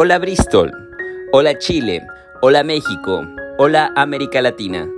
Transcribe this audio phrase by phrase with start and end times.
[0.00, 0.70] Hola Bristol,
[1.32, 2.06] hola Chile,
[2.40, 3.26] hola México,
[3.58, 4.88] hola América Latina,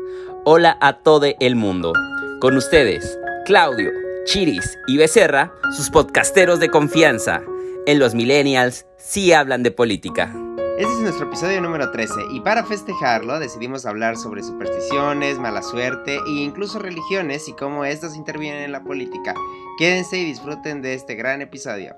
[0.44, 1.94] hola a todo el mundo.
[2.38, 3.92] Con ustedes, Claudio,
[4.26, 7.40] Chiris y Becerra, sus podcasteros de confianza.
[7.86, 10.34] En los millennials sí hablan de política.
[10.76, 16.16] Este es nuestro episodio número 13 y para festejarlo decidimos hablar sobre supersticiones, mala suerte
[16.26, 19.32] e incluso religiones y cómo estas intervienen en la política.
[19.78, 21.96] Quédense y disfruten de este gran episodio.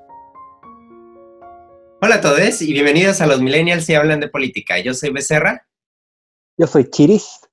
[2.04, 4.76] Hola a todos y bienvenidos a los Millennials y hablan de política.
[4.80, 5.68] Yo soy Becerra.
[6.58, 7.48] Yo soy Chiris.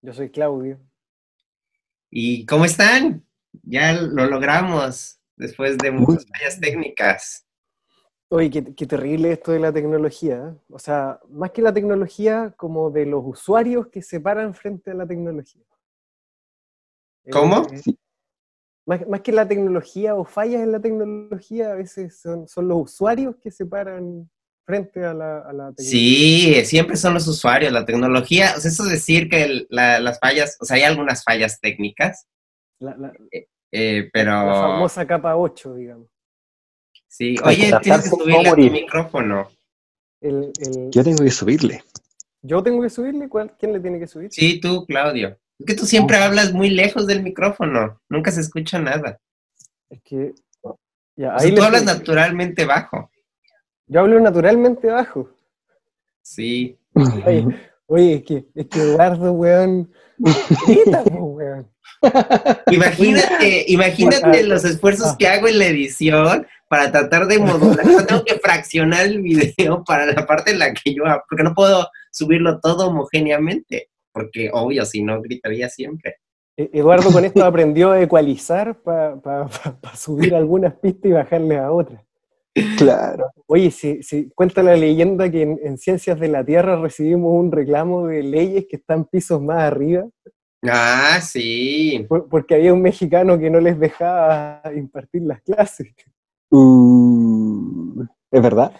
[0.00, 0.80] Yo soy Claudio.
[2.08, 3.22] ¿Y cómo están?
[3.64, 7.46] Ya lo logramos después de muchas fallas técnicas.
[8.30, 10.36] Oye, qué, terrible esto de la tecnología.
[10.36, 10.58] ¿eh?
[10.70, 14.94] O sea, más que la tecnología, como de los usuarios que se paran frente a
[14.94, 15.66] la tecnología.
[17.30, 17.66] ¿Cómo?
[17.70, 17.94] Eh,
[18.86, 23.50] más, que la tecnología o fallas en la tecnología, a veces son, los usuarios que
[23.50, 24.30] se paran
[24.64, 25.84] frente a la, tecnología.
[25.84, 30.56] Sí, siempre son los usuarios, la tecnología, o sea, eso es decir que las fallas,
[30.60, 32.26] o sea, hay algunas fallas técnicas,
[33.30, 34.30] eh, eh, pero...
[34.30, 36.08] La famosa capa 8, digamos.
[37.06, 39.48] Sí, oye, tienes que subirle a tu micrófono.
[40.90, 41.84] Yo tengo que subirle.
[42.40, 43.28] ¿Yo tengo que subirle?
[43.58, 44.32] ¿Quién le tiene que subir?
[44.32, 45.38] Sí, tú, Claudio.
[45.62, 49.20] Es que tú siempre hablas muy lejos del micrófono, nunca se escucha nada.
[49.88, 50.32] Es que...
[51.14, 53.12] Ya, ahí tú hablas naturalmente bajo.
[53.86, 55.30] Yo hablo naturalmente bajo.
[56.20, 56.76] Sí.
[57.86, 59.92] Oye, es, que, es que Eduardo, weón...
[61.12, 61.70] weón.
[62.72, 67.86] Imagínate, imagínate los esfuerzos que hago en la edición para tratar de modular.
[67.86, 71.54] Yo tengo que fraccionar el video para la parte en la que yo, porque no
[71.54, 76.16] puedo subirlo todo homogéneamente porque obvio, si no gritaría siempre.
[76.56, 79.48] E-, Eduardo con esto aprendió a ecualizar para
[79.94, 82.02] subir algunas pistas y bajarle a otras.
[82.76, 83.30] Claro.
[83.46, 88.06] Oye, si, si cuenta la leyenda que en, Ciencias de la Tierra recibimos un reclamo
[88.06, 90.06] de leyes que están pisos más arriba.
[90.64, 92.06] Ah, sí.
[92.30, 95.88] porque había un mexicano que no les dejaba impartir las clases.
[96.50, 98.72] Uh, ¿Es verdad?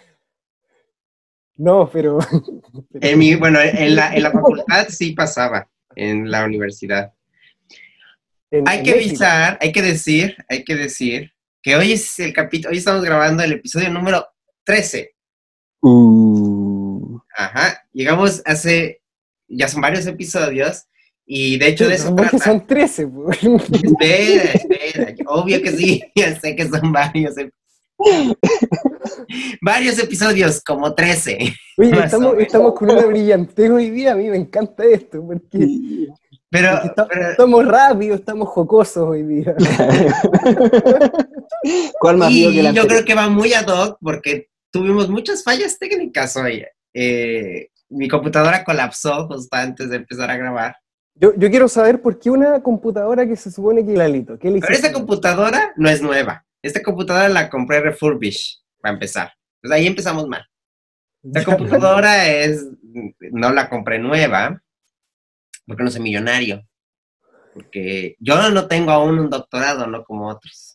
[1.55, 2.19] No, pero...
[2.93, 7.13] En mi, bueno, en la, en la facultad sí pasaba, en la universidad.
[8.65, 11.31] hay que avisar, hay que decir, hay que decir
[11.61, 14.25] que hoy es el capítulo, hoy estamos grabando el episodio número
[14.65, 15.15] 13.
[15.81, 17.19] Uh.
[17.35, 19.01] Ajá, llegamos hace,
[19.47, 20.85] ya son varios episodios,
[21.25, 22.37] y de hecho de eso trata.
[22.37, 23.07] son 13,
[23.71, 27.35] Espera, espera, obvio que sí, ya sé que son varios
[29.61, 31.37] Varios episodios, como 13.
[31.77, 32.05] Oye,
[32.39, 36.07] estamos, con una brillante hoy día, a mí me encanta esto, porque,
[36.49, 36.81] pero,
[37.29, 39.55] estamos rápidos, estamos jocosos hoy día.
[41.99, 45.77] ¿Cuál más y que yo creo que va muy ad hoc porque tuvimos muchas fallas
[45.79, 46.65] técnicas hoy.
[46.93, 50.75] Eh, mi computadora colapsó justo antes de empezar a grabar.
[51.15, 54.39] Yo, quiero saber por qué una computadora que se supone que la Lito.
[54.39, 56.43] ¿qué Pero esta computadora no es nueva.
[56.63, 59.33] Esta computadora la compré refurbish, para empezar.
[59.61, 60.45] Pues ahí empezamos mal.
[61.21, 62.65] La computadora es,
[63.31, 64.61] no la compré nueva,
[65.67, 66.65] porque no soy millonario.
[67.53, 70.73] Porque yo no tengo aún un doctorado, no como otros.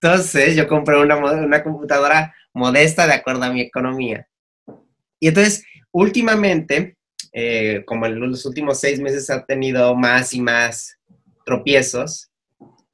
[0.00, 4.28] Entonces, yo compré una, una computadora modesta de acuerdo a mi economía.
[5.20, 6.96] Y entonces, últimamente,
[7.32, 10.98] eh, como en los últimos seis meses ha tenido más y más
[11.44, 12.30] tropiezos,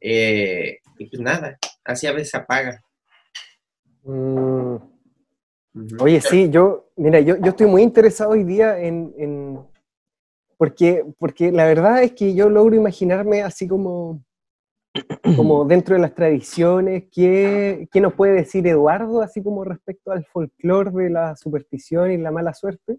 [0.06, 2.82] eh, y pues nada, así a veces apaga.
[4.03, 4.76] Mm.
[5.98, 9.59] Oye, sí, yo, mira, yo, yo, estoy muy interesado hoy día en,
[10.59, 14.22] porque, porque la verdad es que yo logro imaginarme así como,
[15.37, 20.26] como dentro de las tradiciones, ¿qué, ¿qué, nos puede decir Eduardo, así como respecto al
[20.26, 22.98] folclore de la superstición y la mala suerte?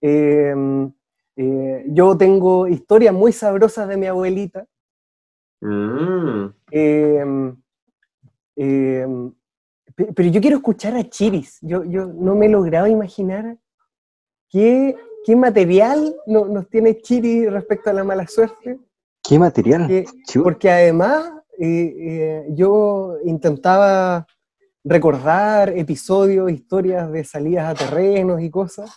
[0.00, 0.92] Em,
[1.36, 4.66] eh, yo tengo historias muy sabrosas de mi abuelita,
[5.62, 6.52] Mm.
[6.72, 7.56] Em,
[8.56, 9.32] em,
[10.14, 11.58] pero yo quiero escuchar a Chiris.
[11.62, 13.56] Yo, yo no me he logrado imaginar
[14.48, 18.78] qué, qué material nos tiene Chiris respecto a la mala suerte.
[19.22, 20.04] ¿Qué material?
[20.42, 24.26] porque además eh, eh, yo intentaba
[24.82, 28.90] recordar episodios, historias de salidas a terrenos y cosas.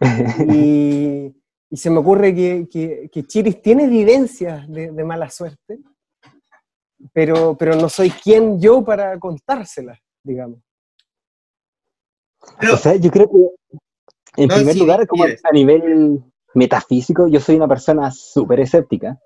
[0.48, 1.34] y,
[1.74, 5.80] y se me ocurre que, Chiris tiene evidencias de, mala suerte,
[7.12, 10.60] pero, pero no soy quien yo para contárselas, digamos.
[12.72, 13.80] o sea, yo creo que,
[14.36, 16.22] en primer lugar, como a nivel
[16.54, 19.18] metafísico, yo soy una persona súper escéptica,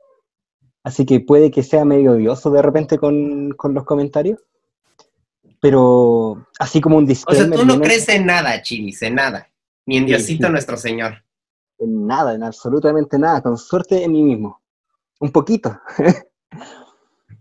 [0.83, 4.41] así que puede que sea medio odioso de repente con, con los comentarios,
[5.61, 7.49] pero así como un O disclaimer.
[7.51, 9.51] sea, tú no viene- crees en nada, Chivis, en nada.
[9.85, 10.53] Ni en Sí, Diosito sí.
[10.53, 11.23] nuestro Señor.
[11.79, 14.61] En nada, en absolutamente nada, con suerte en mí mismo.
[15.21, 15.79] Un poquito.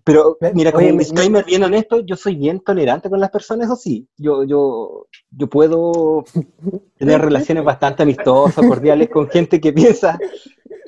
[0.04, 3.30] Pero mira, como oye, un me- disclaimer bien honesto, yo soy bien tolerante con las
[3.30, 4.08] personas, eso sí.
[4.16, 6.24] Yo, yo, yo puedo
[6.98, 10.18] tener relaciones bastante amistosas, cordiales con gente que piensa.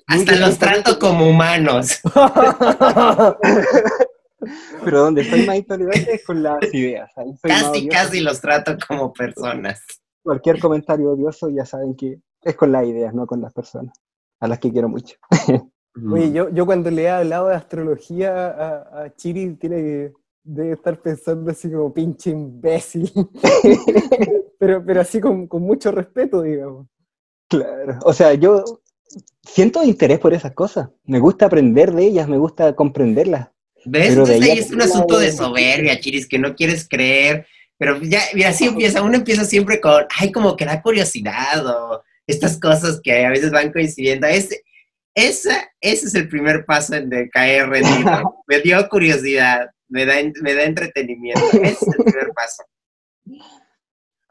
[0.07, 1.99] Hasta los trato como humanos.
[4.85, 7.11] Pero donde soy más intolerante es con las ideas.
[7.13, 9.81] Soy Casi, casi los trato como personas.
[10.23, 13.95] Cualquier comentario odioso ya saben que es con las ideas, no con las personas,
[14.39, 15.17] a las que quiero mucho.
[16.11, 20.13] Oye, yo, yo cuando le he hablado de astrología a, a Chiri, tiene que
[20.43, 23.11] debe estar pensando así como pinche imbécil.
[24.59, 26.87] pero, pero así con, con mucho respeto, digamos.
[27.47, 27.99] Claro.
[28.03, 28.63] O sea, yo
[29.43, 30.89] siento interés por esas cosas.
[31.05, 33.49] Me gusta aprender de ellas, me gusta comprenderlas.
[33.85, 34.09] ¿Ves?
[34.09, 37.45] Pero de Entonces ahí es un asunto de soberbia, Chiris, que no quieres creer.
[37.77, 42.03] Pero ya, mira, así empieza, uno empieza siempre con, ay, como que da curiosidad o
[42.29, 44.27] estas cosas que a veces van coincidiendo.
[44.27, 44.61] Ese,
[45.15, 48.43] esa, ese es el primer paso en de caer rendido.
[48.47, 51.41] Me dio curiosidad, me da, me da entretenimiento.
[51.53, 52.63] Ese es el primer paso.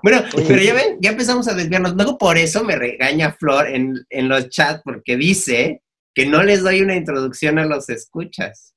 [0.01, 1.95] Bueno, pero ya ven, ya empezamos a desviarnos.
[1.95, 5.83] Luego por eso me regaña Flor en, en los chats porque dice
[6.15, 8.77] que no les doy una introducción a los escuchas.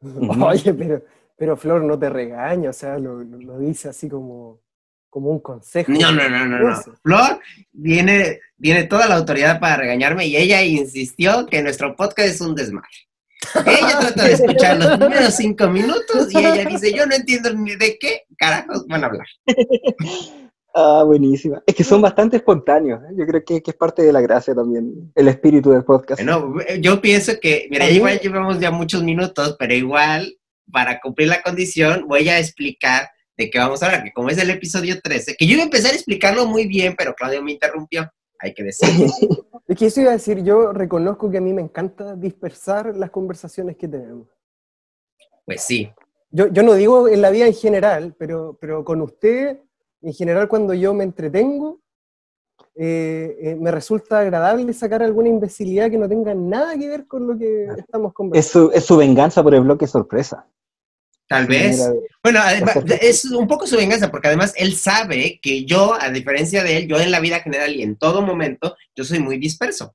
[0.00, 1.04] Oye, pero,
[1.36, 4.62] pero Flor no te regaña, o sea, lo dice así como,
[5.08, 5.90] como un consejo.
[5.92, 6.76] No, no, no, no, no.
[7.02, 7.40] Flor
[7.82, 12.54] tiene, tiene toda la autoridad para regañarme y ella insistió que nuestro podcast es un
[12.54, 12.88] desmadre.
[13.66, 17.76] Ella trata de escuchar los primeros cinco minutos y ella dice, yo no entiendo ni
[17.76, 19.26] de qué carajos van a hablar.
[20.74, 21.60] Ah, buenísima.
[21.66, 23.00] Es que son bastante espontáneos.
[23.02, 23.14] ¿eh?
[23.16, 26.22] Yo creo que, que es parte de la gracia también, el espíritu del podcast.
[26.22, 30.36] Bueno, yo pienso que, mira, igual llevamos ya muchos minutos, pero igual,
[30.70, 34.38] para cumplir la condición, voy a explicar de qué vamos a hablar, que como es
[34.38, 37.52] el episodio 13, que yo iba a empezar a explicarlo muy bien, pero Claudio me
[37.52, 39.06] interrumpió, hay que decirlo.
[39.68, 43.10] Es que eso iba a decir, yo reconozco que a mí me encanta dispersar las
[43.10, 44.26] conversaciones que tenemos.
[45.44, 45.92] Pues sí.
[46.30, 49.58] Yo, yo no digo en la vida en general, pero, pero con usted,
[50.00, 51.82] en general cuando yo me entretengo,
[52.76, 57.26] eh, eh, me resulta agradable sacar alguna imbecilidad que no tenga nada que ver con
[57.26, 58.70] lo que estamos Es conversando.
[58.70, 60.46] su, es su venganza por el bloque sorpresa.
[61.28, 61.78] Tal vez.
[62.22, 62.40] Bueno,
[63.00, 66.88] es un poco su venganza, porque además él sabe que yo, a diferencia de él,
[66.88, 69.94] yo en la vida general y en todo momento, yo soy muy disperso.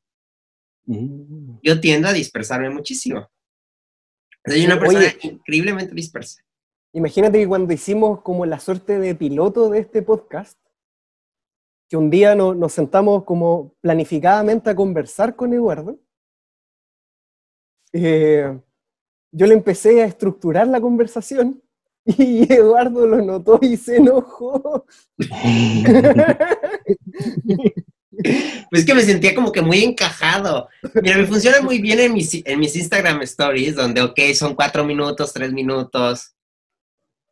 [0.85, 1.57] Mm.
[1.63, 3.29] Yo tiendo a dispersarme muchísimo.
[4.45, 4.81] Soy una Oye.
[4.81, 6.43] persona increíblemente dispersa.
[6.93, 10.59] Imagínate que cuando hicimos como la suerte de piloto de este podcast,
[11.89, 15.99] que un día no- nos sentamos como planificadamente a conversar con Eduardo,
[17.93, 18.59] eh,
[19.33, 21.61] yo le empecé a estructurar la conversación
[22.05, 24.85] y Eduardo lo notó y se enojó.
[28.69, 30.69] Pues es que me sentía como que muy encajado.
[31.01, 34.85] Mira, me funciona muy bien en mis, en mis Instagram Stories, donde, ok, son cuatro
[34.85, 36.35] minutos, tres minutos,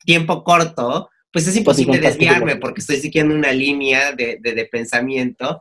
[0.04, 4.54] tiempo corto, pues es imposible Copy, compartir, desviarme porque estoy siguiendo una línea de, de-
[4.56, 5.59] de pensamiento.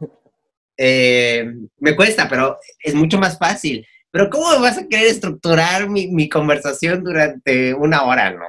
[0.77, 3.87] Eh, me cuesta, pero es mucho más fácil.
[4.13, 8.33] Pero ¿cómo me vas a querer estructurar mi, mi conversación durante una hora?
[8.33, 8.49] No.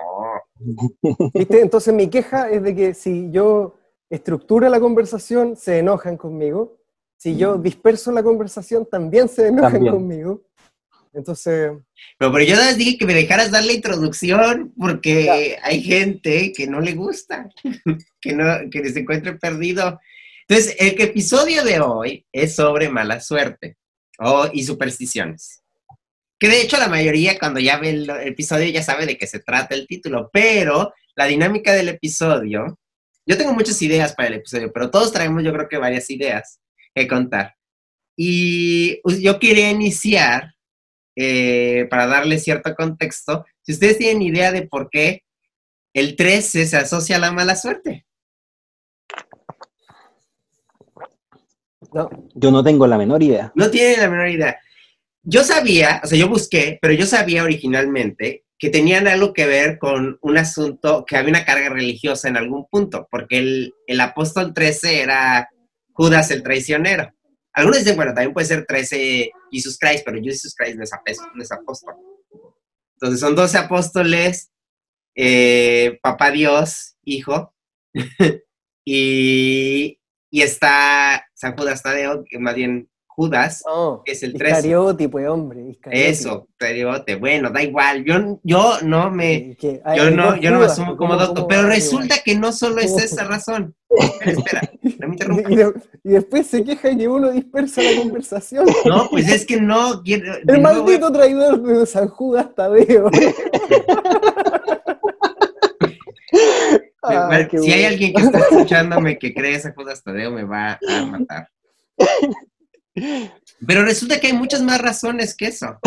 [1.34, 1.62] ¿Viste?
[1.62, 3.76] Entonces mi queja es de que si yo
[4.10, 6.78] estructuro la conversación, se enojan conmigo.
[7.18, 9.94] Si yo disperso la conversación, también se enojan También.
[9.94, 10.42] conmigo.
[11.14, 11.72] Entonces,
[12.18, 16.52] Pero, pero yo nada más dije que me dejaras dar la introducción porque hay gente
[16.52, 17.48] que no le gusta,
[18.22, 20.00] que, no, que se encuentre perdido.
[20.48, 23.78] Entonces, el episodio de hoy es sobre mala suerte
[24.22, 25.62] oh, y supersticiones.
[26.40, 29.40] Que de hecho la mayoría cuando ya ve el, episodio ya sabe de qué se
[29.40, 32.80] trata el título, pero la dinámica del episodio,
[33.26, 36.60] yo tengo muchas ideas para el episodio, pero todos traemos yo creo que varias ideas
[36.96, 37.56] que contar.
[38.18, 40.54] Y yo quería iniciar
[41.16, 45.24] eh, para darle cierto contexto, si ustedes tienen idea de por qué
[45.94, 48.06] el 13 se asocia a la mala suerte.
[51.94, 53.52] No, Yo no tengo la menor idea.
[53.56, 54.60] No tienen la menor idea.
[55.24, 59.80] Yo sabía, o sea, yo busqué, pero yo sabía originalmente que tenían algo que ver
[59.80, 64.54] con un asunto, que había una carga religiosa en algún punto, porque el, el apóstol
[64.54, 65.50] 13 era
[65.94, 67.12] Judas el traicionero.
[67.54, 71.56] Algunos dicen, bueno, también puede ser 13 Jesus Christ, pero Jesus Christ no es, no
[71.56, 71.96] apóstol.
[72.96, 74.52] Entonces son 12 apóstoles,
[75.16, 77.54] eh, Papá Dios, Hijo,
[78.86, 80.00] y,
[80.32, 83.62] y está San Judas Tadeo, que más bien Judas,
[84.06, 84.52] que es el 13.
[84.56, 85.62] Iscariote, pues, hombre.
[85.70, 86.10] Iscariote.
[86.10, 87.16] Eso, Iscariote.
[87.16, 88.06] Bueno, da igual.
[88.06, 89.56] Yo, yo no me...
[89.60, 92.94] Yo no, yo no me asumo como ¿cómo- doctor, pero resulta que no solo es
[92.98, 93.76] esa razón.
[94.22, 95.52] Espera, espera, no me interrumpas.
[95.52, 95.74] Y, de-
[96.06, 98.66] y después se queja que uno dispersa la conversación.
[98.86, 100.34] No, pues es que no quiero.
[100.38, 103.10] El nuevo, maldito traidor de San Judas Tadeo.
[107.62, 111.50] si hay alguien que está escuchándome que cree esa Judas Tadeo, me va a matar.
[113.66, 115.80] Pero resulta que hay muchas más razones que eso.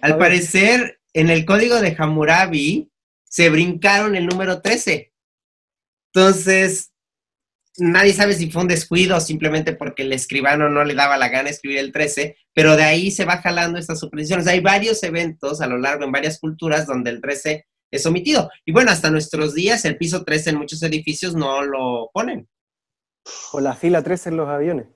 [0.00, 2.90] Al parecer, en el código de Hammurabi
[3.24, 5.12] se brincaron el número 13.
[6.12, 6.92] Entonces,
[7.78, 11.50] nadie sabe si fue un descuido simplemente porque el escribano no le daba la gana
[11.50, 14.46] escribir el 13, pero de ahí se va jalando estas supersticiones.
[14.46, 18.50] Hay varios eventos a lo largo en varias culturas donde el 13 es omitido.
[18.64, 22.48] Y bueno, hasta nuestros días el piso 13 en muchos edificios no lo ponen.
[23.52, 24.86] O la fila 3 en los aviones.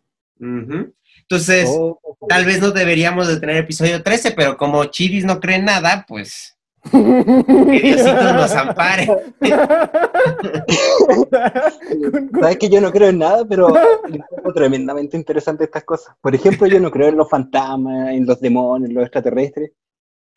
[0.40, 1.98] Entonces, Oh,
[2.28, 6.04] tal vez no deberíamos de tener episodio 13, pero como Chiris no cree en nada,
[6.08, 6.54] pues
[6.90, 9.08] que Diosito nos ampare.
[12.40, 13.68] Sabes que yo no creo en nada, pero
[14.06, 16.14] encuentro tremendamente interesante estas cosas.
[16.20, 19.72] Por ejemplo, yo no creo en los fantasmas, en los demonios, en los extraterrestres.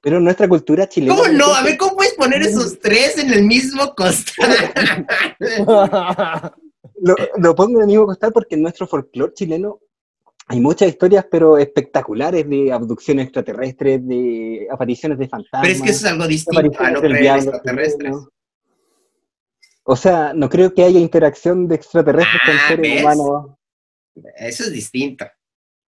[0.02, 1.16] Pero en nuestra cultura chilena.
[1.16, 1.54] ¿Cómo no?
[1.54, 4.56] A ver, ¿cómo puedes poner esos tres en el mismo costal?
[7.00, 9.80] Lo, lo pongo en el mismo costal porque en nuestro folclore chileno
[10.48, 15.62] hay muchas historias, pero espectaculares, de abducciones extraterrestres, de apariciones de fantasmas.
[15.62, 18.16] Pero es que eso es algo distinto a en diablo extraterrestres.
[19.84, 23.02] O sea, no creo que haya interacción de extraterrestres con Ah, seres ¿ves?
[23.02, 23.46] humanos.
[24.38, 25.26] Eso es distinto.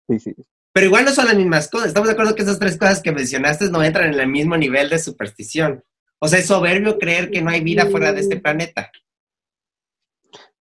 [0.09, 0.35] Sí, sí.
[0.73, 1.89] Pero igual no son las mismas cosas.
[1.89, 4.89] Estamos de acuerdo que esas tres cosas que mencionaste no entran en el mismo nivel
[4.89, 5.85] de superstición.
[6.19, 8.91] O sea, es soberbio creer que no hay vida fuera de este planeta.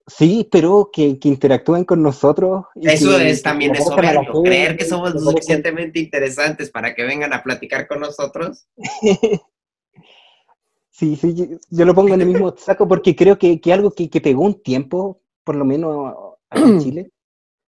[0.08, 2.66] Sí, pero que, que interactúen con nosotros.
[2.76, 4.34] y Eso que- es también es soberbio.
[4.34, 8.68] gente, Creer que somos lo suficientemente interesantes para que vengan a platicar con nosotros.
[10.94, 13.92] Sí, sí, yo, yo lo pongo en el mismo saco porque creo que, que algo
[13.92, 16.14] que, que pegó un tiempo, por lo menos
[16.52, 17.12] en Chile,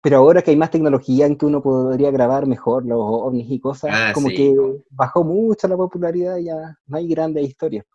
[0.01, 3.59] pero ahora que hay más tecnología en que uno podría grabar mejor los ovnis y
[3.59, 4.35] cosas, Ah, como sí.
[4.35, 4.55] que
[4.89, 7.85] bajó mucho la popularidad y ya no hay grandes historias.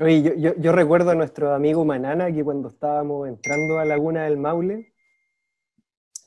[0.00, 4.24] Oye, yo, yo, yo recuerdo a nuestro amigo Manana que cuando estábamos entrando a Laguna
[4.24, 4.92] del Maule,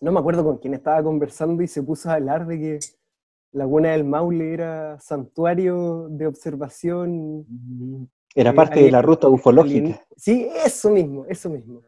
[0.02, 2.80] no me acuerdo con quién estaba conversando y se puso a hablar de que
[3.54, 7.46] Laguna del Maule era santuario de observación.
[8.36, 10.06] Era Eh, parte de la ruta ufológica.
[10.18, 11.82] Sí, eso mismo, eso mismo.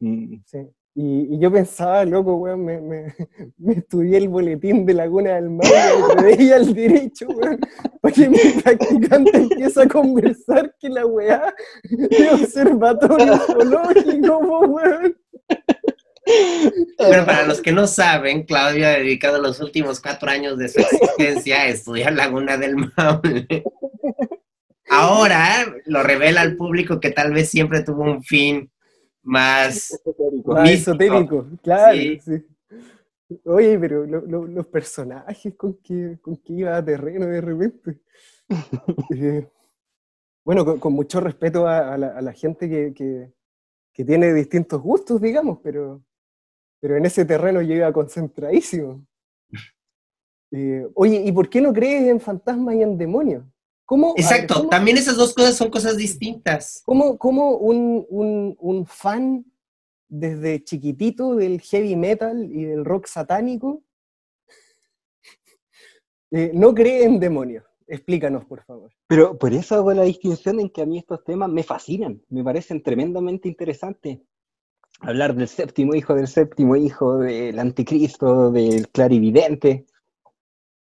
[0.00, 0.34] Mm.
[0.44, 0.68] sí.
[0.94, 2.80] Y, yo pensaba, loco, weón, me,
[3.58, 7.58] me, estudié el boletín de Laguna del Maule y me veía al derecho, weón,
[8.00, 15.16] para mi practicante empiece a conversar que la weá de observatorio ufológico, po, weón.
[16.98, 20.80] Pero para los que no saben, Claudio ha dedicado los últimos cuatro años de su
[20.80, 23.64] existencia a estudiar Laguna del Maule.
[24.90, 28.70] Ahora lo revela al público que tal vez siempre tuvo un fin
[29.22, 30.00] más
[30.44, 30.92] Más Místico.
[30.92, 31.94] esotérico, claro.
[31.96, 32.20] Sí.
[32.20, 32.46] sí.
[33.46, 38.00] Oye, pero lo- lo- los personajes con que, con que iba a terreno de repente.
[39.16, 39.48] Eh,
[40.44, 43.32] bueno, con, con mucho respeto a, a la, a la gente que, que-
[43.94, 46.02] que tiene distintos gustos, digamos, pero,
[46.80, 49.06] pero en ese terreno yo iba concentradísimo.
[50.54, 53.42] Eh, oye, ¿y por qué no crees en fantasmas y en demonios?
[53.92, 56.80] ¿Cómo, a ver, Exacto, ¿cómo- también esas dos cosas son cosas distintas.
[56.86, 59.44] ¿Cómo, cómo un, un- un fan
[60.08, 63.82] desde chiquitito del heavy metal y del rock satánico
[66.30, 67.64] eh, no cree en demonios?
[67.86, 68.90] Explícanos, por favor.
[69.08, 72.42] Pero por eso hago la distinción en que a mí estos temas me fascinan, me
[72.42, 74.20] parecen tremendamente interesantes.
[75.00, 79.84] Hablar del séptimo hijo, del séptimo hijo, del anticristo, del clarividente,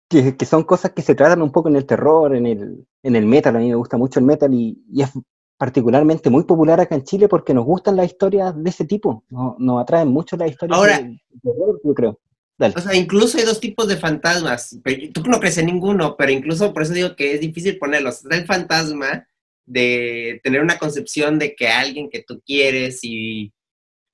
[0.08, 3.16] que, que son cosas que se tratan un poco en el terror, en el, en
[3.16, 3.56] el metal.
[3.56, 5.10] A mí me gusta mucho el metal y, y es
[5.58, 9.24] particularmente muy popular acá en Chile porque nos gustan las historias de ese tipo.
[9.30, 12.20] No- Nos, atraen mucho las historias Ahora- de terror, yo creo.
[12.58, 12.74] Dale.
[12.76, 14.78] O sea, incluso hay dos tipos de fantasmas.
[15.12, 18.22] Tú no crees en ninguno, pero incluso por eso digo que es difícil ponerlos.
[18.22, 19.26] Está el fantasma
[19.66, 23.52] de tener una concepción de que alguien que tú quieres y,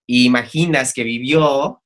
[0.08, 1.81] y imaginas que vivió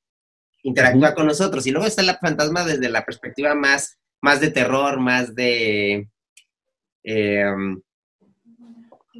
[0.66, 1.66] interactúa con nosotros.
[1.66, 6.08] Y luego está el fantasma desde la perspectiva más, más de terror, más de...
[7.04, 7.80] em,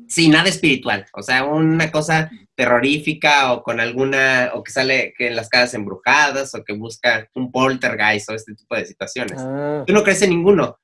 [0.09, 1.07] sí, nada espiritual.
[1.13, 5.75] O sea, una cosa terrorífica o con alguna, o que sale que en las casas
[5.75, 9.39] embrujadas o que busca un poltergeist o este tipo de situaciones.
[9.39, 10.79] Ah, Tú no crees en ninguno.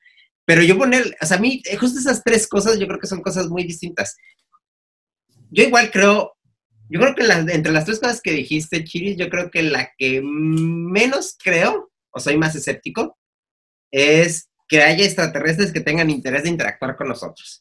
[0.45, 3.07] Pero yo poner, o sea, a mí, eh, justo esas tres cosas yo creo que
[3.07, 4.17] son cosas muy distintas.
[5.51, 6.35] Yo igual creo,
[6.93, 10.21] Yo creo que entre las tres cosas que dijiste, Chiris, yo creo que la que
[10.23, 13.17] menos creo, o soy más escéptico,
[13.91, 17.61] es que haya extraterrestres que tengan interés de interactuar con nosotros.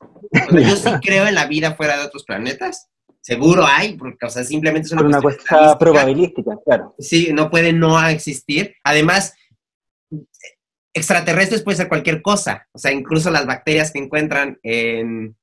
[0.51, 2.89] yo sí creo en la vida fuera de otros planetas.
[3.21, 6.93] Seguro hay, porque, o sea, simplemente es una, una cuestión probabilística, claro.
[6.99, 8.75] Sí, no puede no existir.
[8.83, 9.33] Además,
[10.93, 12.67] extraterrestres puede ser cualquier cosa.
[12.73, 15.37] O sea, incluso las bacterias que encuentran en,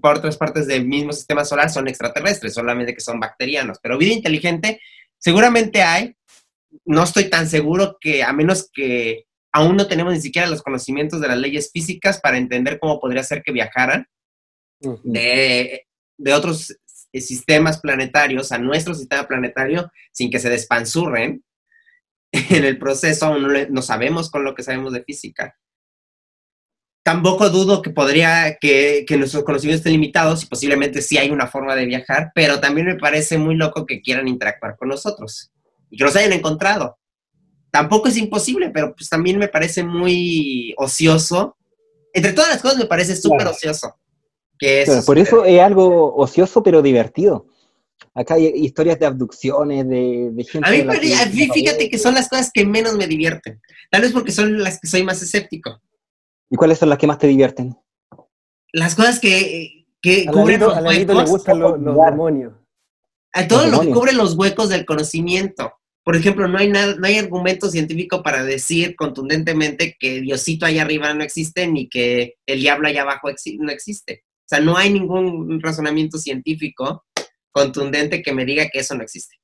[0.00, 3.78] por otras partes del mismo sistema solar son extraterrestres, solamente que son bacterianos.
[3.82, 4.80] Pero vida inteligente,
[5.18, 6.16] seguramente hay.
[6.84, 11.20] No estoy tan seguro que, a menos que aún no tenemos ni siquiera los conocimientos
[11.20, 14.06] de las leyes físicas para entender cómo podría ser que viajaran
[15.02, 16.76] de, de otros
[17.12, 21.42] sistemas planetarios a nuestro sistema planetario sin que se despanzurren
[22.32, 25.56] en el proceso, aún no, sabemos con lo que sabemos de física.
[27.02, 31.46] Tampoco dudo que podría, que, que, nuestros conocimientos estén limitados y posiblemente sí hay una
[31.46, 35.50] forma de viajar, pero también me parece muy loco que quieran interactuar con nosotros
[35.90, 36.98] y que nos hayan encontrado.
[37.70, 41.56] Tampoco es imposible, pero pues también me parece muy ocioso.
[42.12, 43.96] Entre todas las cosas me parece súper ocioso.
[44.58, 47.46] Que por eso es algo ocioso pero divertido.
[48.12, 50.68] Acá hay historias de abducciones, de, gente.
[50.68, 53.60] A mí, fíjate que son las cosas que menos me divierten.
[53.90, 55.80] Tal vez porque son las que soy más escéptico.
[56.50, 57.76] ¿Y cuáles son las que más te divierten?
[58.72, 61.16] Las cosas que, que cubren los huecos.
[61.16, 62.52] le gustan los, demonios.
[63.32, 65.72] A todo lo que cubre los huecos del conocimiento.
[66.02, 70.82] Por ejemplo, no hay, nada, no hay argumento científico para decir contundentemente que Diosito allá
[70.82, 73.28] arriba no existe ni que el diablo allá abajo
[73.58, 74.24] no existe.
[74.24, 77.04] O sea, no hay ningún razonamiento científico
[77.52, 79.36] contundente que me diga que eso no existe.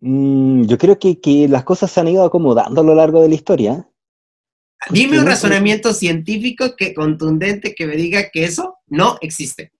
[0.00, 3.34] Mm, yo creo que, las cosas se han ido acomodando a lo largo de la
[3.34, 3.88] historia.
[4.90, 9.72] Dime un razonamiento científico que contundente que me diga que eso no existe.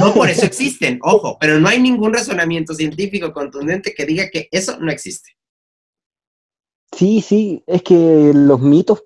[0.00, 4.48] No por eso existen, ojo, pero no hay ningún razonamiento científico contundente que diga que
[4.50, 5.30] eso no existe.
[6.92, 9.04] Sí, sí, es que los mitos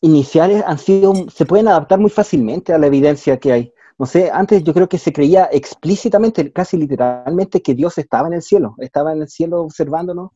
[0.00, 4.30] iniciales han sido, se pueden adaptar muy fácilmente a la evidencia que hay no sé,
[4.32, 8.74] antes yo creo que se creía explícitamente, casi literalmente, que Dios estaba en el cielo,
[8.78, 10.32] estaba en el cielo observándonos.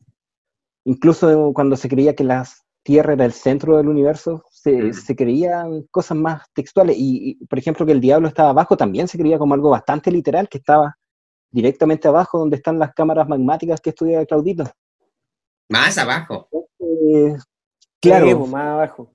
[0.85, 2.47] Incluso cuando se creía que la
[2.89, 6.95] Tierra era el centro del universo, se, creían cosas más textuales.
[6.97, 10.49] Y, por ejemplo, que el diablo estaba abajo también se creía como algo bastante literal,
[10.49, 10.97] que estaba
[11.51, 14.63] directamente abajo donde están las cámaras magmáticas que estudia Claudito.
[15.69, 16.49] Más abajo.
[18.01, 18.47] claro.
[18.47, 19.13] más abajo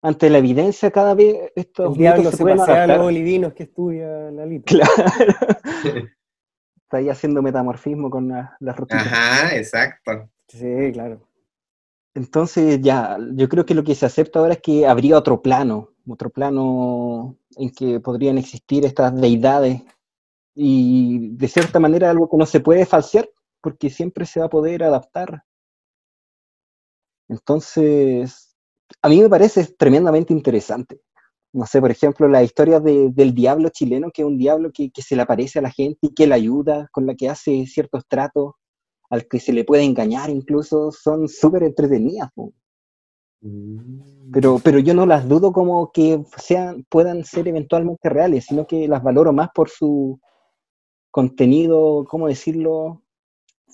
[0.00, 3.64] ante la evidencia cada vez estos El diablo se, se pasea a los bolivinos que
[3.64, 4.64] estudia la Lita.
[4.64, 4.92] Claro.
[6.84, 10.30] Está ahí haciendo metamorfismo con las la Ajá, exacto.
[10.46, 11.27] Sí, claro.
[12.18, 15.90] Entonces ya, yo creo que lo que se acepta ahora es que habría otro plano,
[16.08, 19.82] otro plano en que podrían existir estas deidades
[20.52, 24.50] y de cierta manera algo que no se puede falsear porque siempre se va a
[24.50, 25.44] poder adaptar.
[27.28, 28.56] Entonces,
[29.00, 31.00] a mí me parece tremendamente interesante.
[31.52, 35.14] No sé, por ejemplo, la historia del diablo chileno, que es un diablo que, se
[35.14, 38.54] le aparece a la gente y que le ayuda, con la que hace ciertos tratos,
[39.10, 42.30] al que se le puede engañar incluso, son súper entretenidas.
[43.40, 44.30] Mm.
[44.32, 48.88] Pero, pero yo no las dudo como que sean, puedan ser eventualmente reales, sino que
[48.88, 50.20] las valoro más por su
[51.10, 53.02] contenido, ¿cómo decirlo?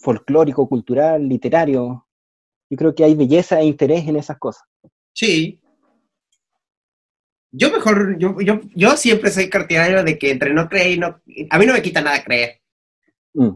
[0.04, 2.06] folclórico, cultural, literario.
[2.70, 4.62] Yo creo que hay belleza e interés en esas cosas.
[5.12, 5.60] Sí.
[7.50, 11.20] Yo mejor, yo, yo, yo siempre soy partidario de que entre no creer y no...
[11.50, 12.60] A mí no me quita nada creer.
[13.32, 13.54] Mm.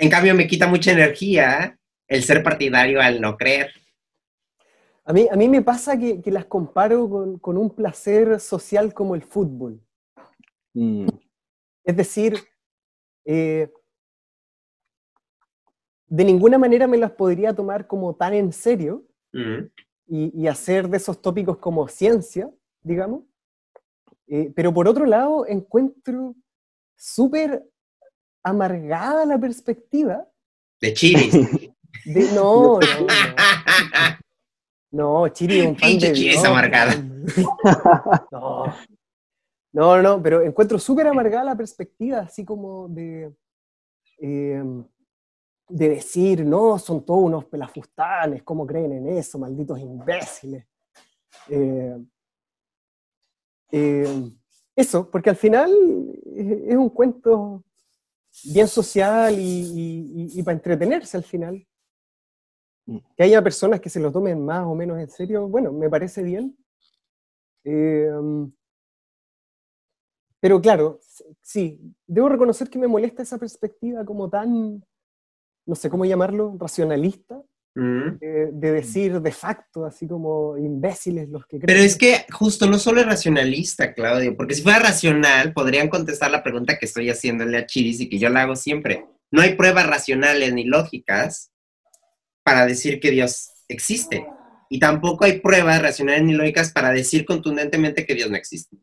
[0.00, 3.70] En cambio, me quita mucha energía el ser partidario al no creer.
[5.04, 9.22] A mí, a mí me pasa que, las comparo con, un placer social como el
[9.22, 9.80] fútbol.
[10.74, 11.08] Mm.
[11.84, 12.38] Es decir,
[13.24, 13.70] eh,
[16.06, 19.66] de ninguna manera me las podría tomar como tan en serio, mm
[20.10, 22.50] y, hacer de esos tópicos como ciencia,
[22.82, 23.22] digamos.
[24.26, 26.34] Eh, pero por otro lado, encuentro
[26.96, 27.64] súper
[28.42, 30.26] amargada la perspectiva.
[30.80, 31.72] De Chiri.
[32.34, 33.06] no, no,
[34.92, 35.28] no.
[35.28, 36.94] Chiri es un pan de amargada.
[38.32, 38.64] No.
[39.72, 43.32] No, no, pero encuentro súper amargada la perspectiva, así como de...
[44.18, 44.62] Eh,
[45.70, 49.38] de decir, no, son todos unos pelafustanes, ¿cómo creen en eso?
[49.38, 50.66] Malditos imbéciles.
[51.48, 51.96] Eh,
[53.70, 54.30] eh,
[54.74, 55.70] eso, porque al final
[56.34, 57.62] es un cuento
[58.44, 61.66] bien social y, para entretenerse al final.
[62.86, 62.98] Mm.
[63.16, 66.22] Que haya personas que se lo tomen más o menos en serio, bueno, me parece
[66.22, 66.56] bien.
[67.64, 68.10] Eh,
[70.40, 71.00] Pero claro,
[71.42, 74.82] sí, debo reconocer que me molesta esa perspectiva como tan,
[75.66, 77.42] no sé cómo llamarlo, racionalista,
[77.74, 78.18] Mm.
[78.18, 81.66] de, de decir de facto, así como imbéciles los que creen.
[81.66, 86.32] Pero es que justo no solo es racionalista, Claudio, porque si fuera racional, podrían contestar
[86.32, 89.06] la pregunta que estoy haciéndole a Chiris y que yo la hago siempre.
[89.30, 91.52] No hay pruebas racionales ni lógicas
[92.42, 94.26] para decir que Dios existe.
[94.68, 98.76] Y tampoco hay pruebas racionales ni lógicas para decir contundentemente que Dios no existe.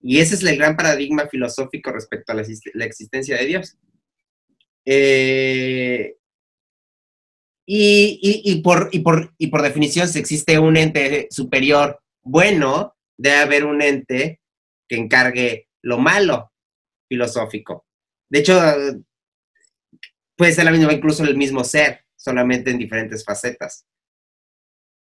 [0.00, 3.76] Y ese es el gran paradigma filosófico respecto a la, la existencia de Dios.
[4.86, 6.16] Eh,
[7.66, 12.94] y, y- y por, y, por, y por definición, si existe un ente superior bueno,
[13.18, 14.40] debe haber un ente
[14.88, 16.50] que encargue lo malo
[17.08, 17.86] filosófico.
[18.30, 18.58] De hecho,
[20.36, 23.86] puede ser la misma, incluso el mismo ser, solamente en diferentes facetas.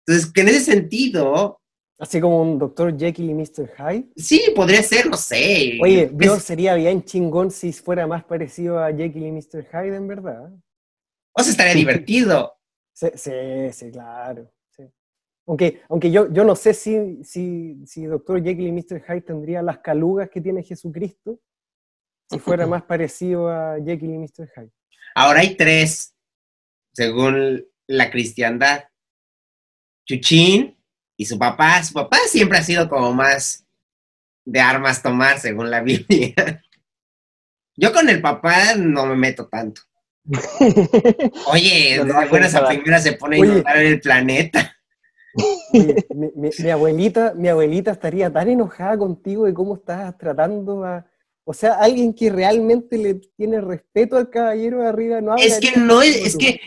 [0.06, 1.62] Entonces, que en ese sentido,
[2.00, 2.96] Así como un Dr.
[2.96, 3.72] Jekyll y Mr.
[3.76, 4.08] Hyde.
[4.16, 5.80] sí, podría ser, no sé.
[5.82, 9.66] Oye, es- Dios sería bien chingón si fuera más parecido a Jekyll y Mr.
[9.72, 10.52] Hyde, en verdad.
[11.38, 12.58] O sea, estaría divertido.
[12.94, 13.32] Sí, sí,
[13.72, 14.52] sí, claro.
[14.76, 14.84] sí.
[15.46, 18.44] Aunque, aunque yo, yo no sé si, si, si Dr.
[18.44, 19.04] Jekyll y Mr.
[19.06, 21.40] Hyde tendría las calugas que tiene Jesucristo
[22.30, 24.50] si fuera más parecido a Jekyll y Mr.
[24.56, 24.72] Hyde.
[25.14, 26.16] Ahora hay tres,
[26.94, 28.86] según la cristiandad.
[30.06, 30.76] Chuchín
[31.18, 31.84] y su papá.
[31.84, 33.68] Su papá siempre ha sido como más
[34.44, 36.34] de armas tomar, según la Biblia.
[37.76, 39.82] Yo con el papá no me meto tanto.
[41.52, 44.74] Oye, No, no, de buenas a primeras se pone a inundar el planeta.
[45.72, 45.94] Mi,
[46.36, 51.06] mi- mi abuelita, mi abuelita estaría tan enojada contigo de cómo estás tratando a...
[51.50, 55.72] O sea, alguien que realmente le tiene respeto al caballero de arriba no Es hablaría
[55.74, 56.60] que no, es, es que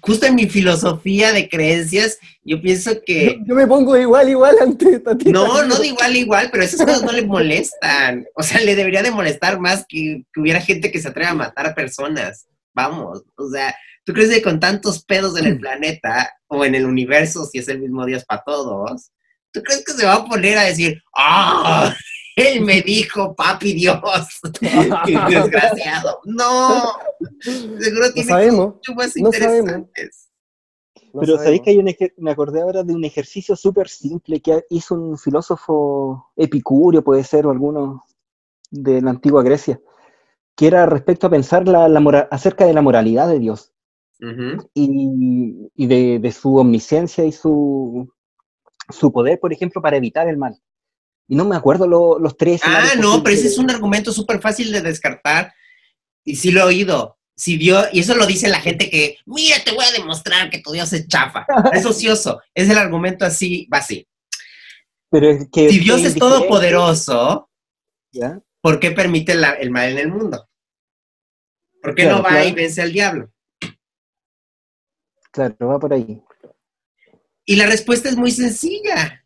[0.00, 5.00] justo en mi filosofía de creencias, yo pienso que yo me pongo igual, igual ante
[5.00, 5.32] ti.
[5.32, 8.26] no, no de igual, igual, pero esas cosas no le molestan.
[8.36, 11.34] O sea, le debería de molestar más que, que hubiera gente que se atreva a
[11.34, 12.46] matar a personas.
[12.74, 16.86] Vamos, o sea, ¿tú crees que con tantos pedos en el planeta o en el
[16.86, 19.10] universo, si es el mismo Dios para todos,
[19.52, 21.94] ¿tú crees que se va a poner a decir, ah,
[22.36, 23.98] él me dijo, papi Dios,
[24.60, 26.20] qué desgraciado?
[26.24, 26.96] No,
[27.40, 29.58] seguro tiene sabemos, mucho más no sabemos.
[29.58, 30.28] interesantes.
[31.12, 31.64] No Pero sabéis sabemos.
[31.64, 36.30] que hay un me acordé ahora de un ejercicio súper simple que hizo un filósofo
[36.36, 38.04] epicurio, puede ser, o alguno
[38.70, 39.80] de la antigua Grecia,
[40.58, 43.70] que era respecto a pensar la, la mora- acerca de la moralidad de Dios
[44.20, 44.68] Ujú.
[44.74, 48.12] y, y de, de su omnisciencia y su,
[48.90, 50.60] su poder, por ejemplo, para evitar el mal.
[51.28, 52.60] Y no me acuerdo lo- los tres.
[52.64, 55.52] Ah, no, pero ese es un argumento súper fácil de descartar.
[56.24, 57.16] Y sí lo he oído.
[57.36, 60.58] Si Dios, y eso lo dice la gente que, mira, te voy a demostrar que
[60.58, 61.46] tu Dios es chafa.
[61.72, 62.40] Es ocioso.
[62.52, 64.08] Es el argumento así, va así.
[65.08, 67.48] Pero es que Si Dios es indiferente, todopoderoso,
[68.10, 68.40] ¿ya?
[68.60, 70.48] ¿Por qué permite la- el mal en el mundo?
[71.82, 72.48] ¿Por qué Claro, no va claro.
[72.48, 73.32] y vence al diablo?
[75.30, 76.22] Claro, va por ahí.
[77.44, 79.24] Y la respuesta es muy sencilla.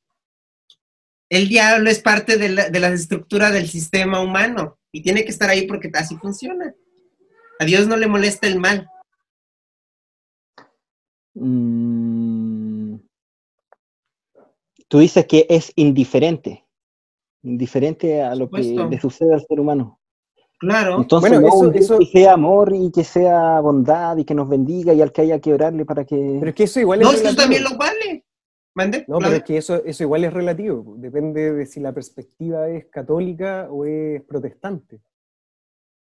[1.30, 5.30] El diablo es parte de la, de la estructura del sistema humano y tiene que
[5.30, 6.74] estar ahí porque así funciona.
[7.58, 8.86] A Dios no le molesta el mal.
[11.34, 12.96] Mm,
[14.88, 16.61] Tú dices que es indiferente,
[17.42, 19.98] indiferente a lo que le sucede al ser humano.
[20.58, 20.98] Claro.
[20.98, 24.92] Entonces, Bueno, no, eso- que sea amor y que sea bondad y que nos bendiga
[24.94, 26.36] y al que haya que orarle para que...
[26.38, 27.42] Pero es que eso igual No, es es que eso relativo.
[27.42, 28.24] también lo vale.
[28.74, 28.98] ¿Mande?
[29.00, 29.36] No, pero Claudia?
[29.38, 30.94] es que eso, eso igual es relativo.
[30.98, 35.00] Depende de si la perspectiva es católica o es protestante.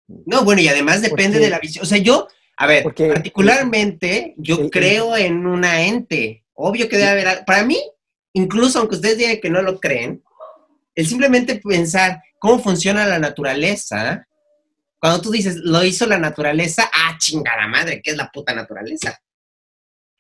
[0.08, 1.84] No, bueno, y además depende Porque- de la visión.
[1.84, 6.46] O sea, yo, a ver, Porque- particularmente, yo el- creo en una ente.
[6.54, 7.46] Obvio que debe haber.
[7.46, 7.78] Para mí,
[8.34, 10.24] incluso aunque ustedes digan que no lo creen,
[10.96, 14.26] el simplemente pensar cómo funciona la naturaleza.
[15.00, 19.20] Cuando tú dices, lo hizo la naturaleza, ah, chingada madre, ¿qué es la puta naturaleza?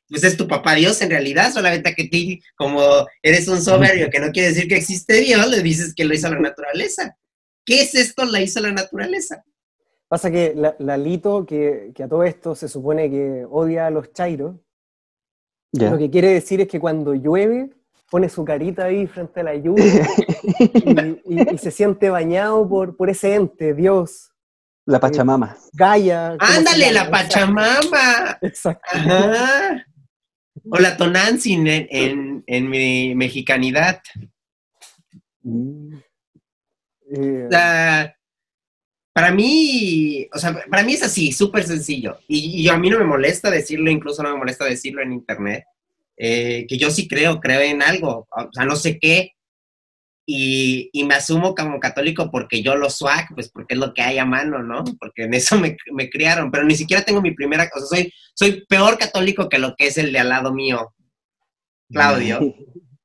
[0.07, 4.19] Pues es tu papá Dios en realidad, solamente que ti, como eres un soberbio que
[4.19, 7.17] no quiere decir que existe Dios, le dices que lo hizo la naturaleza.
[7.65, 8.25] ¿Qué es esto?
[8.25, 9.43] La hizo la naturaleza.
[10.07, 13.89] Pasa que la, la Lito, que, que a todo esto se supone que odia a
[13.89, 14.55] los chairos,
[15.71, 15.89] Ya.
[15.89, 17.71] lo que quiere decir es que cuando llueve,
[18.09, 20.07] pone su carita ahí frente a la lluvia
[21.25, 24.31] y, y- y se siente bañado por, por ese ente, Dios,
[24.85, 25.57] La Pachamama.
[25.73, 26.37] Gaia.
[26.39, 27.09] ¿cómo se Ándale, la?
[27.09, 28.37] Pachamama.
[28.41, 28.85] Exacto.
[28.91, 29.85] Ajá.
[30.69, 34.01] O la Tonantzin en, en, en mi mexicanidad.
[35.43, 35.95] Mm.
[37.11, 37.49] Eh,
[39.13, 42.17] para mí, o sea, para mí es así, súper sencillo.
[42.27, 45.63] Y, y a mí no me molesta decirlo, incluso no me molesta decirlo en internet,
[46.17, 48.27] eh, que yo sí creo, creo en algo.
[48.29, 49.35] O sea, no sé qué,
[50.27, 54.01] y, y, me asumo como católico porque yo lo swag, pues porque es lo que
[54.01, 54.83] hay a mano, ¿no?
[54.99, 58.13] Porque en eso me, me criaron, pero ni siquiera tengo mi primera, o sea, soy,
[58.33, 60.93] soy peor católico que lo que es el de al lado mío,
[61.91, 62.55] Claudio,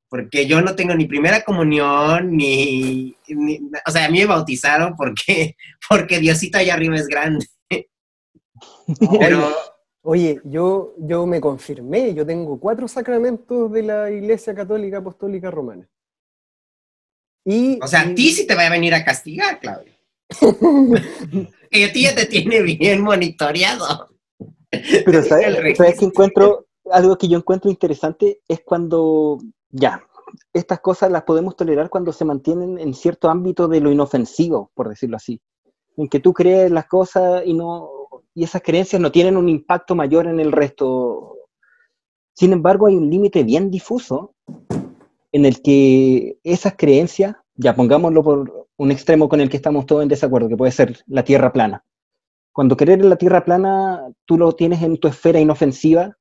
[0.09, 4.97] porque yo no tengo ni primera comunión, ni, ni o sea, a mí me bautizaron
[4.97, 5.57] porque,
[5.89, 7.47] porque Diosito allá arriba es grande.
[9.21, 9.55] Pero,
[10.03, 15.87] Oye, yo, yo me confirmé, yo tengo cuatro sacramentos de la Iglesia Católica Apostólica Romana.
[17.45, 19.93] Y, o sea, a ti sí te va a venir a castigar, Claudio.
[21.71, 24.09] y a ti ya te tiene bien monitoreado.
[24.71, 26.67] Pero ¿sabes, ¿sabes que encuentro?
[26.91, 30.03] Algo que yo encuentro interesante es cuando, ya,
[30.53, 34.89] estas cosas las podemos tolerar cuando se mantienen en cierto ámbito de lo inofensivo, por
[34.89, 35.41] decirlo así.
[35.97, 38.00] En que tú crees las cosas y no
[38.35, 41.37] y esas creencias no tienen un impacto mayor en el resto.
[42.35, 44.35] Sin embargo, hay un límite bien difuso
[45.33, 50.03] en el que esas creencias, ya pongámoslo por un extremo con el que estamos todos
[50.03, 51.85] en desacuerdo, que puede ser la Tierra plana.
[52.53, 56.17] Cuando creer en la Tierra plana, tú lo tienes en tu esfera inofensiva,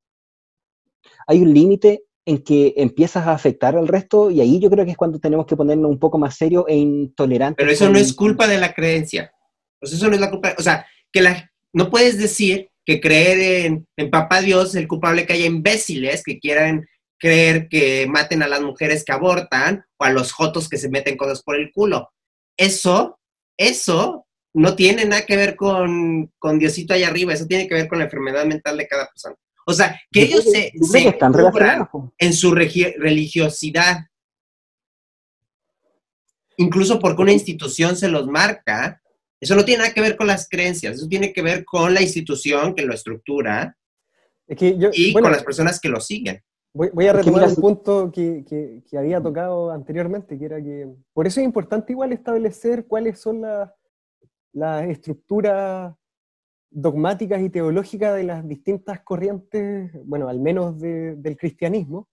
[1.26, 4.92] hay un límite en que empiezas a afectar al resto y ahí yo creo que
[4.92, 7.56] es cuando tenemos que ponernos un poco más serio e intolerante.
[7.58, 9.32] Pero eso no es culpa de la creencia.
[9.80, 13.66] Pues eso no es la culpa, o sea, que la, no puedes decir que creer
[13.66, 16.88] en, en Papá Dios es el culpable que haya imbéciles que quieran
[17.20, 21.18] creer que maten a las mujeres que abortan o a los jotos que se meten
[21.18, 22.10] cosas por el culo.
[22.58, 23.20] Eso,
[23.58, 27.88] eso no tiene nada que ver con, con Diosito allá arriba, eso tiene que ver
[27.88, 29.36] con la enfermedad mental de cada persona.
[29.66, 31.20] O sea, que ellos se, se
[32.18, 34.08] en su religiosidad,
[36.58, 39.00] incluso porque una institución se los marca,
[39.40, 42.02] eso no tiene nada que ver con las creencias, eso tiene que ver con la
[42.02, 43.78] institución que lo estructura
[44.48, 46.42] y con las personas que lo siguen.
[46.72, 48.46] Voy, a retomar un punto que,
[48.88, 53.42] que, había tocado anteriormente, que era que por eso es importante igual establecer cuáles son
[53.42, 53.70] las
[54.54, 55.96] las estructuras
[56.72, 62.08] dogmáticas y teológicas de las distintas corrientes, bueno, al menos del cristianismo,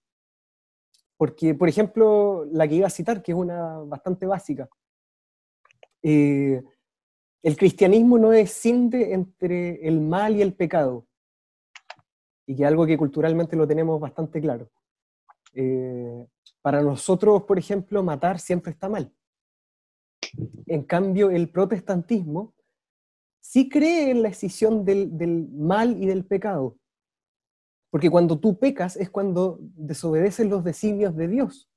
[1.16, 4.68] porque, por ejemplo, la que iba a citar, que es una bastante básica,
[6.02, 6.62] eh,
[7.46, 11.06] el cristianismo no escinde entre el mal y el pecado,
[12.44, 14.68] y que es algo que culturalmente lo tenemos bastante claro.
[15.54, 16.26] Eh,
[16.60, 19.14] para nosotros, por ejemplo, matar siempre está mal.
[20.66, 22.52] En cambio, el protestantismo
[23.40, 26.76] sí cree en la escisión del, del mal y del pecado.
[27.90, 31.70] Porque cuando tú pecas es cuando desobedecen los designios de Dios.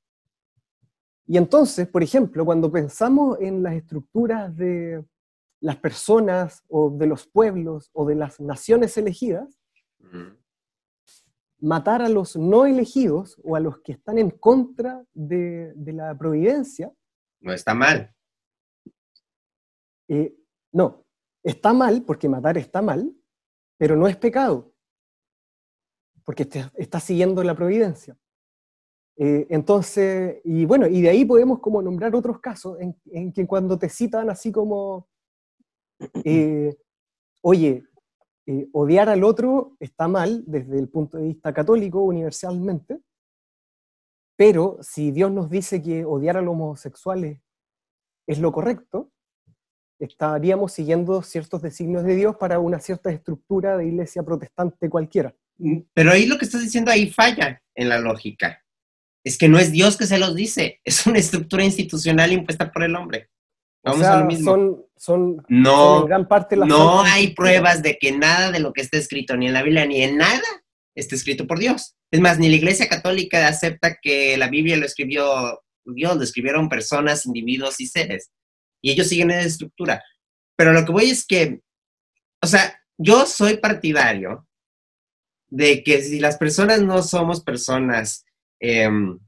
[1.28, 5.06] Y entonces, por ejemplo, cuando pensamos en las estructuras de,
[5.62, 9.60] las personas o de los pueblos o de las naciones elegidas,
[11.60, 16.92] matar a los no elegidos o a los que están en contra de, la providencia.
[17.42, 18.14] No está mal.
[20.08, 20.36] Eh,
[20.72, 21.06] no,
[21.44, 23.14] está mal porque matar está mal,
[23.78, 24.74] pero no es pecado,
[26.24, 28.18] porque está, siguiendo la providencia.
[29.18, 33.46] Eh, entonces, y bueno, y de ahí podemos como nombrar otros casos en, en que
[33.46, 35.09] cuando te citan así como
[36.24, 36.76] eh,
[37.42, 37.84] oye,
[38.46, 43.00] eh, odiar al otro está mal desde el punto de vista católico universalmente,
[44.36, 47.40] pero si Dios nos dice que odiar a los homosexuales
[48.26, 49.12] es lo correcto,
[50.00, 55.36] estaríamos siguiendo ciertos designios de Dios para una cierta estructura de iglesia protestante cualquiera.
[55.58, 58.64] Mm, pero ahí lo que estás diciendo ahí falla en la lógica.
[59.24, 62.84] Es que no es Dios que se los dice, es una estructura institucional impuesta por
[62.84, 63.30] el hombre.
[63.84, 64.52] Vamos a lo mismo.
[64.52, 68.98] Son, son, no, gran parte No hay pruebas de que nada de lo que está
[68.98, 70.42] escrito ni en la Biblia ni en nada
[70.96, 71.96] esté escrito por Dios.
[72.12, 76.70] Es más, ni la Iglesia Católica acepta que la Biblia lo escribió Dios, lo escribieron
[76.70, 78.32] personas, individuos y seres.
[78.82, 80.04] Y ellos siguen esa estructura.
[80.56, 81.62] Pero lo que voy es que,
[82.42, 84.48] o sea, yo soy partidario
[85.48, 88.26] de que si las personas no somos personas
[88.60, 89.20] em,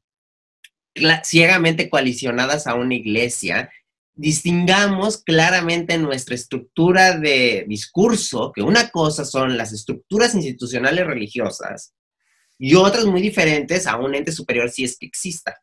[1.24, 3.72] ciegamente coalicionadas a una iglesia,
[4.21, 11.95] distingamos claramente nuestra estructura de discurso, que una cosa son las estructuras institucionales religiosas
[12.60, 15.60] y otras muy diferentes a un ente superior si es que exista.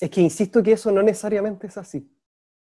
[0.00, 2.10] Es que insisto que eso no necesariamente es así.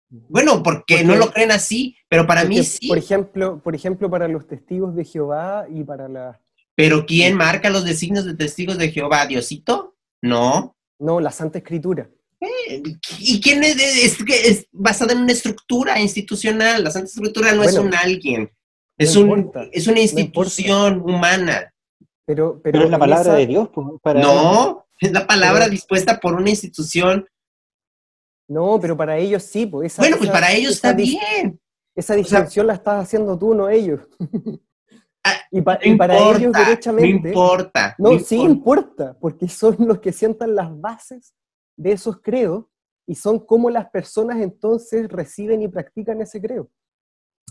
[0.08, 2.86] Bueno, porque, no lo creen así, pero para mí sí.
[2.86, 6.40] Por ejemplo, por ejemplo, para los testigos de Jehová y para la...
[6.76, 9.26] ¿Pero quién marca los designios de testigos de Jehová?
[9.26, 9.96] ¿Diosito?
[10.22, 10.76] No.
[11.00, 12.08] No, la Santa Escritura.
[13.18, 13.76] ¿Y quién es,
[14.26, 16.84] es, basada en una estructura institucional?
[16.84, 18.50] La Santa Escritura no es un alguien,
[18.98, 21.72] es, un, es una institución humana.
[22.24, 23.68] Pero, pero, es la palabra de Dios.
[23.72, 27.26] Pues, no, es la palabra dispuesta por una institución
[28.48, 29.92] No, pero para ellos sí, pues.
[29.92, 31.60] esa- bueno, pues esa- para ellos está bien.
[31.94, 34.00] Esa distinción la estás haciendo tú, no ellos.
[35.24, 36.38] Ah, y, pa- No y para importa,
[36.72, 37.94] ellos, no importa.
[37.98, 38.52] No, no sí importa.
[38.52, 41.34] importa, porque son los que sientan las bases
[41.76, 42.66] de esos credos
[43.06, 46.70] y son como las personas entonces reciben y practican ese creo.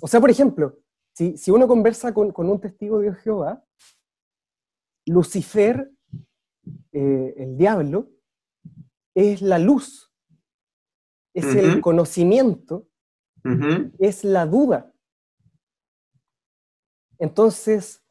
[0.02, 0.78] O sea, por ejemplo,
[1.14, 3.64] si, si uno conversa con, con un testigo de Jehová,
[5.06, 5.92] Lucifer,
[6.92, 8.10] eh, el diablo,
[9.16, 10.12] es la luz,
[11.34, 12.90] es el conocimiento,
[14.00, 14.92] es la duda.
[17.20, 18.04] Entonces,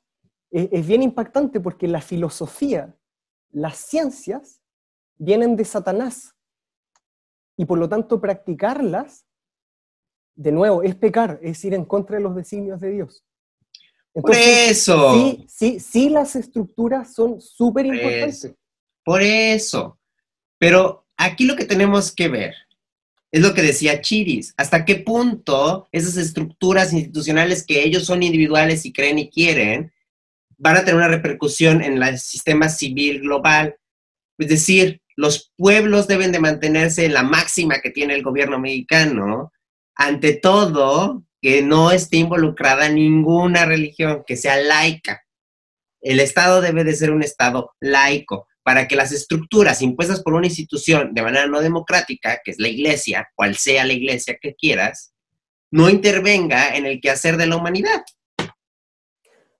[0.50, 2.96] e- es bien impactante porque la filosofía,
[3.50, 4.62] las ciencias,
[5.18, 6.35] vienen de Satanás.
[7.57, 9.27] Y por lo tanto, practicarlas,
[10.35, 13.24] de nuevo, es pecar, es ir en contra de los designios de Dios.
[14.12, 15.14] Por eso.
[15.14, 18.55] sí, sí, sí, las estructuras son súper Por importantes.
[19.05, 19.98] Por eso.
[20.59, 22.55] Pero aquí lo que tenemos que ver
[23.33, 24.55] es lo que decía Chiris.
[24.57, 29.92] ¿Hasta qué punto esas estructuras institucionales que ellos son individuales y creen y quieren
[30.57, 33.77] van a tener una repercusión en el sistema civil global?
[34.38, 39.53] Es decir, los pueblos deben de mantenerse en la máxima que tiene el gobierno mexicano,
[39.94, 45.22] ante todo que no esté involucrada ninguna religión, que sea laica.
[46.00, 50.46] El Estado debe de ser un Estado laico para que las estructuras impuestas por una
[50.46, 55.12] institución de manera no democrática, que es la iglesia, cual sea la iglesia que quieras,
[55.70, 58.03] no intervenga en el quehacer de la humanidad.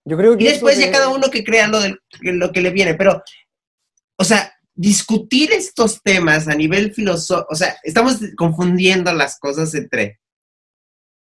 [0.06, 2.60] Yo creo que Y después ya de- cada uno que crea lo, del- lo que
[2.60, 2.94] le viene.
[2.94, 3.22] Pero,
[4.16, 10.20] o sea, discutir estos temas a nivel filosófico, o sea, estamos confundiendo las cosas entre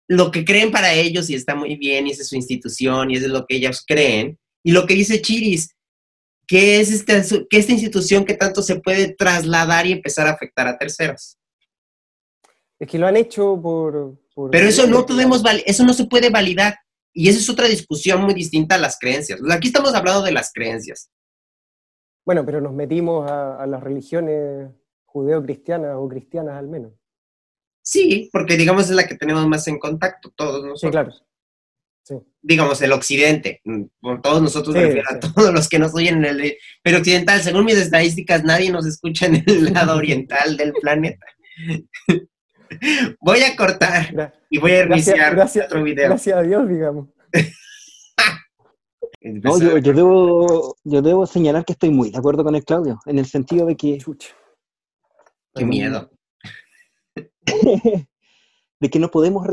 [0.08, 3.18] lo que creen para ellos y está muy bien, y esa es su institución, y
[3.18, 5.76] eso es lo que ellos creen, y lo que dice Chiris,
[6.48, 10.68] que es esta, que esta institución que tanto se puede trasladar y empezar a afectar
[10.68, 11.38] a terceros.
[12.80, 14.20] Es que lo han hecho por...
[14.34, 16.78] por- Pero eso no podemos, eso no se puede validar.
[17.14, 19.40] Y esa es otra discusión muy distinta a las creencias.
[19.52, 21.10] Aquí estamos hablando de las creencias.
[22.30, 24.70] Bueno, pero nos metimos a, a las religiones
[25.06, 26.92] judeo-cristianas o cristianas al menos.
[27.82, 30.80] Sí, porque digamos es la que tenemos más en contacto, todos nosotros.
[30.80, 32.26] Sí, claro.
[32.40, 33.62] Digamos, el occidente.
[33.66, 35.34] mm, Por todos nosotros Sí, me refiero a sí.
[35.34, 36.56] todos los que nos oyen en el...
[36.84, 41.26] Pero occidental, según mis estadísticas, nadie nos escucha en el lado oriental del planeta.
[43.22, 46.10] Voy a cortar y voy a Gracias, iniciar gracias, otro video.
[46.10, 47.08] gracias a Dios, digamos.
[49.22, 53.00] No, yo, yo debo, yo debo señalar que estoy muy de acuerdo con el Claudio,
[53.06, 54.30] en el sentido de que, Chucha.
[55.54, 56.10] Qué miedo.
[58.80, 59.46] de que no podemos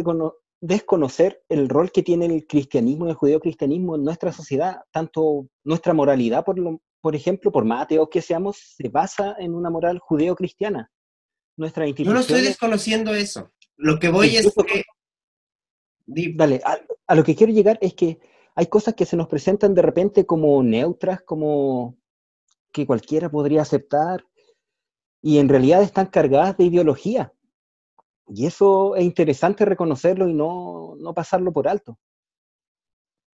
[0.61, 5.93] desconocer el rol que tiene el cristianismo y el judeocristianismo en nuestra sociedad, tanto nuestra
[5.95, 9.99] moralidad, por, lo- por ejemplo, por más ateos que seamos, se basa en una moral
[9.99, 10.91] judeocristiana.
[11.57, 13.51] Nuestra Yo no estoy desconociendo eso.
[13.77, 14.85] Lo que voy es que...
[16.07, 18.19] Dale, a, a lo que quiero llegar es que
[18.57, 21.97] hay cosas que se nos presentan de repente como neutras, como
[22.73, 24.25] que cualquiera podría aceptar,
[25.21, 27.33] y en realidad están cargadas de ideología.
[28.29, 31.99] Y eso es interesante reconocerlo y no, no pasarlo por alto.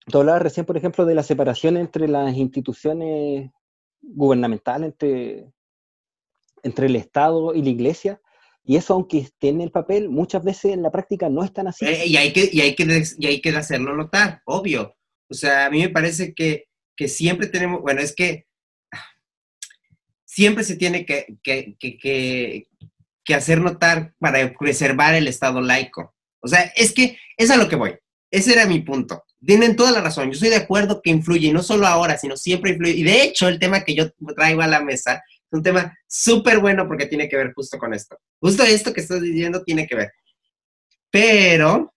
[0.08, 3.52] Tú hablabas recién, por ejemplo, de la separación entre las instituciones
[4.02, 5.52] gubernamentales, entre,
[6.64, 8.22] entre el Estado y la Iglesia,
[8.64, 11.68] y eso, aunque esté en el papel, muchas veces en la práctica no es tan
[11.68, 11.86] así.
[11.86, 14.96] Eh, y, hay que, y, hay que, y hay que hacerlo notar, obvio.
[15.30, 16.66] O sea, a mí me parece que,
[16.96, 18.48] que siempre tenemos, bueno, es que
[20.26, 22.68] siempre se tiene que, que, que,
[23.24, 26.16] que hacer notar para preservar el Estado laico.
[26.42, 27.96] O sea, es que es a lo que voy.
[28.32, 29.24] Ese era mi punto.
[29.46, 30.26] Tienen toda la razón.
[30.26, 32.94] Yo estoy de acuerdo que influye, y no solo ahora, sino siempre influye.
[32.94, 36.60] Y de hecho, el tema que yo traigo a la mesa es un tema súper
[36.60, 38.20] bueno porque tiene que ver justo con esto.
[38.40, 40.12] Justo esto que estás diciendo tiene que ver.
[41.10, 41.94] Pero,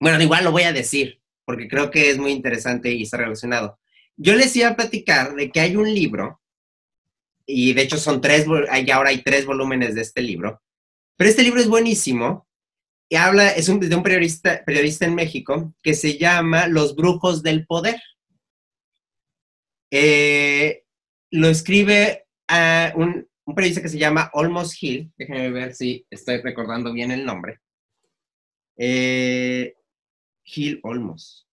[0.00, 1.19] bueno, igual lo voy a decir,
[1.50, 3.80] porque creo que es muy interesante y está relacionado.
[4.16, 6.40] Yo les iba a platicar de que hay un libro,
[7.44, 10.62] y de hecho son tres, hay, ahora hay tres volúmenes de este libro,
[11.16, 12.46] pero este libro es buenísimo,
[13.08, 17.42] y habla, es un, de un periodista, periodista en México que se llama Los Brujos
[17.42, 18.00] del Poder.
[19.90, 20.84] Eh,
[21.32, 22.28] lo escribe
[22.94, 27.58] un periodista que se llama Olmos Hill, déjenme ver si estoy recordando bien el nombre.
[28.76, 29.74] Eh,
[30.44, 31.49] Gil Olmos.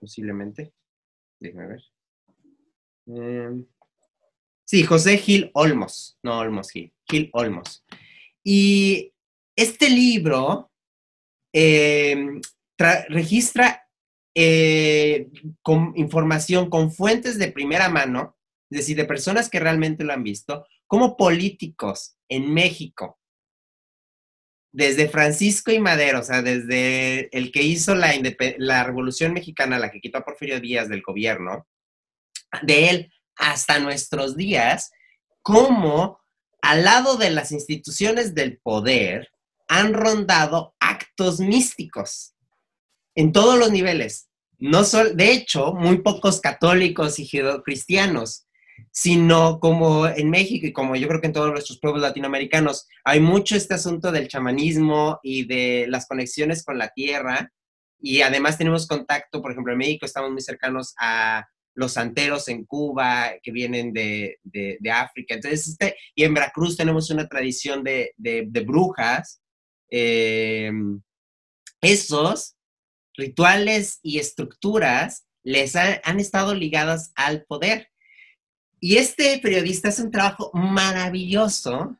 [0.00, 0.72] Posiblemente.
[1.40, 1.82] Déjame ver.
[3.06, 3.66] Em,
[4.64, 6.18] sí, José Gil Olmos.
[6.22, 6.92] No Olmos Gil.
[7.08, 7.84] Gil Olmos.
[8.44, 9.12] Y
[9.56, 10.70] este libro
[11.52, 12.40] em,
[12.78, 13.88] tra- registra
[14.34, 15.28] eh,
[15.96, 18.36] información con fuentes de primera mano,
[18.70, 23.17] es decir, de personas que realmente lo han visto, cómo políticos en México,
[24.72, 28.12] desde Francisco y Madero, o sea, desde el que hizo la,
[28.58, 31.66] la Revolución Mexicana, la que quitó a Porfirio Díaz del gobierno,
[32.62, 34.90] de él hasta nuestros días,
[35.42, 36.20] cómo
[36.60, 39.28] al lado de las instituciones del poder
[39.68, 42.34] han rondado actos místicos
[43.14, 44.28] en todos los niveles.
[44.58, 47.30] No sol, de hecho, muy pocos católicos y
[47.64, 48.47] cristianos,
[48.90, 53.20] sino como en México y como yo creo que en todos nuestros pueblos latinoamericanos, hay
[53.20, 57.52] mucho este asunto del chamanismo y de las conexiones con la tierra.
[58.00, 62.64] Y además tenemos contacto, por ejemplo, en México estamos muy cercanos a los santeros en
[62.64, 64.38] Cuba que vienen de,
[64.92, 65.34] África.
[65.34, 68.14] Entonces, este, y en Veracruz tenemos una tradición de,
[68.66, 69.40] brujas.
[69.90, 70.70] Eh,
[71.80, 72.56] esos
[73.16, 77.88] rituales y estructuras les han estado ligadas al poder.
[78.80, 81.98] Y este periodista hace un trabajo maravilloso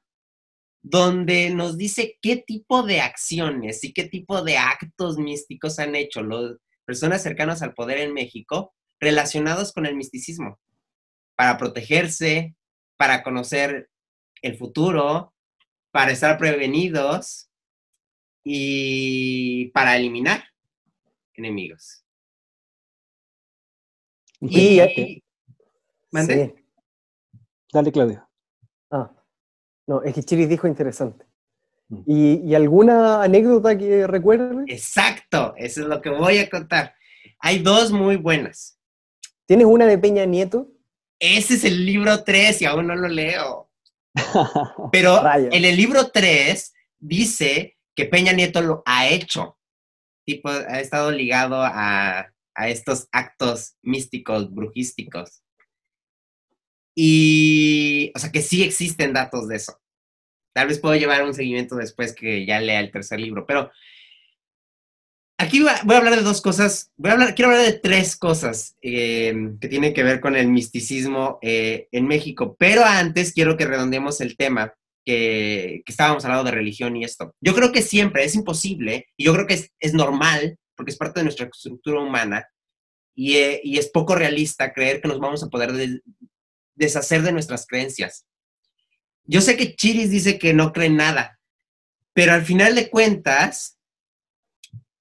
[0.82, 6.22] donde nos dice qué tipo de acciones y qué tipo de actos místicos han hecho
[6.22, 10.58] las personas cercanas al poder en México relacionados con el misticismo,
[11.36, 12.56] para protegerse,
[12.96, 13.90] para conocer
[14.42, 15.34] el futuro,
[15.90, 17.50] para estar prevenidos
[18.44, 20.44] y para eliminar
[21.34, 22.04] enemigos.
[24.40, 24.80] Y,
[27.72, 28.28] Dale, Claudio.
[28.90, 29.10] Ah,
[29.86, 31.26] no, es que Chiris dijo interesante.
[31.88, 32.02] Mm.
[32.06, 34.64] ¿Y, ¿Y, alguna anécdota que recuerde?
[34.66, 36.94] Exacto, eso es lo que voy a contar.
[37.40, 38.78] Hay dos muy buenas.
[39.46, 40.68] ¿Tienes una de Peña Nieto?
[41.18, 43.70] Ese es el libro 3 y aún no lo leo.
[44.92, 49.58] Pero en el libro 3 dice que Peña Nieto lo ha hecho.
[50.24, 55.42] Tipo, ha estado ligado a, a estos actos místicos, brujísticos.
[57.00, 59.78] Y, o sea, que sí existen datos de eso.
[60.52, 63.70] Tal vez puedo llevar un seguimiento después que ya lea el tercer libro, pero
[65.40, 68.76] Aquí voy a hablar de dos cosas, voy a hablar, quiero hablar de tres cosas
[68.82, 73.64] eh, que tienen que ver con el misticismo eh, en México, pero antes quiero que
[73.64, 74.74] redondeemos el tema
[75.04, 77.36] que, estábamos hablando de religión y esto.
[77.40, 81.20] Yo creo que siempre es imposible, y yo creo que es, normal, porque es parte
[81.20, 82.44] de nuestra estructura humana,
[83.16, 85.72] eh, y, es poco realista creer que nos vamos a poder
[86.78, 88.26] deshacer de nuestras creencias.
[89.24, 91.38] Yo sé que Chiris dice que no cree nada,
[92.14, 93.78] pero al final de cuentas,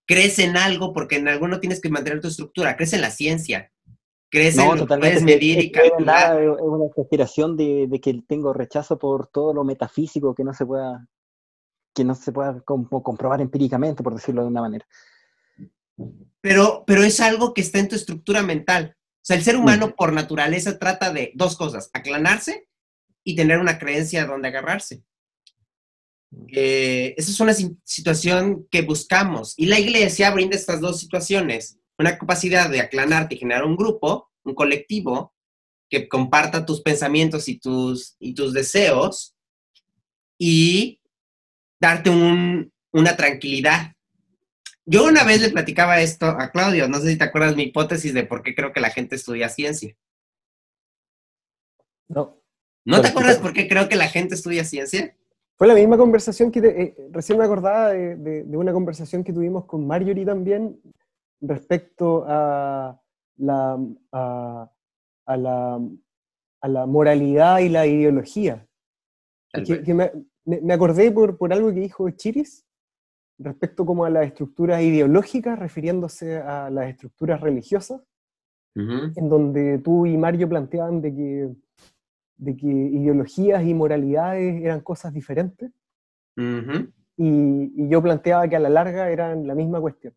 [0.05, 3.11] crees en algo porque en algo no tienes que mantener tu estructura, crees en la
[3.11, 3.71] ciencia,
[4.29, 6.41] crees en lo que puedes medir y calcular.
[6.41, 11.07] Es una exageración de, que tengo rechazo por todo lo metafísico que no se pueda,
[11.93, 14.85] que no se pueda comprobar empíricamente, por decirlo de una manera.
[16.41, 18.96] Pero, pero es algo que está en tu estructura mental.
[19.27, 22.69] O sea, el ser humano por naturaleza trata de dos cosas, aclanarse
[23.25, 25.03] y tener una creencia donde agarrarse.
[26.47, 27.53] Eh, esa es una
[27.83, 33.39] situación que buscamos y la iglesia brinda estas dos situaciones, una capacidad de aclanarte y
[33.39, 35.33] generar un grupo, un colectivo
[35.89, 39.35] que comparta tus pensamientos y tus, y tus deseos
[40.39, 41.01] y
[41.81, 43.93] darte una tranquilidad.
[44.89, 48.13] Yo una vez le platicaba esto a Claudio, no sé si te acuerdas mi hipótesis
[48.13, 49.93] de por qué creo que la gente estudia ciencia.
[52.07, 52.37] No.
[52.85, 55.13] ¿No te acuerdas por qué creo que la gente estudia ciencia?
[55.57, 59.85] Fue la misma conversación que eh, recién me acordaba de, una conversación que tuvimos con
[59.85, 60.79] Marjorie también
[61.41, 62.97] respecto a
[63.35, 63.77] la,
[64.13, 64.69] a,
[65.35, 65.81] la,
[66.61, 68.65] a la moralidad y la ideología.
[69.51, 72.66] Que, me, acordé por, por algo que dijo Chiris
[73.39, 78.01] respecto como a las estructuras ideológicas, refiriéndose a las estructuras religiosas,
[78.75, 81.49] en donde tú y Mario planteaban de que
[82.37, 85.71] de que ideologías y moralidades eran cosas diferentes.
[87.17, 90.13] y, yo planteaba que a la larga eran la misma cuestión.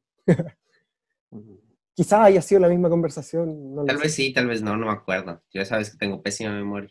[1.95, 3.85] Quizás haya sido la misma conversación.
[3.87, 5.43] tal vez sí, tal vez no, no me acuerdo.
[5.53, 6.91] Ya sabes que tengo pésima memoria.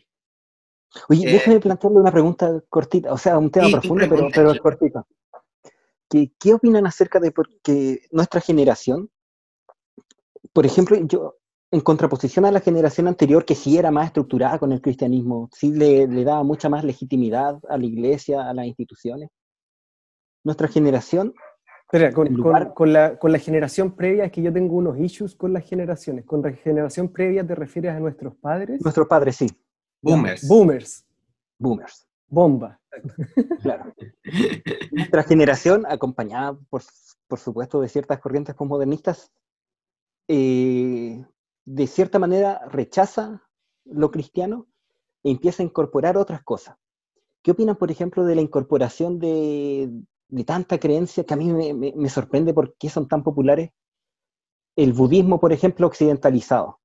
[1.08, 5.06] Oye, eh, déjame plantearle una pregunta cortita, o sea, un tema profundo, pero, pero cortita.
[6.10, 9.08] ¿Qué, ¿Qué opinan acerca de porque nuestra generación,
[10.52, 11.36] por ejemplo, yo
[11.72, 15.72] en contraposición a la generación anterior que sí era más estructurada con el cristianismo, sí
[15.72, 19.30] le, daba mucha más legitimidad a la iglesia, a las instituciones.
[20.44, 21.32] Nuestra generación...
[21.82, 25.64] Espera, con, la, con la generación previa es que yo tengo unos issues con las
[25.64, 26.24] generaciones.
[26.24, 28.80] Con la generación previa te refieres a nuestros padres.
[28.80, 29.48] Nuestros padres, sí.
[30.00, 30.46] Boomers.
[30.46, 31.04] Boomers.
[31.58, 32.09] Boomers.
[32.30, 32.80] Bomba.
[33.62, 33.92] Claro.
[34.90, 36.82] Nuestra generación, acompañada, por,
[37.28, 39.30] por supuesto, de ciertas corrientes postmodernistas,
[40.28, 41.24] eh,
[41.64, 43.42] de cierta manera rechaza
[43.84, 44.66] lo cristiano,
[45.22, 46.76] e empieza a incorporar otras cosas.
[47.42, 49.90] ¿Qué opinan, por ejemplo, de la incorporación de,
[50.46, 53.70] tanta creencia que a mí me, sorprende por qué son tan populares?
[54.76, 56.80] El budismo, por ejemplo, occidentalizado.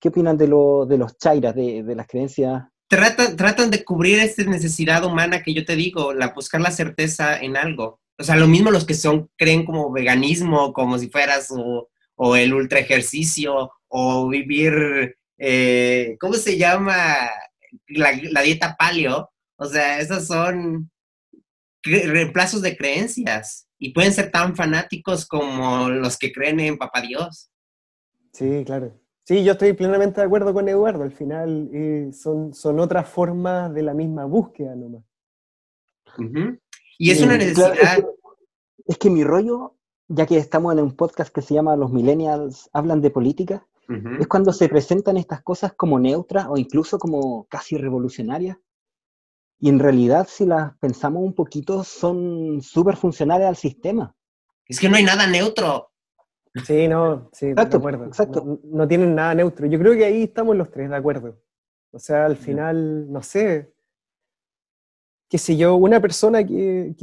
[0.00, 2.64] ¿Qué opinan de, de los chairas, de, las creencias?
[2.92, 7.40] Tratan, tratan de cubrir esta necesidad humana que yo te digo, la buscar la certeza
[7.40, 8.02] en algo.
[8.18, 12.52] O sea, lo mismo los que son, creen como veganismo, como si fueras, o, el
[12.52, 17.16] ultra ejercicio, o vivir, eh, ¿cómo se llama?
[17.88, 19.30] La, dieta paleo.
[19.56, 20.90] O sea, esos son
[21.82, 27.50] reemplazos de creencias y pueden ser tan fanáticos como los que creen en Papá Dios.
[28.34, 29.01] Sí, claro.
[29.24, 31.04] Sí, yo estoy plenamente de acuerdo con Eduardo.
[31.04, 35.04] Al final eh, son, son otras formas de la misma búsqueda nomás.
[36.98, 38.04] Y es una necesidad.
[38.86, 39.76] es, que, mi rollo,
[40.08, 43.66] ya que estamos en un podcast que se llama Los Millennials hablan de política,
[44.18, 48.56] es cuando se presentan estas cosas como neutras o incluso como casi revolucionarias.
[49.60, 54.14] Y en realidad, si las pensamos un poquito, son súper funcionales al sistema.
[54.66, 55.91] Es que no hay nada neutro.
[56.64, 58.06] Sí, no, sí, de acuerdo.
[58.06, 58.44] Exacto.
[58.44, 59.66] No, no, tienen nada neutro.
[59.66, 61.40] Yo creo que ahí estamos los tres de acuerdo.
[61.92, 63.72] O sea, al final, no sé,
[65.32, 66.94] qué sé yo, una persona que,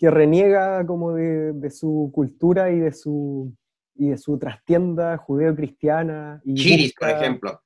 [0.00, 3.54] reniega como de, su cultura y de su,
[3.94, 6.42] y de su trastienda judeo-cristiana.
[6.54, 7.62] Chiris, por ejemplo.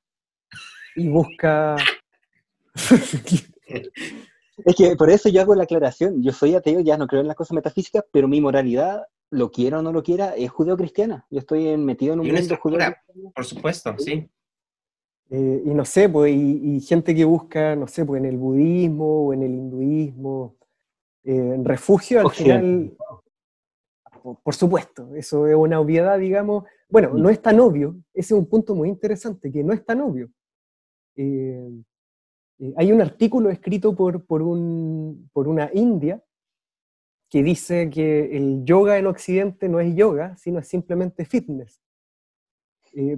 [0.95, 1.77] Y busca...
[3.65, 6.21] es que por eso yo hago la aclaración.
[6.21, 9.03] Yo soy ateo, ya no creo en las cosas metafísicas, pero mi moralidad,
[9.33, 11.25] lo quiera o no lo quiera, es judeo-cristiana.
[11.29, 12.93] Yo estoy metido en un mundo judeo
[13.35, 14.29] Por supuesto, sí.
[15.29, 19.27] Eh, y no sé, pues, y, gente que busca, no sé, pues en el budismo
[19.27, 20.57] o en el hinduismo,
[21.23, 22.95] eh, refugio al final,
[24.43, 26.65] por, supuesto, eso es una obviedad, digamos.
[26.87, 30.01] Bueno, no es tan obvio, ese es un punto muy interesante, que no es tan
[30.01, 30.29] obvio.
[31.15, 31.69] Eh,
[32.77, 36.21] hay un artículo escrito por, por, un, por una india
[37.33, 41.81] que dice que el yoga en Occidente no es yoga, sino es simplemente fitness.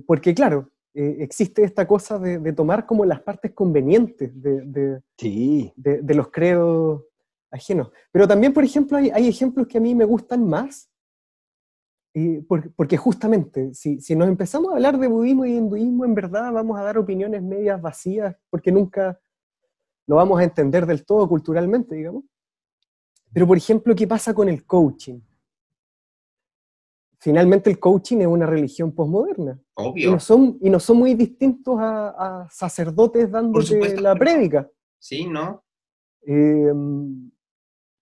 [0.07, 6.30] porque claro, eh, existe esta cosa de, tomar como las partes convenientes de, de, los
[6.30, 7.03] credos
[7.51, 7.91] ajenos.
[8.13, 10.89] Pero también, por ejemplo, hay, ejemplos que a mí me gustan más,
[12.78, 16.80] porque justamente, si, si, nos empezamos a hablar de budismo y hinduismo, en verdad vamos
[16.80, 19.20] a dar opiniones medias vacías, porque nunca
[20.07, 22.24] lo vamos a entender del todo culturalmente, digamos.
[23.36, 25.19] Pero, por ejemplo, ¿qué pasa con el coaching?
[27.25, 29.59] finalmente el coaching es una religión posmoderna.
[29.73, 30.09] Obvio.
[30.09, 34.69] Y no son, y no son muy distintos a, sacerdotes dándote la prédica.
[34.99, 35.65] Sí, ¿no?
[36.21, 37.31] Em,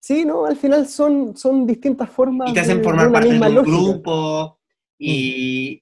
[0.01, 0.45] sí, ¿no?
[0.45, 2.51] Al final son, son distintas formas.
[2.51, 4.59] Y te hacen formar parte de un grupo.
[4.99, 5.81] Y,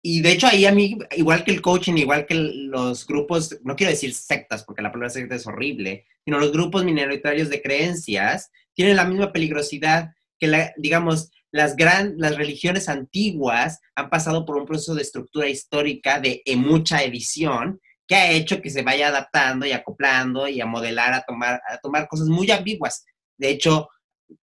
[0.00, 3.74] y de hecho ahí a mí, igual que el coaching, igual que los grupos, no
[3.74, 8.52] quiero decir sectas, porque la palabra secta es horrible, sino los grupos minoritarios de creencias,
[8.78, 14.66] tienen la misma peligrosidad que, digamos, las, gran, las religiones antiguas han pasado por un
[14.66, 19.72] proceso de estructura histórica de mucha edición que ha hecho que se vaya adaptando y
[19.72, 23.04] acoplando y a modelar, a tomar, a tomar cosas muy ambiguas.
[23.36, 23.88] De hecho,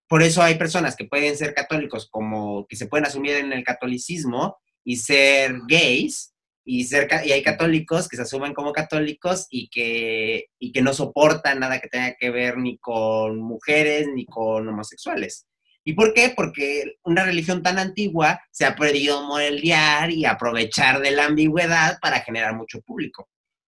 [0.09, 3.63] por eso hay personas que pueden ser católicos como que se pueden asumir en el
[3.63, 6.34] catolicismo y ser gays,
[6.65, 10.93] y, ser, y hay católicos que se asumen como católicos y que, y que no
[10.93, 15.45] soportan nada que tenga que ver ni con mujeres ni con homosexuales.
[15.85, 16.33] ¿Y por qué?
[16.35, 22.21] Porque una religión tan antigua se ha podido moldear y aprovechar de la ambigüedad para
[22.21, 23.29] generar mucho público.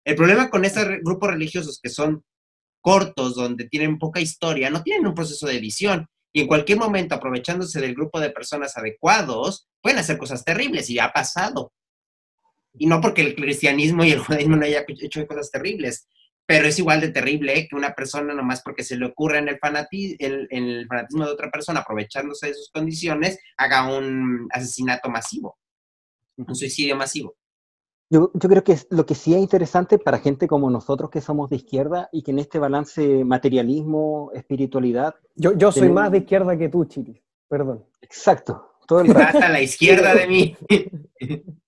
[0.05, 2.23] El problema con estos grupos religiosos que son
[2.79, 6.07] cortos, donde tienen poca historia, no tienen un proceso de edición
[6.37, 10.99] y en cualquier momento, aprovechándose del grupo de personas adecuados, pueden hacer cosas terribles y
[10.99, 11.71] ha pasado.
[12.77, 16.07] Y no porque el cristianismo y el judaísmo no hayan hecho cosas terribles,
[16.47, 19.59] pero es igual de terrible que una persona, nomás porque se le ocurre en el,
[20.49, 25.57] el, fanatismo de otra persona, aprovechándose de sus condiciones, haga un asesinato masivo,
[26.37, 27.35] un suicidio masivo.
[28.09, 31.49] Yo, yo, creo que lo que sí es interesante para gente como nosotros que somos
[31.49, 35.15] de izquierda y que en este balance materialismo, espiritualidad...
[35.35, 37.85] Yo, yo soy más de izquierda que tú, Chile, perdón.
[37.99, 39.39] Exacto, todo el rato.
[39.39, 40.57] a la izquierda de mí.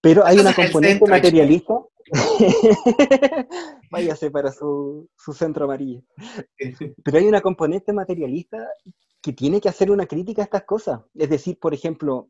[0.00, 1.74] Pero hay una componente materialista
[3.90, 6.02] Váyase para su, centro amarillo.
[7.04, 8.68] Pero hay una componente materialista
[9.20, 11.00] que tiene que hacer una crítica a estas cosas.
[11.14, 12.28] Es decir, por ejemplo,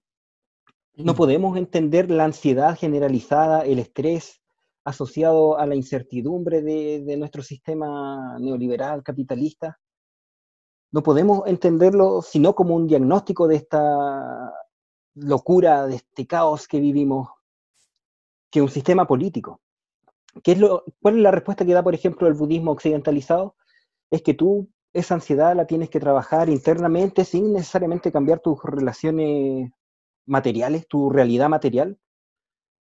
[0.95, 4.41] no podemos entender la ansiedad generalizada, el estrés
[4.85, 9.79] asociado a la incertidumbre de, de nuestro sistema neoliberal, capitalista.
[10.91, 14.55] No podemos entenderlo sino como un diagnóstico de esta
[15.15, 17.29] locura, de este caos que vivimos,
[18.51, 19.61] que un sistema político.
[20.43, 23.57] ¿qué es lo, ¿cuál es la respuesta que da, por ejemplo, el budismo occidentalizado?
[24.11, 29.71] Es que tú esa ansiedad la tienes que trabajar internamente sin necesariamente cambiar tus relaciones
[30.27, 31.99] materiales, tu realidad material.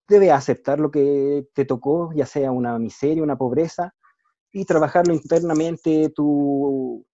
[0.09, 3.95] Debes aceptar lo que te tocó, ya sea una miseria, una pobreza,
[4.53, 7.07] y trabajarlo internamente, tu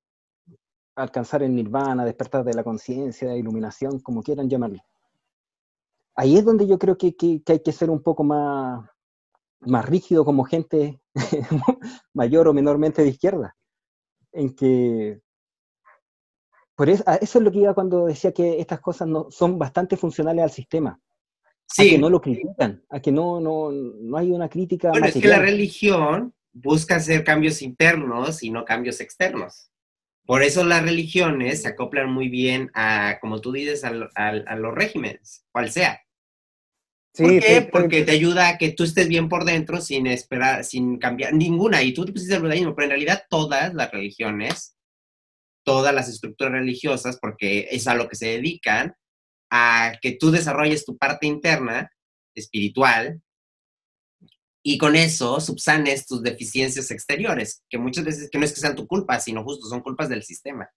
[0.97, 4.83] alcanzar el nirvana, despertar de la conciencia, iluminación, como quieran llamarlo.
[6.17, 8.85] Ahí es donde yo creo que, que, hay que ser un poco más,
[9.61, 11.01] más rígido como gente
[12.15, 13.57] mayor o menormente de izquierda
[14.33, 15.21] en que...
[16.75, 19.97] Por eso, eso es lo que iba cuando decía que estas cosas no, son bastante
[19.97, 20.99] funcionales al sistema.
[21.67, 21.89] Sí.
[21.89, 24.91] A que no lo critican, a que no, no, no hay una crítica.
[24.91, 29.71] Bueno, es que la religión busca hacer cambios internos y no cambios externos.
[30.31, 34.73] Por eso las religiones se acoplan muy bien a, como tú dices, a, a los
[34.73, 36.01] regímenes, cual sea.
[37.13, 37.69] Sí, ¿Por qué?
[37.73, 41.83] Porque te ayuda a que tú estés bien por dentro sin esperar, sin cambiar ninguna.
[41.83, 44.77] Y tú te pusiste el budismo, pero en realidad todas las religiones,
[45.65, 48.95] todas las estructuras religiosas, porque es a lo que se dedican,
[49.51, 51.91] a que tú desarrolles tu parte interna,
[52.37, 53.21] espiritual,
[54.73, 58.77] y con eso subsanes tus deficiencias exteriores, que muchas veces que no es que sean
[58.77, 60.71] tu culpa, sino justo son culpas del sistema.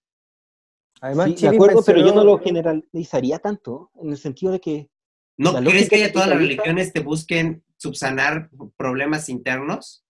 [1.00, 4.90] Además, de acuerdo, pero yo no lo generalizaría tanto, en el sentido de que
[5.38, 10.04] ¿No crees que todas las religiones te busquen subsanar problemas internos?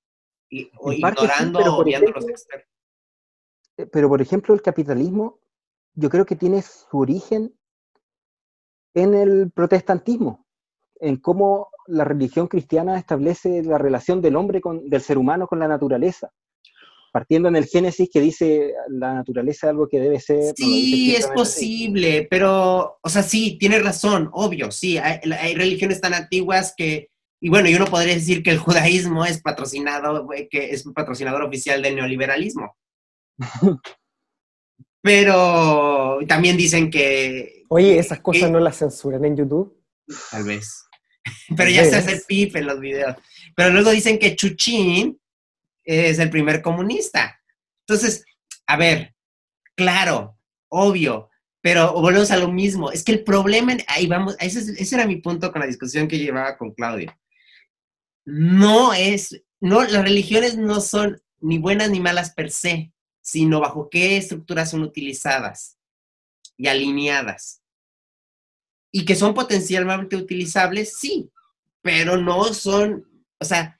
[0.49, 2.67] Y, o ignorando o viendo los externos.
[3.77, 5.41] Eh, pero, por ejemplo, el capitalismo,
[5.93, 7.53] yo creo que tiene su origen
[8.93, 10.42] en el protestantismo,
[10.99, 15.59] en cómo la religión cristiana establece la relación del hombre con, del ser humano con
[15.59, 16.31] la naturaleza
[17.13, 20.55] partiendo en el Génesis que dice la naturaleza es algo que debe ser.
[20.57, 26.73] Sí, es posible, pero, o sea, sí, tiene razón, obvio, sí, hay, religiones tan antiguas
[26.75, 30.93] que, y bueno, yo no podría decir que el judaísmo es patrocinado, que es un
[30.95, 32.75] patrocinador oficial del neoliberalismo.
[35.03, 37.61] pero también dicen que...
[37.69, 39.77] Oye, esas cosas no las censuran en YouTube.
[40.31, 40.85] Tal vez.
[41.55, 43.15] pero ya se hace pip en los videos.
[43.55, 45.19] Pero luego dicen que Chuchín
[45.83, 47.39] es el primer comunista.
[47.87, 48.25] Entonces,
[48.65, 49.15] a ver,
[49.75, 50.37] claro,
[50.69, 51.29] obvio,
[51.61, 52.91] pero volvemos a lo mismo.
[52.91, 56.19] Es que el problema, ahí vamos, ese, ese, era mi punto con la discusión que
[56.19, 57.17] llevaba con Claudio.
[58.25, 63.89] No es, no, las religiones no son ni buenas ni malas per se, sino bajo
[63.89, 65.77] qué estructuras son utilizadas
[66.57, 67.62] y alineadas.
[68.95, 71.29] Y que son potencialmente utilizables, sí,
[71.81, 73.05] pero no son,
[73.39, 73.79] o sea,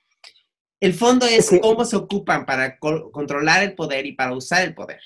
[0.80, 5.02] el fondo es cómo se ocupan para controlar el poder y para usar el poder.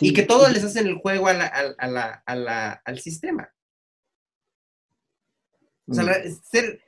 [0.00, 3.52] y que todos les hacen el juego al sistema.
[5.86, 6.42] O sea, mm.
[6.42, 6.80] ser,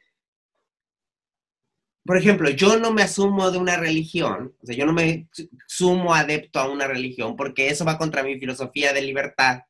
[2.05, 5.29] por ejemplo, yo no me asumo de una religión, o sea, yo no me
[5.67, 9.63] sumo adepto a una religión porque eso va contra mi filosofía de libertad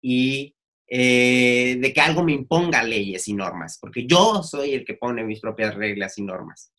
[0.00, 0.54] y
[0.90, 5.22] eh, de que algo me imponga leyes y normas, porque yo soy el que pone
[5.22, 6.72] mis propias reglas y normas.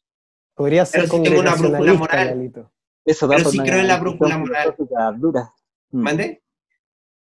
[0.55, 2.51] Podría ser Pero si tengo una brújula moral.
[3.05, 4.75] Eso da Pero si creo en la brújula moral.
[5.17, 5.53] Dura.
[5.91, 6.01] Mm.
[6.01, 6.43] ¿Mande?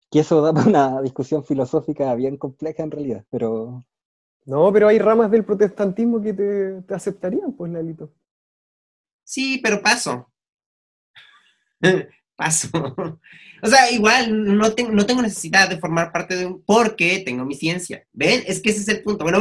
[0.10, 3.86] Que eso da para una discusión filosófica bien compleja en realidad, pero...
[4.46, 8.12] No, pero hay ramas del protestantismo que te, te aceptarían, pues, Lalito.
[9.24, 10.32] Sí, pero paso.
[12.40, 12.70] paso.
[13.62, 16.64] o sea, igual no, tengo, no tengo necesidad de formar parte de un...
[16.64, 18.08] porque tengo mi ciencia.
[18.14, 18.44] ¿Ven?
[18.48, 19.26] Es que ese es el punto.
[19.26, 19.40] Bueno,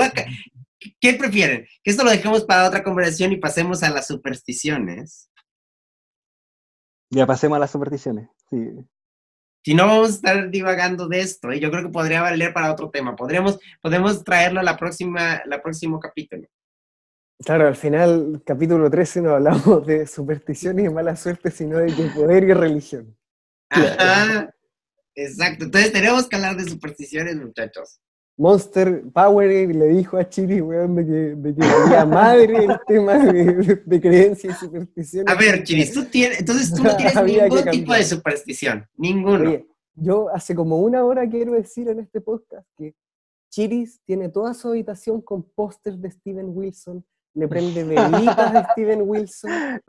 [1.00, 1.66] ¿qué prefieren?
[1.82, 5.30] Que esto lo dejemos para otra conversación y pasemos a las supersticiones.
[7.10, 8.58] Ya pasemos a las supersticiones, sí.
[9.64, 12.72] Si no, vamos a estar divagando de esto, y yo creo que podría valer para
[12.72, 13.16] otro tema.
[13.16, 16.48] Podríamos, podemos traerlo a la próxima, la próximo capítulo.
[17.44, 22.44] Claro, al final, capítulo 13, no hablamos de supersticiones y mala suerte, sino de poder
[22.44, 23.16] y religión.
[23.70, 24.52] Ajá,
[25.14, 25.66] exacto.
[25.66, 28.00] Entonces tenemos que hablar de supersticiones, muchachos.
[28.36, 33.18] Monster Power le dijo a Chiri, weón, de que, de que había madre el tema
[33.18, 35.34] de, de creencias y supersticiones.
[35.34, 39.50] A ver, Chiri, tú tienes, entonces tú no tienes ningún tipo de superstición, ninguno.
[39.50, 42.94] Oye, yo hace como una hora quiero decir en este podcast que
[43.50, 47.04] Chiris tiene toda su habitación con pósters de Steven Wilson,
[47.34, 49.82] le prende velitas de Steven Wilson,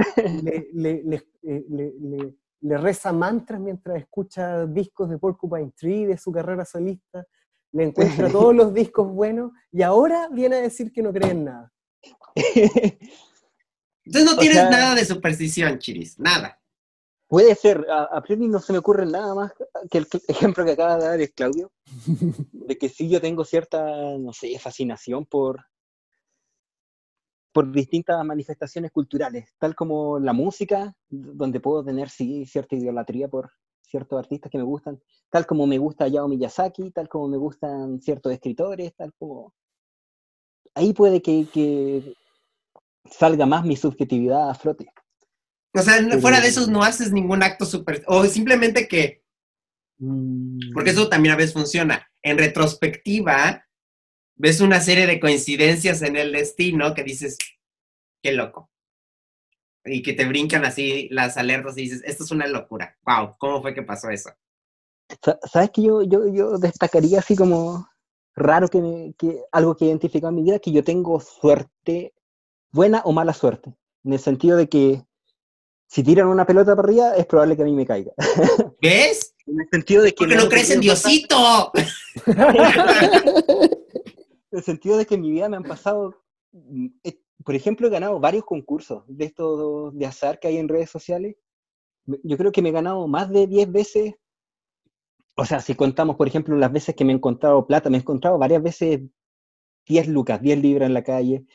[0.44, 6.66] le, eh, le, le, reza mantras mientras escucha discos de Porcupine Tree, de su carrera
[6.66, 7.26] solista,
[7.72, 11.46] le encuentra todos los discos buenos y ahora viene a decir que no cree en
[11.46, 11.72] nada.
[14.06, 16.60] Entonces no tienes nada de superstición, Chiris, nada.
[17.28, 19.54] Puede ser, a, a, priori no se me ocurre nada más
[19.92, 21.72] que el ejemplo que acaba de dar es Claudio,
[22.52, 25.64] de que sí yo tengo cierta, no sé, fascinación por,
[27.52, 33.52] por distintas manifestaciones culturales, tal como la música, donde puedo tener sí, cierta idolatría por
[33.82, 38.00] ciertos artistas que me gustan, tal como me gusta Yao Miyazaki, tal como me gustan
[38.02, 39.54] ciertos escritores, tal como...
[40.76, 42.14] Ahí puede que, que
[43.10, 44.88] salga más mi subjetividad a flote.
[45.74, 48.04] O sea, fuera de eso no haces ningún acto super...
[48.08, 49.24] O simplemente que...
[49.97, 50.72] Mm.
[50.74, 52.08] Porque eso también a veces funciona.
[52.22, 53.66] En retrospectiva,
[54.40, 57.38] ves una serie de coincidencias en el destino que dices,
[58.24, 58.72] qué loco.
[59.86, 62.98] Y que te brincan así las alertas y dices, esto es una locura.
[63.06, 64.32] Wow, ¿cómo fue que pasó eso?
[65.24, 67.88] Sa- ¿Sabes que yo, yo, yo destacaría así como
[68.36, 72.14] raro que, me- que algo que he identificado en mi vida, que yo tengo suerte,
[72.72, 73.74] buena o mala suerte,
[74.04, 75.04] en el sentido de que
[75.88, 78.12] si tiran una pelota para arriba es probable que a mí me caiga.
[78.82, 79.34] ¿Ves?
[79.48, 81.72] En el sentido de que Porque no han crees en Diosito.
[84.52, 87.88] En el sentido de que en mi vida me han pasado, mm, eh, por ejemplo,
[87.88, 91.36] he ganado varios concursos de estos de azar que hay en redes sociales.
[92.06, 94.16] Me- Yo creo que me he ganado más de 10 veces.
[95.38, 98.02] O sea, si contamos, por ejemplo, las veces que me he encontrado plata, me he
[98.02, 99.02] encontrado varias veces
[99.88, 101.45] 10 lucas, 10 libras en la calle.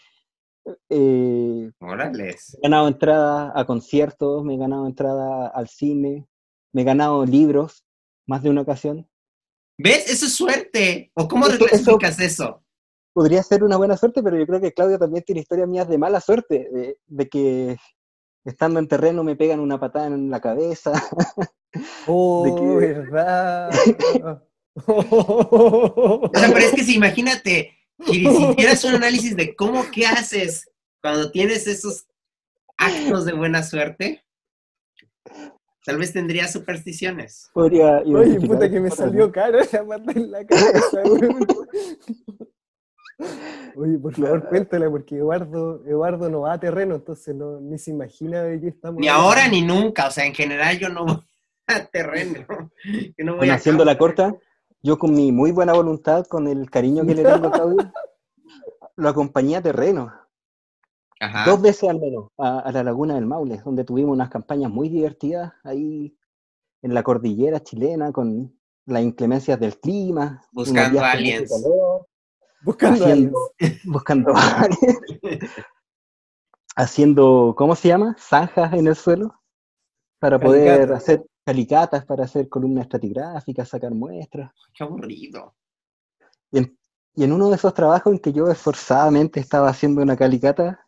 [0.88, 2.55] Eh, Órales.
[2.55, 6.26] he ganado entradas a conciertos, me he ganado entradas al cine,
[6.72, 7.84] me he ganado libros
[8.26, 9.07] más de una ocasión.
[9.76, 10.09] ¿Ves?
[10.11, 11.11] Eso es suerte.
[11.14, 11.57] ¿O cómo Eso-
[12.20, 12.61] eso?
[13.14, 15.96] Podría ser una buena suerte, pero yo creo que Claudio también tiene historias mías de
[15.96, 17.76] mala suerte, de, de que
[18.44, 20.92] estando en terreno me pegan una patada en la cabeza.
[22.06, 23.70] Oh, que- verdad.
[24.86, 27.72] O sea, pero es que si imagínate,
[28.06, 30.70] si hicieras un análisis de cómo, qué haces
[31.02, 32.06] cuando tienes esos
[32.76, 34.24] actos de buena suerte,
[35.84, 37.50] tal vez tendrías supersticiones.
[37.52, 41.02] Podría Oye, puta que me salió caro la pata en la cabeza.
[43.76, 47.90] Oye, por favor, cuéntala, porque Eduardo, Eduardo no va a terreno, entonces no, ni se
[47.90, 49.28] imagina de qué estamos Ni hablando.
[49.28, 51.22] ahora ni nunca, o sea, en general yo no voy
[51.66, 52.46] a terreno.
[53.16, 54.34] Yo no voy Bueno, a haciendo la corta,
[54.82, 57.92] yo con mi muy buena voluntad, con el cariño que le tengo a Claudio,
[58.96, 60.12] lo acompañé a terreno,
[61.20, 61.44] Ajá.
[61.46, 64.88] dos veces al menos, a, a la Laguna del Maule, donde tuvimos unas campañas muy
[64.88, 66.16] divertidas ahí
[66.82, 68.54] en la cordillera chilena, con
[68.86, 70.42] las inclemencias del clima.
[70.52, 71.50] Buscando aliens.
[71.50, 72.06] calor,
[72.64, 73.38] Buscando haciendo,
[73.84, 74.34] buscando
[76.76, 78.16] haciendo, ¿cómo se llama?
[78.18, 79.40] Zanjas en el suelo
[80.18, 81.02] para poder Calicatas.
[81.02, 84.50] hacer calicatas, para hacer columnas estratigráficas, sacar muestras.
[84.74, 85.54] Qué aburrido.
[86.50, 86.78] Y en,
[87.14, 90.86] y en uno de esos trabajos en que yo esforzadamente estaba haciendo una calicata,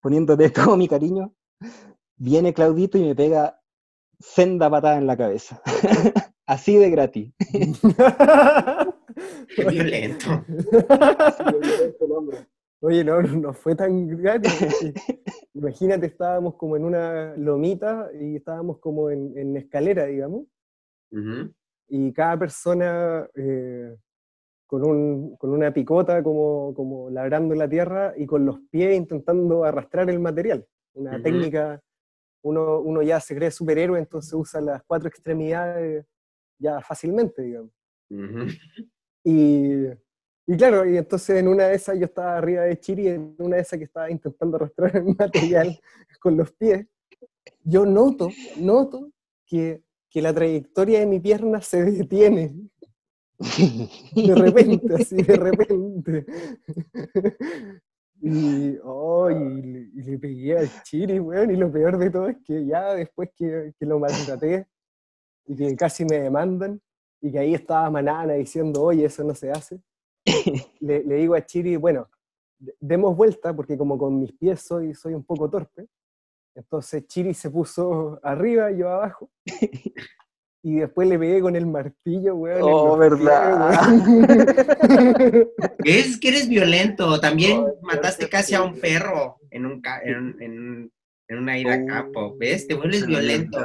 [0.00, 1.34] poniéndole todo mi cariño,
[2.16, 3.60] viene Claudito y me pega
[4.18, 5.60] senda patada en la cabeza.
[6.46, 7.32] Así de gratis.
[9.54, 10.44] Qué violento.
[12.80, 14.40] Oye, no, no fue tan porque
[15.54, 20.44] Imagínate, estábamos como en una lomita y estábamos como en, en escalera, digamos,
[21.10, 21.52] Ujú.
[21.88, 23.96] y cada persona eh,
[24.68, 29.64] con, un- con una picota como, como labrando la tierra y con los pies intentando
[29.64, 30.64] arrastrar el material.
[30.94, 31.22] Una Ujú.
[31.22, 31.80] técnica,
[32.44, 36.06] uno, uno ya se cree superhéroe, entonces usa las cuatro extremidades
[36.60, 37.72] ya fácilmente, digamos.
[38.10, 38.46] Ujú.
[39.28, 39.84] Y,
[40.46, 43.56] y claro, y entonces en una de esas yo estaba arriba de Chiri, en una
[43.56, 45.78] de esas que estaba intentando arrastrar el material
[46.20, 46.86] con los pies,
[47.62, 49.12] yo noto, noto
[49.44, 52.54] que, que la trayectoria de mi pierna se detiene.
[54.16, 56.26] De repente, así, de repente.
[58.20, 62.36] Y, oh, y, y le pegué al Chiri, weón, y lo peor de todo es
[62.44, 64.66] que ya después que, que lo maltraté
[65.46, 66.80] y que casi me demandan,
[67.20, 69.80] y que ahí estaba Manana diciendo, oye, eso no se hace,
[70.80, 72.08] le, le digo a Chiri, bueno,
[72.58, 75.86] de- demos vuelta, porque como con mis pies soy, soy un poco torpe,
[76.54, 79.30] entonces Chiri se puso arriba y yo abajo,
[80.62, 82.60] y después le pegué con el martillo, weón.
[82.62, 83.80] Oh, verdad.
[84.08, 85.48] Weón.
[85.84, 87.20] Es que eres violento.
[87.20, 90.92] También mataste casi a un perro en, un en, en, un-
[91.28, 92.34] en una ida a campo.
[92.38, 92.66] ¿Ves?
[92.66, 93.58] Te vuelves violento,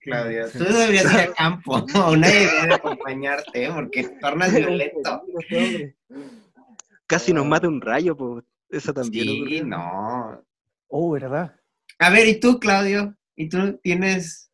[0.00, 0.46] Claudio.
[0.52, 1.80] Tú deberías ir a campo.
[1.94, 3.70] No, nadie debería acompañarte, ¿eh?
[3.72, 5.22] porque te tornas violento.
[7.06, 8.44] Casi nos mata un rayo, pues.
[8.68, 9.26] Eso también.
[9.26, 10.42] Sí, no.
[10.88, 11.54] Oh, ¿verdad?
[11.98, 13.14] A ver, ¿y tú, Claudio?
[13.36, 14.50] ¿Y tú tienes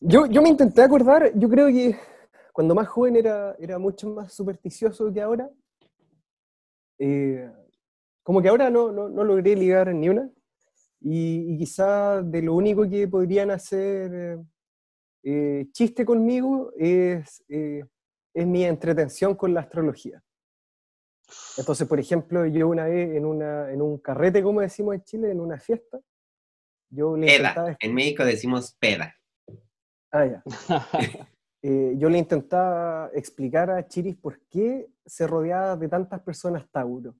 [0.00, 1.96] Yo, yo me intenté acordar, yo creo que
[2.52, 5.48] cuando más joven era, era mucho más supersticioso que ahora.
[6.98, 7.48] Eh,
[8.24, 10.28] como que ahora no, no, no logré ligar ni una.
[11.00, 14.40] Y, y quizá de lo único que podrían hacer
[15.22, 17.82] eh, chiste conmigo es, eh,
[18.34, 20.22] es mi entretención con la astrología.
[21.56, 25.30] Entonces, por ejemplo, yo una vez en, una, en un carrete, como decimos en Chile,
[25.30, 25.98] en una fiesta,
[26.90, 27.66] yo le intentaba...
[27.66, 27.76] Peda.
[27.80, 29.14] En México decimos peda.
[30.10, 30.42] Ah, ya.
[31.60, 37.16] Eh, yo le intentaba explicar a Chiris por qué se rodeaba de tantas personas Tauro.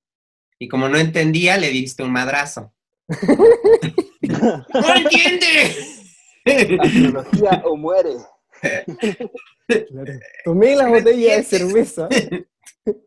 [0.61, 2.73] Y como no entendía, le diste un madrazo.
[3.09, 6.79] ¡No entiende!
[6.81, 8.15] Astrología o muere.
[8.61, 10.13] Claro.
[10.45, 12.09] Tomé la No botella de cerveza.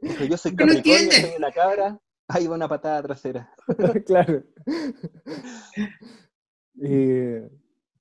[0.01, 1.15] Dijo, yo soy No Capricornio, entiende.
[1.27, 1.99] soy una cabra.
[2.27, 3.51] Ahí va una patada trasera.
[4.05, 4.43] claro.
[6.83, 7.49] Eh,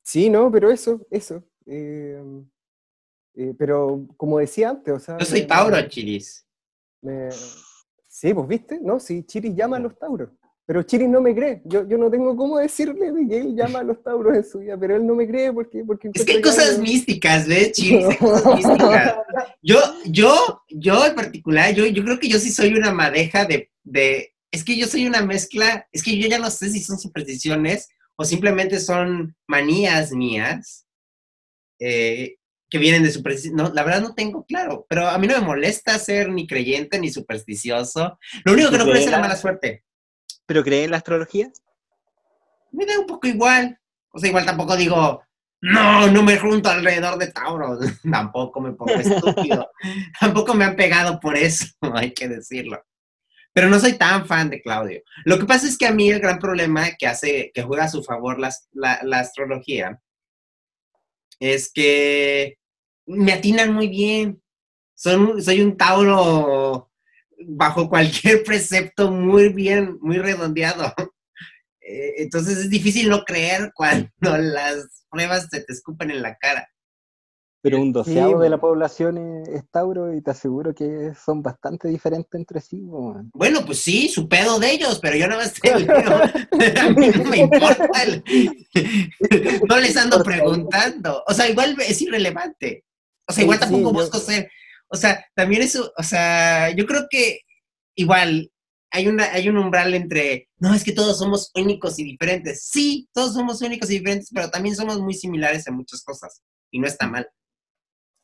[0.02, 1.42] sí, no, pero eso, eso.
[1.66, 2.22] eh,
[3.34, 5.18] eh, pero como decía antes, o sea...
[5.18, 6.46] Yo soy Tauro, Chiris.
[7.02, 7.28] me-
[8.06, 9.00] sí, pues viste, ¿no?
[9.00, 10.30] Sí, Chiris llama a los Tauros.
[10.70, 11.62] Pero Chiris no me cree.
[11.64, 14.60] Yo, yo no tengo cómo decirle de que él llama a los Tauros en su
[14.60, 15.82] vida, pero él no me cree porque...
[15.84, 18.06] porque Es que hay cosas místicas, ¿ves, Chiris?
[18.06, 19.16] Hay cosas místicas.
[19.62, 23.72] Yo, yo, yo en particular, yo, yo creo que yo sí soy una madeja de,
[23.82, 27.00] de, es que yo soy una mezcla, es que yo ya no sé si son
[27.00, 30.86] supersticiones o simplemente son manías mías
[31.80, 32.36] eh,
[32.70, 33.56] que vienen de superstición.
[33.56, 37.00] No, la verdad no tengo claro, pero a mí no me molesta ser ni creyente
[37.00, 38.18] ni supersticioso.
[38.44, 39.82] Lo único que no creo es la mala suerte.
[40.50, 41.48] ¿Pero cree en la astrología?
[42.72, 43.78] Me da un poco igual.
[44.10, 45.22] O sea, igual tampoco digo,
[45.60, 47.78] no, no me junto alrededor de Tauro.
[48.10, 49.70] tampoco me pongo estúpido.
[50.20, 52.84] tampoco me han pegado por eso, hay que decirlo.
[53.52, 55.02] Pero no soy tan fan de Claudio.
[55.24, 57.88] Lo que pasa es que a mí el gran problema que hace, que juega a
[57.88, 60.02] su favor la, la astrología,
[61.38, 62.58] es que
[63.06, 64.42] me atinan muy bien.
[64.96, 66.89] Son, soy un Tauro
[67.46, 70.92] bajo cualquier precepto muy bien, muy redondeado.
[71.80, 76.68] Eh, Entonces es difícil no creer cuando las pruebas se te escupen en la cara.
[77.62, 81.88] Pero un doceavo Sí, de la población es, Tauro y te aseguro que son bastante
[81.88, 82.80] diferentes entre sí.
[82.80, 83.30] man.
[83.34, 87.24] Bueno, pues sí, su pedo de ellos, pero yo no me estoy A mí no
[87.24, 87.86] me importa.
[88.02, 88.24] el-
[89.68, 91.22] No les ando preguntando.
[91.28, 92.84] O sea, igual es irrelevante.
[93.28, 94.50] O sea, igual Sí, tampoco yo- busco ser.
[94.90, 97.40] O sea, también eso, o sea, yo creo que
[97.96, 98.50] igual
[98.92, 102.64] hay, una, hay un umbral entre, no, es que todos somos únicos y diferentes.
[102.66, 106.42] Sí, todos somos únicos y diferentes, pero también somos muy similares en muchas cosas.
[106.72, 107.28] Y no está mal.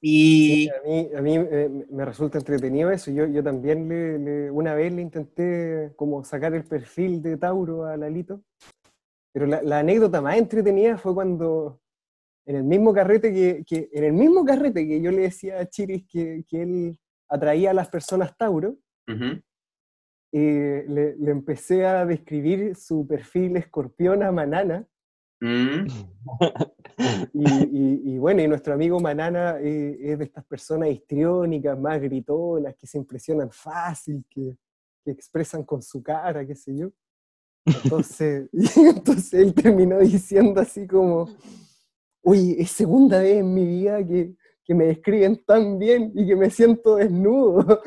[0.00, 3.10] Y Sí, a mí, a mí eh, me resulta entretenido eso.
[3.10, 7.86] Yo, yo también le, le- una vez le intenté como sacar el perfil de Tauro
[7.86, 8.42] a Lalito,
[9.32, 11.80] pero la, la anécdota más entretenida fue cuando
[12.46, 15.66] en el mismo carrete que, que- en el mismo carrete que yo le decía a
[15.66, 18.78] Chiris que, que él atraía a las personas Tauro,
[19.08, 19.40] ujú,
[20.32, 24.86] eh, le, le empecé a describir su perfil escorpión a Manana.
[25.40, 25.86] mm,
[27.34, 32.00] Y, y- y bueno, y nuestro amigo Manana eh, es de estas personas histriónicas, más
[32.00, 34.56] gritonas, que se impresionan fácil, que,
[35.04, 36.90] que expresan con su cara, qué sé yo.
[37.66, 41.28] Entonces, y entonces él terminó diciendo así como,
[42.26, 46.34] oye, es segunda vez en mi vida que, que me describen tan bien y que
[46.34, 47.80] me siento desnudo.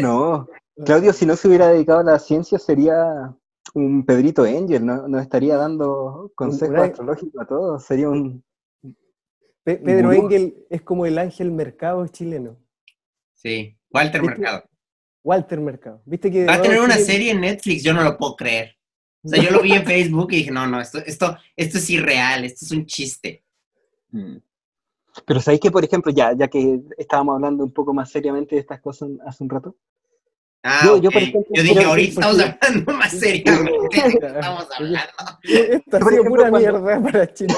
[0.00, 0.48] No,
[0.84, 3.34] Claudio, si no se hubiera dedicado a la ciencia, sería
[3.74, 8.42] un Pedrito Angel, no, no estaría dando consejos Una- astrológicos a todos, sería un...
[9.64, 10.12] Pe- Pedro.
[10.12, 12.56] Engel es como el ángel mercado chileno.
[13.34, 14.38] Sí, Walter ¿Viste?
[14.38, 14.64] Mercado.
[15.24, 16.02] Walter Mercado.
[16.06, 18.77] ¿Viste que Va a tener una serie en Netflix, yo no lo puedo creer.
[19.22, 21.90] O sea, yo lo vi en Facebook y dije, no, no, esto, esto, esto es
[21.90, 23.44] irreal, esto es un chiste.
[25.26, 28.60] Pero sabéis que, por ejemplo, ya, ya que estábamos hablando un poco más seriamente de
[28.60, 29.76] estas cosas hace un rato,
[30.64, 31.02] Ah, Yo- ok.
[31.02, 35.12] yo, por ejemplo, Yo dije, ahorita estamos hablando más seriamente estamos hablando.
[35.44, 37.54] Esto ha sido pura cuando- mierda para Chile.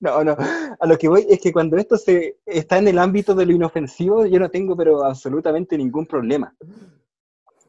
[0.00, 0.34] No, no,
[0.80, 3.52] a lo que voy es que cuando esto se está en el ámbito de lo
[3.52, 6.54] inofensivo, yo no tengo pero absolutamente ningún problema.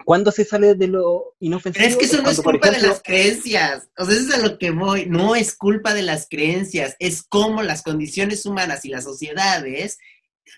[0.06, 1.84] ¿Cuándo se sale de lo inofensivo?
[1.84, 3.90] Pero es que eso no es cuando, culpa de ejemplo, las creencias.
[3.98, 5.06] O sea, eso es a lo que voy.
[5.06, 6.96] No es culpa de las creencias.
[7.00, 9.98] Es cómo las condiciones humanas y las sociedades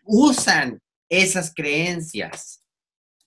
[0.04, 2.64] usan esas creencias.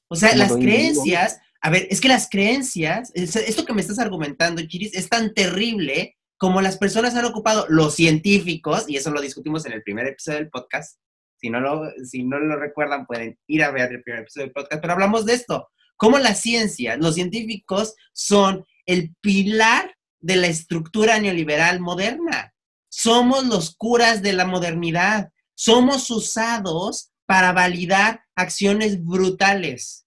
[0.09, 3.99] O sea, las creencias, a ver, es que las creencias, es- esto que me estás
[3.99, 9.21] argumentando, Chiris, es tan terrible como las personas han ocupado los científicos, y eso lo
[9.21, 10.99] discutimos en el primer episodio del podcast.
[11.41, 14.53] Si no lo, si no lo recuerdan, pueden ir a ver el primer episodio del
[14.53, 15.69] podcast, pero hablamos de esto.
[15.97, 22.55] Cómo la ciencia, los científicos son el pilar de la estructura neoliberal moderna.
[22.89, 25.31] Somos los curas de la modernidad.
[25.55, 30.07] Somos usados para validar acciones brutales.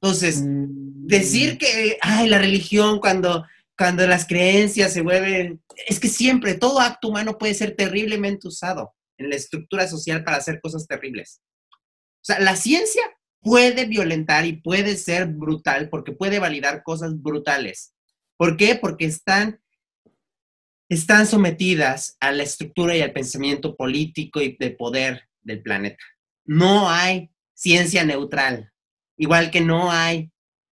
[0.00, 3.44] Entonces, mm, decir que, ay, la religión cuando
[3.78, 8.92] cuando las creencias se vuelven, es que siempre todo acto humano puede ser terriblemente usado
[9.16, 11.40] en la estructura social para hacer cosas terribles.
[11.70, 13.02] O sea, la ciencia
[13.40, 17.94] puede violentar y puede ser brutal porque puede validar cosas brutales.
[18.36, 18.74] ¿Por qué?
[18.76, 19.60] Porque están,
[20.88, 26.04] están sometidas a la estructura y al pensamiento político y de poder del planeta.
[26.44, 28.72] No hay ciencia neutral,
[29.16, 30.30] igual que no hay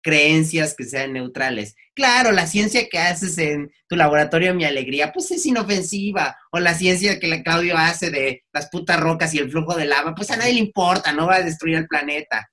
[0.02, 1.74] creencias que sean neutrales.
[1.94, 6.36] Claro, la ciencia que haces en tu laboratorio Mi Alegría, pues es inofensiva.
[6.50, 9.86] O la ciencia que la Claudio hace de las putas rocas y el flujo de
[9.86, 12.48] lava, pues a nadie le importa, no va a destruir el planeta.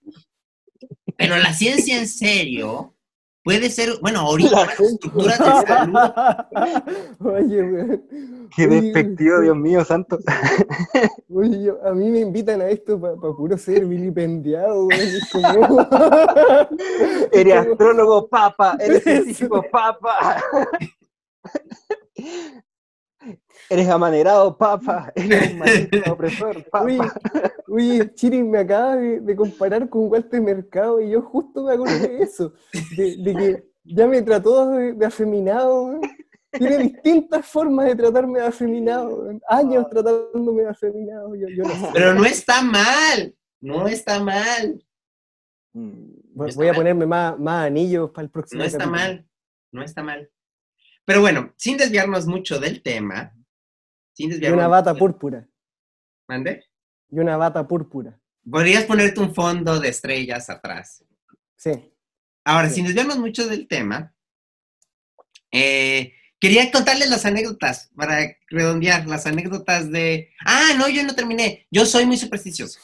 [1.18, 2.97] Pero la ciencia en serio
[3.48, 6.00] puede ser, bueno, ahorita de salud.
[7.20, 8.02] Oye, güey.
[8.54, 10.20] Qué Oye, despectivo, Dios mío, santo.
[11.34, 14.90] Oye, yo- a mí me invitan a esto para puro ser vilipendiado,
[15.32, 15.88] como-
[17.32, 18.76] Eres astrólogo, papa.
[18.82, 20.44] Eres científico, papa.
[23.70, 25.12] Eres amanerado, papa.
[25.16, 27.14] Eres un maldito opresor, Oye, papa.
[27.68, 32.08] oye, Chiri me acaba de, de comparar con Walter Mercado y yo justo me acordé
[32.08, 32.54] de eso,
[32.96, 36.00] de, de que ya me trató de, de afeminado.
[36.52, 41.88] Tiene distintas formas de tratarme de afeminado, años tratándome de afeminado, yo, yo no sé.
[41.94, 44.84] Pero no está mal, no está mal,
[45.74, 46.78] Mm, Voy, está voy a mal.
[46.80, 48.98] ponerme más, más anillos para el próximo no está capítulo.
[48.98, 49.28] mal,
[49.74, 50.30] no está mal.
[51.06, 53.32] Pero bueno, sin desviarnos mucho del tema,
[54.18, 55.48] sin Y una bata púrpura,
[56.28, 56.66] ¿Mande?
[57.10, 61.04] y una bata púrpura, Podrías ponerte un fondo de estrellas atrás.
[61.56, 61.94] sí.
[62.44, 62.76] Ahora, Sí.
[62.76, 64.16] sin desviarnos mucho del tema,
[65.52, 70.30] eh, quería contarles las anécdotas para redondear las anécdotas de.
[70.46, 71.68] Ah, no, yo no terminé.
[71.70, 72.80] Yo soy muy supersticioso.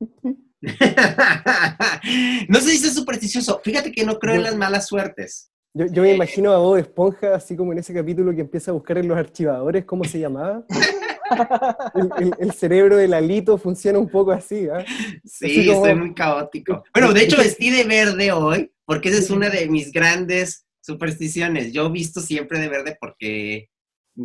[2.48, 3.60] no sé si soy supersticioso.
[3.62, 5.52] Fíjate que no creo en las malas suertes.
[5.78, 8.74] Yo, yo me imagino a Bob Esponja, así como en ese capítulo que empieza a
[8.74, 10.64] buscar en los archivadores, ¿cómo se llamaba?
[11.94, 14.84] El, el- el cerebro del alito funciona un poco así, ¿ah?
[15.24, 16.84] Sí, Así como- soy muy caótico.
[16.94, 21.72] Bueno, de hecho vestí de verde hoy porque esa es una de mis grandes supersticiones.
[21.72, 23.68] Yo visto siempre de verde porque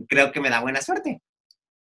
[0.07, 1.21] creo que me da buena suerte.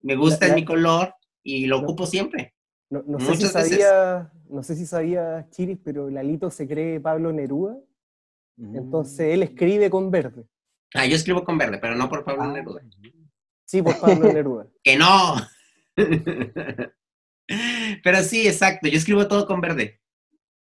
[0.01, 1.13] Me gusta La- es la- mi color
[1.43, 1.83] y lo No.
[1.83, 2.53] ocupo siempre.
[2.89, 3.51] No, no sé si veces.
[3.51, 7.75] sabía, no sé si sabía Chiris, pero el alito se cree Pablo Neruda.
[8.59, 10.45] Entonces él escribe con verde.
[10.93, 12.51] Ah, yo escribo con verde, pero no por Pablo Ah.
[12.51, 12.81] Neruda.
[13.65, 14.67] Sí, por Pablo Neruda.
[14.83, 15.35] ¡Que no!
[18.03, 18.87] pero sí, exacto.
[18.87, 20.01] Yo escribo todo con verde.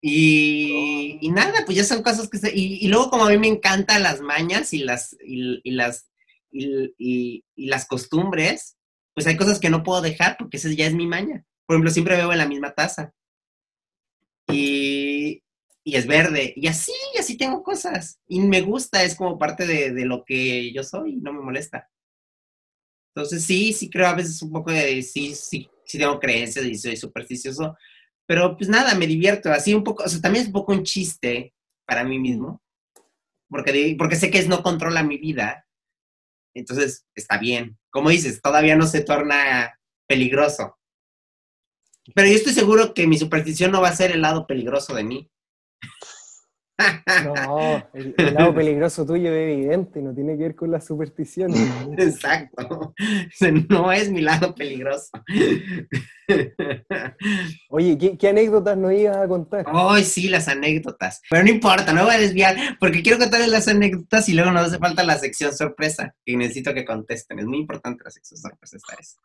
[0.02, 2.54] Y, y nada, pues ya son cosas que se...
[2.54, 6.10] Y, y luego como a mí me encantan las mañas y las, y, y las,
[6.50, 8.76] y las costumbres,
[9.14, 11.44] pues hay cosas que no puedo dejar porque esa ya es mi maña.
[11.66, 13.12] Por ejemplo, siempre bebo en la misma taza.
[14.48, 14.95] Y,
[15.86, 16.52] y es verde.
[16.56, 18.18] Y así, así tengo cosas.
[18.26, 21.88] Y me gusta, es como parte de, de lo que yo soy, no me molesta.
[23.14, 26.74] Entonces sí, sí creo a veces un poco de, sí, sí, sí tengo creencias y
[26.74, 27.76] soy supersticioso,
[28.26, 30.82] pero pues nada, me divierto, así un poco, o sea, también es un poco un
[30.82, 31.54] chiste
[31.86, 32.60] para mí mismo,
[33.48, 35.66] porque, porque sé que es no controla mi vida,
[36.52, 37.78] entonces está bien.
[37.90, 39.78] Como dices, todavía no se torna
[40.08, 40.76] peligroso.
[42.14, 45.04] Pero yo estoy seguro que mi superstición no va a ser el lado peligroso de
[45.04, 45.30] mí.
[47.24, 51.58] No, el, el lado peligroso tuyo es evidente, no tiene que ver con las supersticiones.
[51.98, 52.94] Exacto.
[53.68, 55.10] No es mi lado peligroso.
[57.70, 59.64] Oye, ¿qué, qué anécdotas nos ibas a contar?
[59.66, 61.22] Ay, sí, las anécdotas.
[61.28, 64.68] Pero no importa, no voy a desviar, porque quiero contarles las anécdotas y luego nos
[64.68, 67.38] hace falta la sección sorpresa, que necesito que contesten.
[67.38, 69.16] Es muy importante la sección sorpresa esta vez.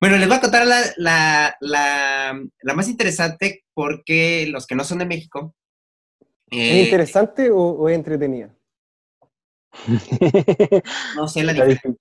[0.00, 4.84] Bueno, les voy a contar la, la, la, la más interesante porque los que no
[4.84, 5.54] son de México.
[6.50, 8.54] ¿Es eh, interesante o, o es entretenida?
[11.16, 11.98] no sé la diferencia.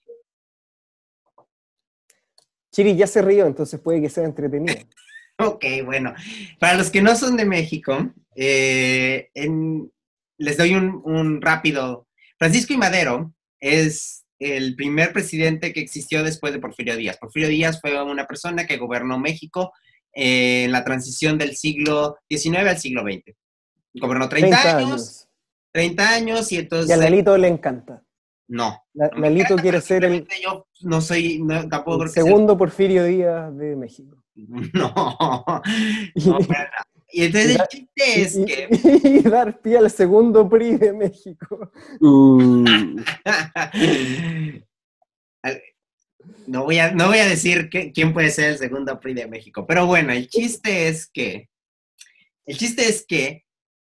[2.72, 4.76] Chiri ya se rió, entonces puede que sea entretenida.
[5.40, 6.14] Ok, bueno.
[6.60, 9.92] Para los que no son de México, eh, en-
[10.38, 12.08] les doy un, un rápido.
[12.38, 12.78] Francisco I.
[12.78, 17.18] Madero es el primer presidente que existió después de Porfirio Díaz.
[17.18, 19.74] Porfirio Díaz fue una persona que gobernó México
[20.14, 23.36] eh, en la transición del siglo XIX al siglo XX.
[23.94, 25.30] Gobernó 30, 30 años, años.
[25.72, 26.90] 30 años y entonces...
[26.90, 28.04] Y a Lalito le encanta.
[28.48, 28.84] No.
[28.94, 32.14] La- no me Lalito encanta, quiere ser el, Yo no soy, no, tampoco el creo
[32.14, 34.18] que sea- segundo Porfirio Díaz de México.
[34.36, 36.72] No, no, para nada.
[37.16, 38.68] Y entonces el chiste es y, que...
[39.04, 41.72] y dar pie al segundo PRI de México.
[42.02, 42.66] Uh,
[46.48, 49.28] No voy a, no voy a decir que- quién puede ser el segundo PRI de
[49.28, 51.50] México, pero bueno, el chiste es que,
[52.46, 53.43] el chiste es que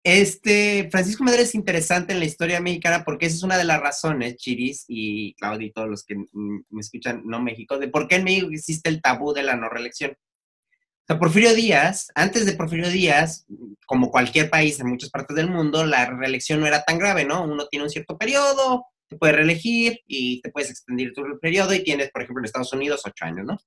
[0.04, 3.80] Este, Francisco Madero es interesante en la historia mexicana porque esa es una de las
[3.80, 8.16] razones, Chiris y Claudio y todos los que me escuchan, no México, de por qué
[8.16, 10.10] en México existe el tabú de la no reelección.
[10.12, 13.46] O sea, Porfirio Díaz, antes de Porfirio Díaz,
[13.86, 17.42] como cualquier país en muchas partes del mundo, la reelección no era tan grave, ¿no?
[17.42, 21.82] Uno tiene un cierto periodo, te puedes reelegir y te puedes extender el periodo y
[21.82, 23.58] tienes, por ejemplo, en Estados Unidos, ocho años, ¿no?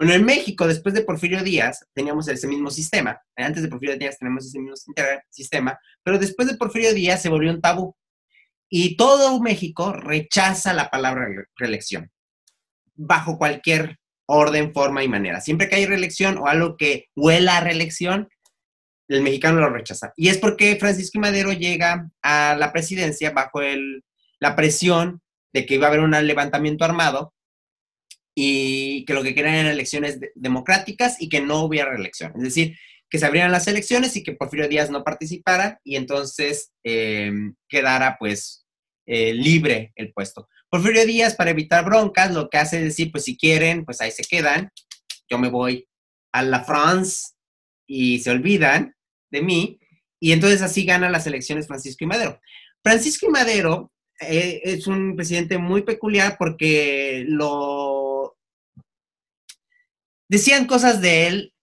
[0.00, 3.20] Bueno, en México, después de Porfirio Díaz, teníamos ese mismo sistema.
[3.36, 4.74] Antes de Porfirio Díaz tenemos ese mismo
[5.28, 7.94] sistema, pero después de Porfirio Díaz se volvió un tabú.
[8.70, 12.10] Y todo México rechaza la palabra reelección,
[12.94, 15.42] bajo cualquier orden, forma y manera.
[15.42, 18.30] Siempre que hay reelección o algo que huela a reelección,
[19.06, 20.14] el mexicano lo rechaza.
[20.16, 24.02] Y es porque Francisco Madero llega a la presidencia bajo el,
[24.38, 25.20] la presión
[25.52, 27.34] de que iba a haber un levantamiento armado
[28.34, 32.32] y que lo que querían eran elecciones democráticas y que no hubiera reelección.
[32.36, 32.76] Es decir,
[33.08, 38.16] que se abrieran las elecciones y que Porfirio Díaz no participara y entonces em, quedara
[38.18, 38.64] pues
[39.06, 40.48] eh, libre el puesto.
[40.70, 44.12] Porfirio Díaz, para evitar broncas, lo que hace es decir, pues si quieren, pues ahí
[44.12, 44.70] se quedan,
[45.28, 45.88] yo me voy
[46.32, 47.32] a la France
[47.88, 48.94] y se olvidan
[49.32, 49.80] de mí,
[50.20, 52.40] y entonces así ganan las elecciones Francisco y Madero.
[52.84, 57.99] Francisco y Madero eh, es un presidente muy peculiar porque lo
[60.30, 61.54] decían cosas de él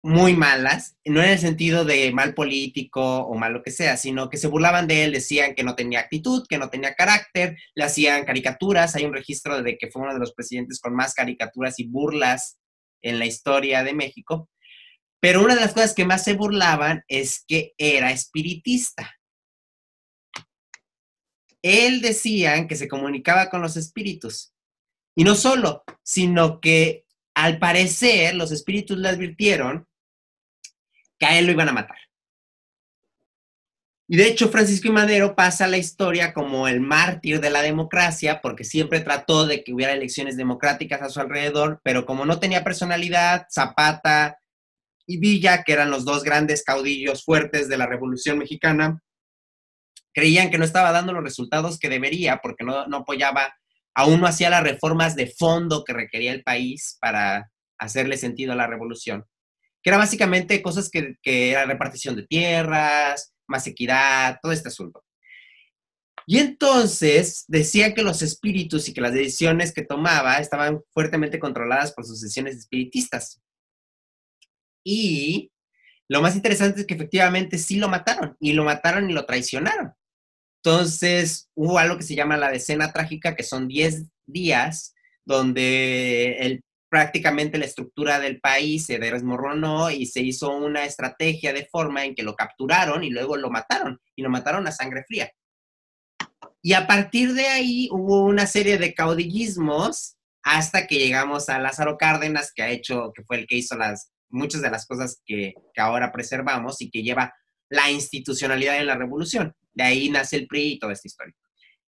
[0.00, 4.30] muy malas, no en el sentido de mal político o mal lo que sea, sino
[4.30, 7.84] que se burlaban de él, decían que no tenía actitud, que no tenía carácter, le
[7.84, 11.80] hacían caricaturas, hay un registro de que fue uno de los presidentes con más caricaturas
[11.80, 12.58] y burlas
[13.02, 14.48] en la historia de México,
[15.20, 19.10] pero una de las cosas que más se burlaban es que era espiritista.
[21.62, 24.52] Él decía que se comunicaba con los espíritus.
[25.16, 27.03] Y no solo, sino que
[27.34, 29.86] al parecer los espíritus le advirtieron
[31.18, 31.98] que a él lo iban a matar.
[34.06, 38.42] Y de hecho, Francisco y Madero pasa la historia como el mártir de la democracia,
[38.42, 42.62] porque siempre trató de que hubiera elecciones democráticas a su alrededor, pero como no tenía
[42.62, 44.38] personalidad, Zapata
[45.06, 49.02] y Villa, que eran los dos grandes caudillos fuertes de la Revolución Mexicana,
[50.12, 53.54] creían que no estaba dando los resultados que debería, porque no, no apoyaba
[53.94, 58.56] aún no hacía las reformas de fondo que requería el país para hacerle sentido a
[58.56, 59.24] la revolución,
[59.82, 65.04] que era básicamente cosas que, que repartición de tierras, más equidad, todo este asunto.
[66.26, 71.92] Y entonces decían que los espíritus y que las decisiones que tomaba estaban fuertemente controladas
[71.92, 73.42] por sus sesiones espiritistas.
[74.82, 75.52] Y
[76.08, 79.92] lo más interesante es que efectivamente sí lo mataron, y lo mataron y lo traicionaron.
[80.64, 84.94] Entonces, hubo algo que se llama la decena trágica, que son 10 días
[85.26, 92.04] donde prácticamente la estructura del país se desmoronó y se hizo una estrategia de forma
[92.04, 95.30] en que lo capturaron y luego lo mataron, y lo mataron a sangre fría.
[96.62, 101.98] Y a partir de ahí hubo una serie de caudillismos hasta que llegamos a Lázaro
[101.98, 105.52] Cárdenas, que ha hecho, que fue el que hizo las, muchas de las cosas que,
[105.74, 107.34] que ahora preservamos y que lleva
[107.68, 109.54] la institucionalidad en la revolución.
[109.74, 111.34] De ahí nace el PRI y toda esta historia.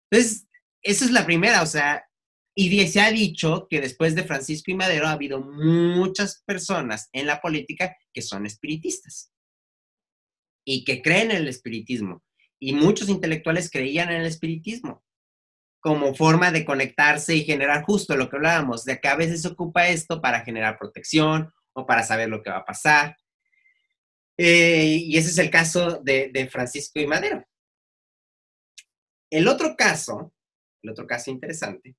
[0.09, 0.47] Entonces,
[0.81, 2.03] esa es la primera, o sea,
[2.55, 7.27] y se ha dicho que después de Francisco y Madero ha habido muchas personas en
[7.27, 9.31] la política que son espiritistas
[10.65, 12.23] y que creen en el espiritismo.
[12.59, 15.05] Y muchos intelectuales creían en el espiritismo
[15.79, 19.47] como forma de conectarse y generar justo lo que hablábamos, de que a veces se
[19.47, 23.15] ocupa esto para generar protección o para saber lo que va a pasar.
[24.37, 27.43] Eh, y ese es el caso de, Francisco y Madero.
[29.29, 30.33] El otro caso,
[30.81, 31.95] el otro caso interesante,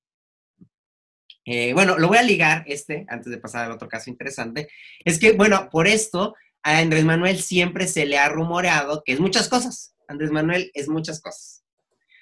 [1.45, 4.69] eh, bueno, lo voy a ligar este, antes de pasar al otro caso interesante,
[5.03, 9.19] es que, bueno, por esto a Andrés Manuel siempre se le ha rumoreado que es
[9.19, 9.95] muchas cosas.
[10.07, 11.63] Andrés Manuel es muchas cosas.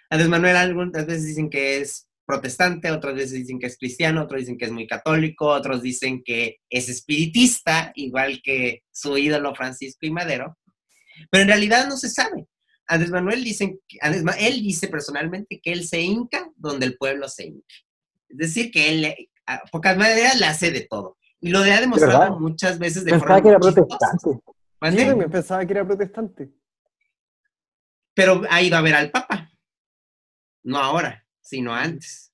[0.09, 4.41] Andrés Manuel algunas veces dicen que es protestante, otras veces dicen que es cristiano, otros
[4.41, 10.05] dicen que es muy católico, otros dicen que es espiritista, igual que su ídolo Francisco
[10.05, 10.57] y Madero,
[11.31, 12.47] pero en realidad no se sabe.
[12.87, 17.75] Andrés Manuel dice, él dice personalmente que él se hinca donde el pueblo se hinca.
[18.29, 21.17] Es decir, que él, a pocas maneras, le hace de todo.
[21.39, 24.41] Y lo ha demostrado muchas veces de pensaba que era protestante.
[24.91, 26.49] Sí, me pensaba que era protestante.
[28.13, 29.51] Pero ha ido a ver al Papa.
[30.63, 32.33] No ahora sino antes.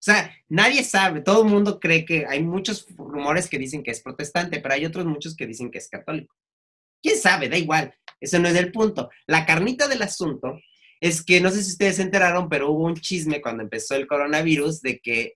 [0.00, 3.90] O sea, nadie sabe, todo el mundo cree que hay muchos rumores que dicen que
[3.90, 6.34] es protestante, pero hay otros muchos que dicen que es católico.
[7.02, 7.48] ¿Quién sabe?
[7.48, 9.10] Da igual, ese no es el punto.
[9.26, 10.58] La carnita del asunto
[11.00, 14.06] es que, no sé si ustedes se enteraron, pero hubo un chisme cuando empezó el
[14.06, 15.34] coronavirus de que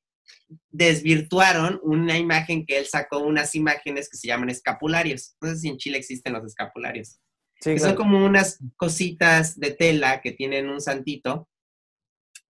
[0.70, 5.36] desvirtuaron una imagen que él sacó, unas imágenes que se llaman escapularios.
[5.41, 7.19] No sé si en Chile existen los escapularios.
[7.62, 11.49] que son como unas cositas de tela que tienen un santito.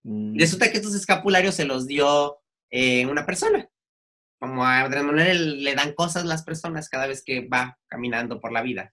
[0.02, 0.36] Mm.
[0.38, 2.38] Resulta que estos escapularios se los dio
[2.70, 3.68] eh, una persona.
[4.40, 8.52] Como a Andrés Manuel le dan cosas las personas cada vez que va caminando por
[8.52, 8.92] la vida.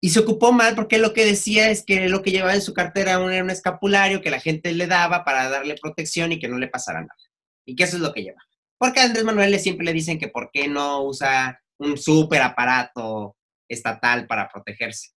[0.00, 2.72] Y se ocupó mal porque lo que decía es que lo que llevaba en su
[2.72, 6.58] cartera era un escapulario que la gente le daba para darle protección y que no
[6.58, 7.16] le pasara nada.
[7.64, 8.40] Y que eso es lo que lleva.
[8.78, 13.36] Porque a Andrés Manuel siempre le dicen que por qué no usa un súper aparato
[13.68, 15.10] estatal para protegerse.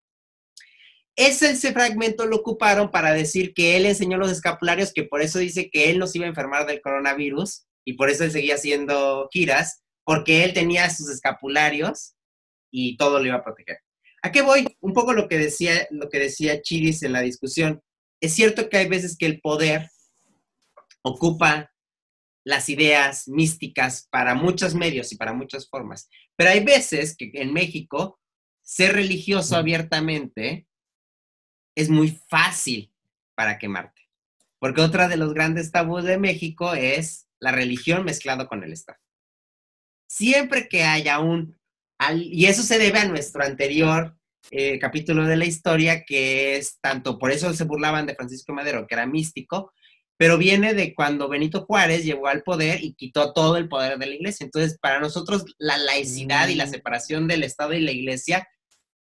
[1.15, 5.39] Ese, ese fragmento lo ocuparon para decir que él enseñó los escapularios, que por eso
[5.39, 8.55] dice que él no se iba a enfermar del coronavirus y por eso él seguía
[8.55, 12.15] haciendo giras, porque él tenía sus escapularios
[12.71, 13.79] y todo lo iba a proteger.
[14.21, 14.77] ¿A qué voy?
[14.81, 17.81] Un poco lo que decía, lo que decía Chiris en la discusión.
[18.19, 19.89] Es cierto que hay veces que el poder
[21.01, 21.71] ocupa
[22.43, 27.53] las ideas místicas para muchos medios y para muchas formas, pero hay veces que en
[27.53, 28.19] México
[28.63, 30.67] ser religioso abiertamente
[31.75, 32.91] es muy fácil
[33.35, 34.01] para quemarte.
[34.59, 38.99] Porque otra de los grandes tabús de México es la religión mezclado con el Estado.
[40.07, 41.59] Siempre que haya un
[42.15, 44.15] y eso se debe a nuestro anterior
[44.49, 48.87] eh, capítulo de la historia, que es tanto, por eso se burlaban de Francisco Madero,
[48.87, 49.71] que era místico,
[50.17, 54.07] pero viene de cuando Benito Juárez llegó al poder y quitó todo el poder de
[54.07, 54.43] la iglesia.
[54.43, 56.69] Entonces, para nosotros, la laicidad y la mm.
[56.69, 58.47] separación del Estado y la iglesia,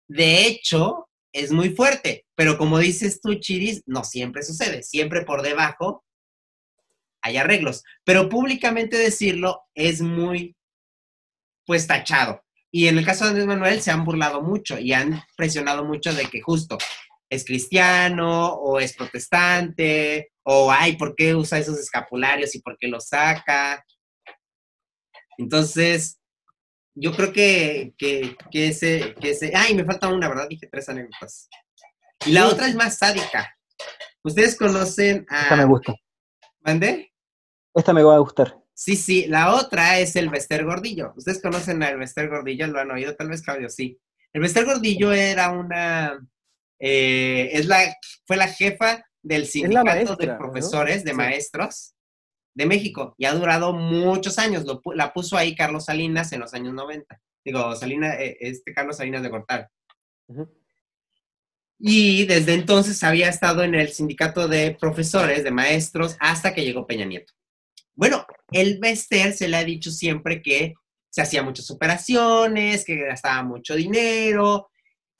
[0.08, 5.42] de hecho, es muy fuerte, pero como dices tú, Chiris, no siempre sucede, siempre por
[5.42, 6.04] debajo
[7.22, 10.56] hay arreglos, pero públicamente decirlo es muy,
[11.66, 12.42] pues, tachado.
[12.70, 16.12] Y en el caso de Andrés Manuel se han burlado mucho y han presionado mucho
[16.12, 16.76] de que justo
[17.30, 22.88] es cristiano o es protestante o, ay, ¿por qué usa esos escapularios y por qué
[22.88, 23.84] los saca?
[25.36, 26.20] Entonces,
[26.94, 30.48] yo creo que, que, ese, que ese, ay, me falta una, ¿verdad?
[30.48, 31.48] Dije tres anécdotas.
[32.26, 33.54] Y la otra es más sádica.
[34.24, 35.42] Ustedes conocen a...
[35.42, 35.94] Esta me gusta.
[36.60, 37.12] ¿Mande?
[37.74, 38.58] Esta me va a gustar.
[38.78, 41.12] Sí, sí, la otra es el Bester Gordillo.
[41.16, 42.68] ¿Ustedes conocen al Bester Gordillo?
[42.68, 43.16] ¿Lo han oído?
[43.16, 43.98] Tal vez Claudio, sí.
[44.32, 46.24] El Bester Gordillo era una,
[46.78, 47.92] eh, es la,
[48.24, 51.96] fue la jefa del sindicato de profesores, de maestros
[52.54, 54.64] de México y ha durado muchos años.
[54.94, 57.20] la puso ahí Carlos Salinas en los años 90.
[57.44, 59.68] Digo, Salinas, eh, este Carlos Salinas de Gortal.
[61.80, 66.86] Y desde entonces había estado en el sindicato de profesores, de maestros, hasta que llegó
[66.86, 67.32] Peña Nieto.
[67.96, 70.74] Bueno, el Bester se le ha dicho siempre que
[71.10, 74.70] se hacía muchas operaciones, que gastaba mucho dinero,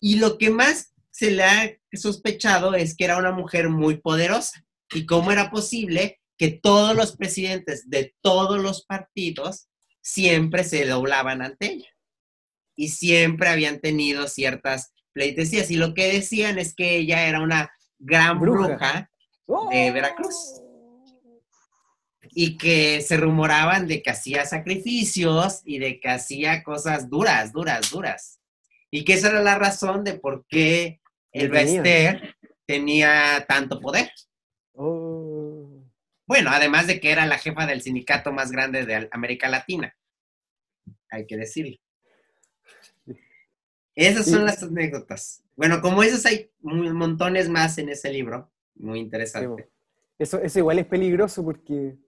[0.00, 4.64] y lo que más se le ha sospechado es que era una mujer muy poderosa.
[4.92, 9.68] ¿Y cómo era posible que todos los presidentes de todos los partidos
[10.00, 11.88] siempre se doblaban ante ella?
[12.76, 15.70] Y siempre habían tenido ciertas pleitesías.
[15.70, 19.10] Y lo que decían es que ella era una gran bruja,
[19.70, 20.60] de Veracruz
[22.40, 27.90] y que se rumoraban de que hacía sacrificios y de que hacía cosas duras, duras,
[27.90, 28.38] duras.
[28.92, 31.00] Y que esa era la razón de por qué
[31.32, 34.12] el Bester tenía tanto poder.
[34.74, 35.84] Oh.
[36.28, 39.96] Bueno, además de que era la jefa del sindicato más grande de América Latina.
[41.10, 41.76] Hay que decirlo.
[43.96, 45.42] Esas son las anécdotas.
[45.56, 48.48] Bueno, como esas hay montones más en ese libro.
[48.76, 49.68] Muy interesante.
[50.20, 51.98] Eso, eso igual es peligroso porque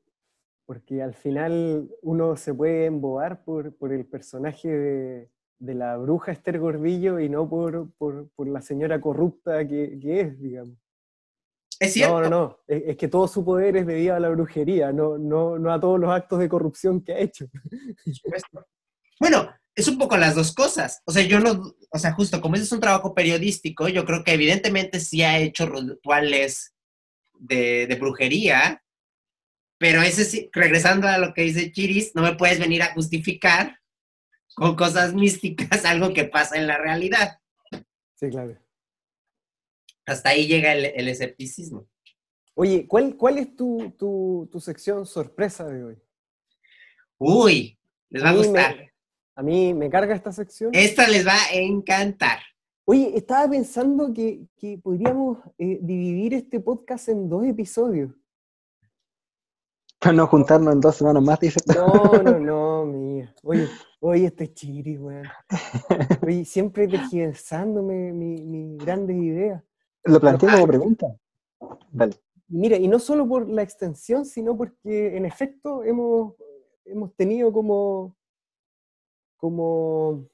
[0.71, 6.31] porque al final uno se puede embobar por, por el personaje de, de, la bruja
[6.31, 10.79] Esther Gordillo y no por, por, por la señora corrupta que, que, es, digamos.
[11.81, 12.21] Es cierto.
[12.21, 12.59] No, no, no.
[12.69, 15.99] Es, que todo su poder es debido a la brujería, no, no, no a todos
[15.99, 17.47] los actos de corrupción que ha hecho.
[19.19, 21.03] Bueno, es un poco las dos cosas.
[21.05, 24.23] O sea, yo no, o sea, justo como ese es un trabajo periodístico, yo creo
[24.23, 26.77] que evidentemente sí ha hecho rituales
[27.41, 28.81] de, de brujería,
[29.81, 33.81] pero ese sí, regresando a lo que dice Chiris, no me puedes venir a justificar
[34.55, 37.39] con cosas místicas algo que pasa en la realidad.
[38.15, 38.59] Sí, claro.
[40.05, 41.89] Hasta ahí llega el, escepticismo.
[42.53, 46.03] Oye, ¿cuál, cuál es tu, tu, sección sorpresa de hoy?
[47.17, 47.79] Uy,
[48.11, 48.93] les va a, gustar.
[49.35, 50.73] a mí me carga esta sección.
[50.75, 52.41] Esta les va a encantar.
[52.85, 54.47] Oye, estaba pensando que,
[54.83, 58.20] podríamos eh, dividir este podcast en dos episodios.
[60.01, 61.61] Para no juntarnos en dos semanas más, dice.
[61.77, 61.87] No,
[62.23, 63.35] no, no, mía.
[63.43, 63.69] Oye,
[64.01, 65.27] oye, este chiri, weón.
[66.23, 69.63] Oye, siempre tergiversándome mi, mi grandes ideas.
[70.05, 71.07] Lo planteé como pregunta.
[71.93, 72.15] Vale.
[72.49, 76.35] Mira, y no solo por la extensión, sino porque en efecto hemos,
[76.85, 78.17] hemos tenido como,
[79.37, 80.27] como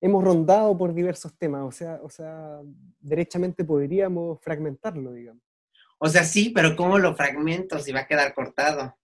[0.00, 2.60] hemos rondado por diversos temas, o sea, o sea,
[3.00, 5.42] derechamente podríamos fragmentarlo, digamos.
[5.98, 8.96] O sea, sí, pero ¿cómo lo fragmento si va a quedar cortado?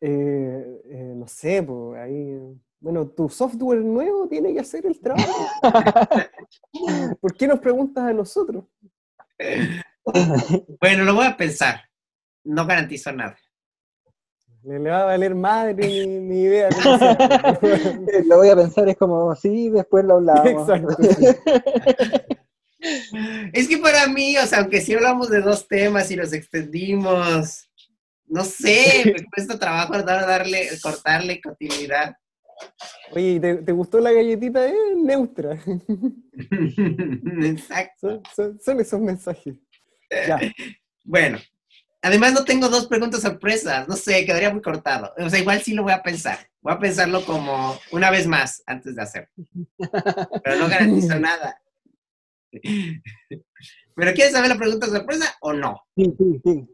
[0.00, 2.38] Eh, eh, no sé, pues ahí.
[2.80, 5.46] Bueno, tu software nuevo tiene que hacer el trabajo.
[7.20, 8.64] ¿Por qué nos preguntas a nosotros?
[10.80, 11.82] Bueno, lo voy a pensar.
[12.42, 13.36] No garantizo nada.
[14.62, 16.70] Le, le va a valer madre mi, mi idea.
[18.26, 20.46] Lo voy a pensar, es como, sí, después lo hablamos.
[20.46, 20.96] Exacto.
[23.52, 27.68] Es que para mí, o sea, aunque sí hablamos de dos temas y los extendimos,
[28.26, 32.14] no sé, me cuesta trabajo dar- darle, cortarle continuidad.
[33.12, 34.66] Oye, ¿te, te gustó la galletita?
[34.68, 35.58] Eh, neutra.
[37.44, 38.08] Exacto.
[38.08, 39.54] Son, son- son esos mensajes.
[40.10, 40.38] Ya.
[41.10, 41.38] Bueno,
[42.02, 45.14] además no tengo dos preguntas sorpresas, no sé, quedaría muy cortado.
[45.16, 46.38] O sea, igual sí lo voy a pensar.
[46.60, 49.30] Voy a pensarlo como una vez más antes de hacerlo.
[50.44, 51.58] Pero no garantizo nada.
[53.94, 55.82] ¿Pero quieres saber la pregunta sorpresa o no?
[55.96, 56.66] Sí, sí, sí.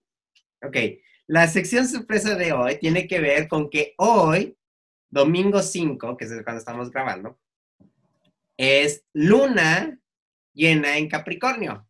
[0.62, 0.76] Ok,
[1.26, 4.56] la sección sorpresa de hoy tiene que ver con que hoy,
[5.10, 7.38] domingo 5, que es cuando estamos grabando,
[8.56, 9.98] es luna
[10.52, 11.88] llena en Capricornio.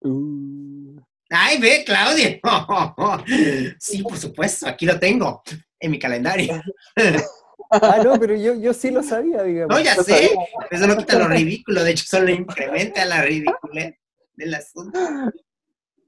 [0.00, 1.00] Uh,
[1.30, 2.40] ¡Ay, ve, Claudia!
[3.78, 5.42] Sí, por supuesto, aquí lo tengo,
[5.80, 6.62] en mi calendario.
[7.70, 9.76] Ah, no, pero yo, yo sí lo sabía, digamos.
[9.76, 10.30] No, ya Lo sé, sabía.
[10.70, 13.94] eso no quita lo ridículo, de hecho, solo incrementa la ridiculez
[14.34, 14.98] del asunto.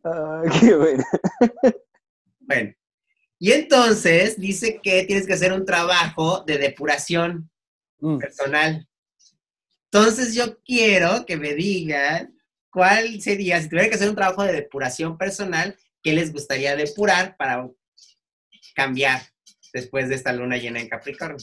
[0.05, 1.05] ah, qué bueno.
[2.41, 2.73] Bueno,
[3.39, 7.51] y entonces dice que tienes que hacer un trabajo de depuración
[7.99, 8.19] Mm.
[8.19, 8.87] personal.
[9.91, 12.37] Entonces yo quiero que me digan
[12.71, 17.37] cuál sería, si tuviera que hacer un trabajo de depuración personal, ¿qué les gustaría depurar
[17.39, 17.67] para
[18.75, 19.23] cambiar
[19.77, 21.37] después de esta luna llena en Capricornio?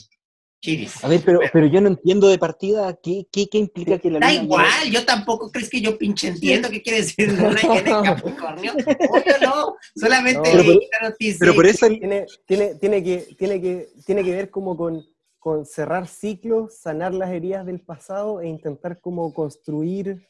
[0.60, 1.03] Chiris.
[1.03, 4.19] A ver, pero, pero yo no entiendo de partida qué, qué, qué implica que la
[4.19, 7.97] Da luna igual, yo tampoco crees que yo pinche entiendo qué quiere decir luna llena
[7.99, 8.72] en Capricornio.
[8.73, 11.38] Obvio no, solamente No, leí pero- la noticia.
[11.39, 15.05] Pero por eso Tiene, tiene, tiene, que, tiene, que, tiene que ver como con,
[15.38, 20.26] con cerrar ciclos, sanar las heridas del pasado e intentar como construir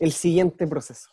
[0.00, 1.08] el siguiente proceso.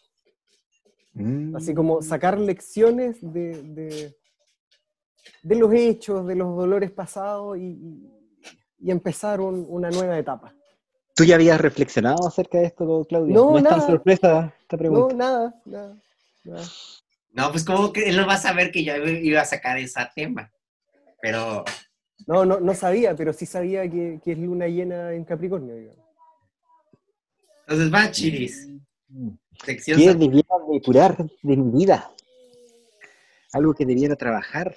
[1.13, 1.55] Mm.
[1.55, 4.15] Así como sacar lecciones de, de,
[5.43, 8.03] de los hechos, de los dolores pasados y,
[8.85, 10.53] empezar un- una nueva etapa.
[11.15, 13.33] ¿Tú ya habías reflexionado acerca de esto, Claudio?
[13.33, 13.87] No, es tan nada.
[13.87, 15.15] sorpresa esta No, pregunta.
[15.15, 15.97] nada, nada.
[16.43, 16.63] nada.
[17.33, 19.99] No, pues como que él no va a saber que yo iba a sacar ese
[20.15, 20.51] tema.
[21.21, 21.65] Pero
[22.27, 25.75] No, no, no sabía, pero sí sabía que, que es luna llena en Capricornio.
[25.75, 26.05] digamos.
[27.67, 28.69] entonces va, Chiris.
[29.65, 32.11] Sección ¿Qué debiera depurar de mi vida?
[33.53, 34.75] Algo que debiera trabajar.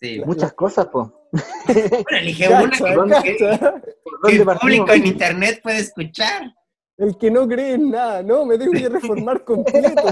[0.00, 0.22] Sí.
[0.24, 1.28] Muchas cosas, po.
[1.66, 3.72] Bueno, elige una Cacha, que, que- cacha.
[3.72, 6.52] ¿Por que dónde el público en internet puede escuchar.
[6.96, 10.02] El que no cree en nada, no, me tengo que reformar completo.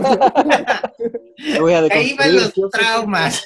[1.52, 3.44] Me voy a Ahí van los traumas.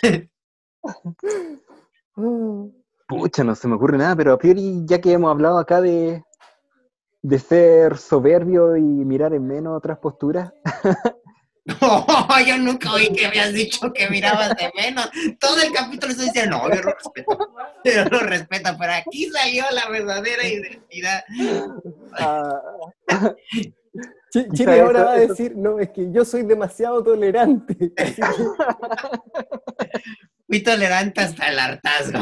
[3.09, 6.23] Pucha, no se me ocurre nada, pero a priori, ya que hemos hablado acá de,
[7.23, 10.53] de ser soberbio y mirar en menos otras posturas,
[11.65, 11.67] No,
[12.47, 15.09] yo nunca oí que habías dicho que mirabas de menos.
[15.39, 17.55] Todo el capítulo estoy diciendo, no, yo lo respeto.
[17.85, 21.25] Yo lo respeto, pero aquí salió la verdadera identidad.
[22.19, 22.61] ah,
[24.31, 27.93] Chile ahora va a decir, no, es que yo soy demasiado tolerante.
[30.47, 32.21] Fui tolerante hasta el hartazgo.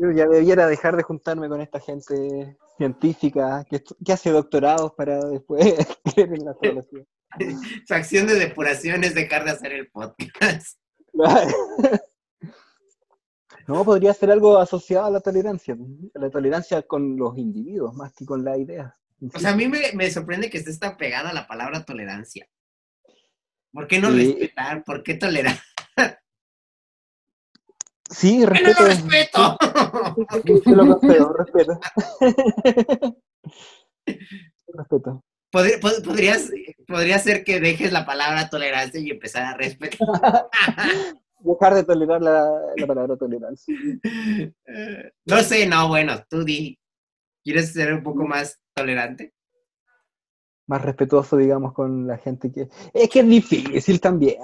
[0.00, 3.82] yo ya debiera dejar de juntarme con esta gente científica que,
[4.12, 5.74] hace doctorados para después
[6.14, 7.04] creer en la astrología.
[7.88, 10.78] Su acción de depuración es dejar de hacer el podcast.
[13.66, 15.74] No, podría ser algo asociado a la tolerancia,
[16.14, 18.92] a la tolerancia con los individuos más que con las ideas.
[19.34, 22.46] O sea, a mí me, me sorprende que estés tan pegada a la palabra tolerancia.
[23.72, 24.16] ¿Por qué no Sí.
[24.32, 24.84] respetar?
[24.84, 25.56] ¿Por qué tolerar?
[28.10, 28.78] Sí, ¡Que no respeto.
[28.78, 29.56] lo respeto!
[30.60, 30.70] Te
[31.16, 31.80] lo respeto.
[34.68, 35.24] respeto.
[35.54, 36.50] Podría, pod- podrías,
[36.88, 39.98] podría ser que dejes la palabra tolerancia y empezar a respetar.
[41.38, 43.72] Dejar de tolerar la, la palabra tolerancia.
[45.26, 46.76] No sé, no, bueno, tú di.
[47.44, 49.32] ¿Quieres ser un poco más tolerante?
[50.66, 52.68] Más respetuoso, digamos, con la gente que.
[52.92, 54.38] Es que es difícil también.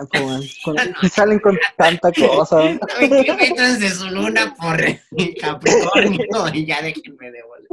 [0.62, 2.60] Con- y salen con tanta cosa.
[3.00, 4.76] Métanse su luna por
[5.40, 7.66] Capricornio y ya déjenme de bola.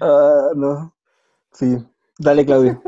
[0.00, 0.95] Ah, no.
[1.58, 1.76] Sí.
[2.18, 2.82] Dale, Claudio.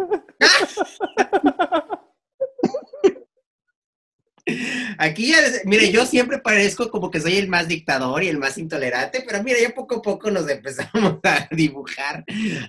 [4.98, 5.36] Aquí ya,
[5.66, 9.42] mire, yo siempre parezco como que soy el más dictador y el más intolerante, pero
[9.42, 12.24] mira, ya poco a poco nos empezamos a dibujar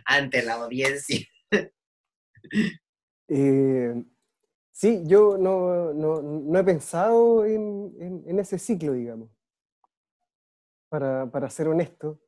[0.06, 1.26] ante la audiencia.
[3.30, 3.94] Eh,
[4.72, 9.30] sí, yo no, no, no he pensado en, en- en ese ciclo, digamos.
[10.90, 12.20] Para, para ser honesto,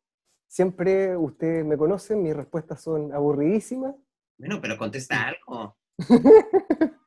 [0.52, 3.95] siempre ustedes me conocen, mis respuestas son aburridísimas.
[4.38, 5.78] Bueno, pero contesta algo.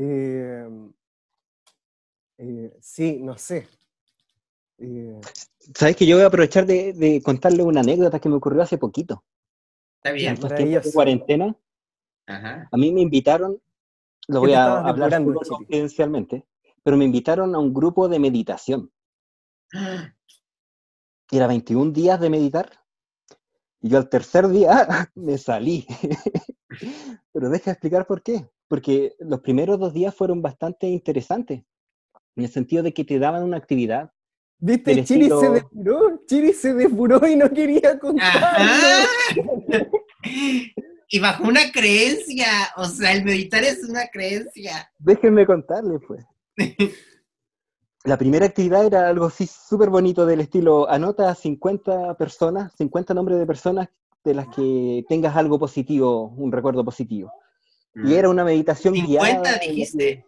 [0.00, 0.68] Eh,
[2.36, 3.66] eh, sí, no sé.
[4.76, 5.18] Eh,
[5.74, 8.76] Sabes que yo voy a aprovechar de, de contarle una anécdota que me ocurrió hace
[8.78, 9.24] poquito.
[9.96, 10.38] Está En bien.
[10.40, 10.56] Maravilloso.
[10.68, 11.56] tiempos de cuarentena,
[12.26, 12.68] Ajá.
[12.70, 13.52] a mí me invitaron,
[14.28, 16.46] lo ¿Qué voy a hablar confidencialmente,
[16.84, 18.92] pero me invitaron a un grupo de meditación.
[21.30, 22.70] Era 21 días de meditar.
[23.80, 25.86] Y yo al tercer día me salí.
[27.32, 28.48] Pero deja explicar por qué.
[28.68, 31.62] Porque los primeros dos días fueron bastante interesantes.
[32.36, 34.12] En el sentido de que te daban una actividad.
[34.60, 35.04] ¿Viste?
[35.04, 38.46] Chiri se depuró, Chiri se depuró y no quería contarlo.
[38.46, 39.06] Ajá.
[41.10, 42.46] Y bajo una creencia,
[42.76, 44.90] o sea, el meditar es una creencia.
[44.98, 46.22] Déjenme contarles, pues.
[48.08, 53.38] La primera actividad era algo así súper bonito del estilo, anota 50 personas, 50 nombres
[53.38, 53.88] de personas
[54.24, 57.30] de las que tengas algo positivo, un recuerdo positivo.
[57.94, 59.58] Y era una meditación 50 guiada.
[59.58, 60.24] dijiste.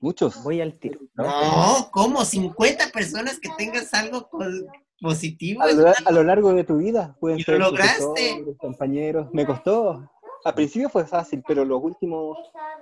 [0.00, 0.42] Muchos.
[0.42, 0.98] Voy al tiro.
[1.14, 2.24] No, ¿cómo?
[2.24, 4.28] 50 personas que tengas algo
[5.00, 5.62] positivo.
[5.62, 7.16] A lo, una- a lo largo de tu vida.
[7.20, 8.02] Pueden Y ser lo lograste.
[8.04, 9.28] profesores, compañeros.
[9.32, 10.10] Me costó.
[10.44, 12.36] Al principio fue fácil, pero los últimos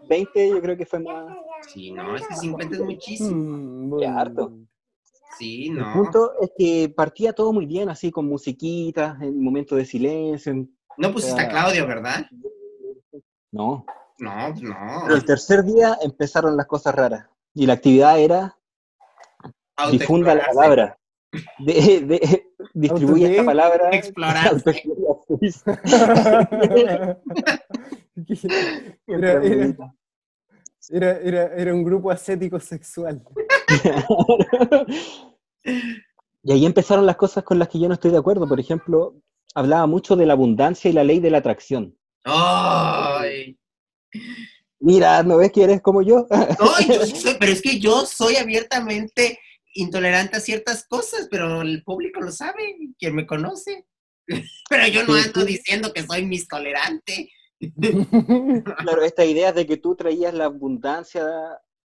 [0.08, 1.36] 20 yo creo que fue más.
[1.72, 3.30] Sí, no, es que 50 es muchísimo.
[3.36, 4.18] Mm, Qué bueno.
[4.18, 4.52] harto.
[5.38, 5.92] Sí, El no.
[5.92, 10.52] punto es que partía todo muy bien, así con musiquitas, en momentos de silencio.
[10.52, 12.26] en- No pusiste a Claudio, ¿verdad?
[13.52, 13.84] No.
[14.18, 15.02] No, no.
[15.04, 17.26] Pero el tercer día empezaron las cosas raras.
[17.54, 18.56] Y la actividad era
[19.90, 20.98] difunda la palabra.
[21.58, 23.90] De, de- distribuye ¿Auto esta palabra.
[23.92, 24.82] Explorarse.
[29.07, 29.74] Era, era,
[30.90, 33.23] era, era- era un grupo ascético sexual.
[36.43, 38.48] y ahí empezaron las cosas con las que yo no estoy de acuerdo.
[38.48, 39.15] Por ejemplo,
[39.55, 41.97] hablaba mucho de la abundancia y la ley de la atracción.
[42.24, 43.59] Ay.
[44.81, 46.27] Mira, ¿no ves que eres como yo?
[46.31, 46.36] No,
[46.94, 49.39] yo sí soy- pero es que yo soy abiertamente
[49.74, 53.86] intolerante a ciertas cosas, pero el público lo sabe, quien me conoce.
[54.70, 57.31] Pero yo no ando diciendo que soy mis tolerante.
[58.78, 61.23] Claro, esta idea de que tú traías la abundancia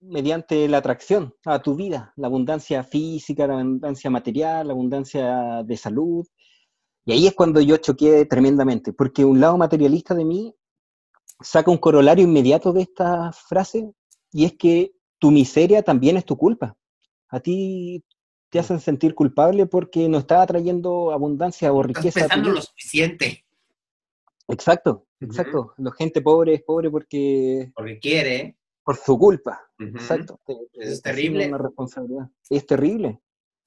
[0.00, 5.76] mediante la atracción a tu vida, la abundancia física, la abundancia material, la abundancia de
[5.76, 6.26] salud.
[7.04, 10.54] Y ahí es cuando yo choqué tremendamente, porque un lado materialista de mí
[11.40, 13.90] saca un corolario inmediato de esta frase,
[14.30, 16.76] y es que tu miseria también es tu culpa.
[17.28, 18.04] A ti
[18.54, 22.20] te hacen sentir culpable porque no estás trayendo abundancia o riqueza.
[22.20, 23.44] pensando lo suficiente,
[24.46, 25.74] Exacto, exacto.
[25.76, 28.56] La gente pobre es pobre porque porque quiere.
[28.84, 29.60] por su culpa.
[29.76, 30.38] Exacto.
[30.74, 31.48] es terrible.
[31.48, 32.28] Una responsabilidad.
[32.48, 33.20] Es terrible.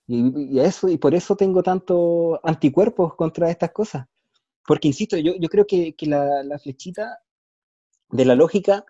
[0.05, 4.07] Y, y eso, y por eso tengo tanto anticuerpos contra estas cosas.
[4.65, 7.19] Porque, insisto, yo, yo creo que, que la, la flechita
[8.09, 8.85] de la lógica,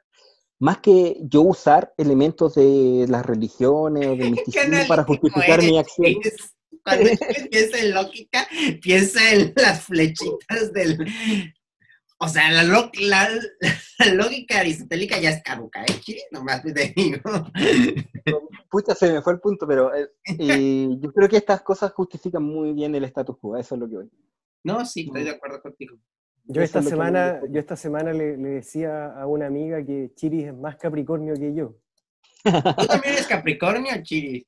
[0.59, 5.77] más que yo usar elementos de las religiones o del misticismo para justificar eres, mi
[5.79, 6.13] acción.
[6.83, 7.09] Cuando
[7.51, 8.47] piensa en lógica,
[8.81, 10.97] piensa en las flechitas del...
[12.19, 13.29] O sea, la, lo- la-
[13.99, 15.99] la lógica aristotélica ya es caduca, ¿eh?
[15.99, 16.21] Chiri?
[16.31, 17.19] Nomás te digo.
[18.71, 20.09] pucha, se me fue el punto, pero eh,
[20.39, 23.87] eh, yo creo que estas cosas justifican muy bien el status quo, eso es lo
[23.87, 24.09] que voy.
[24.63, 25.97] No, sí, estoy de acuerdo contigo.
[26.47, 30.43] Yo esta semana, me- yo esta semana le, le decía a una amiga que Chiri
[30.45, 31.75] es más Capricornio que yo.
[32.43, 34.45] ¿Tú también eres Capricornio, Chiri?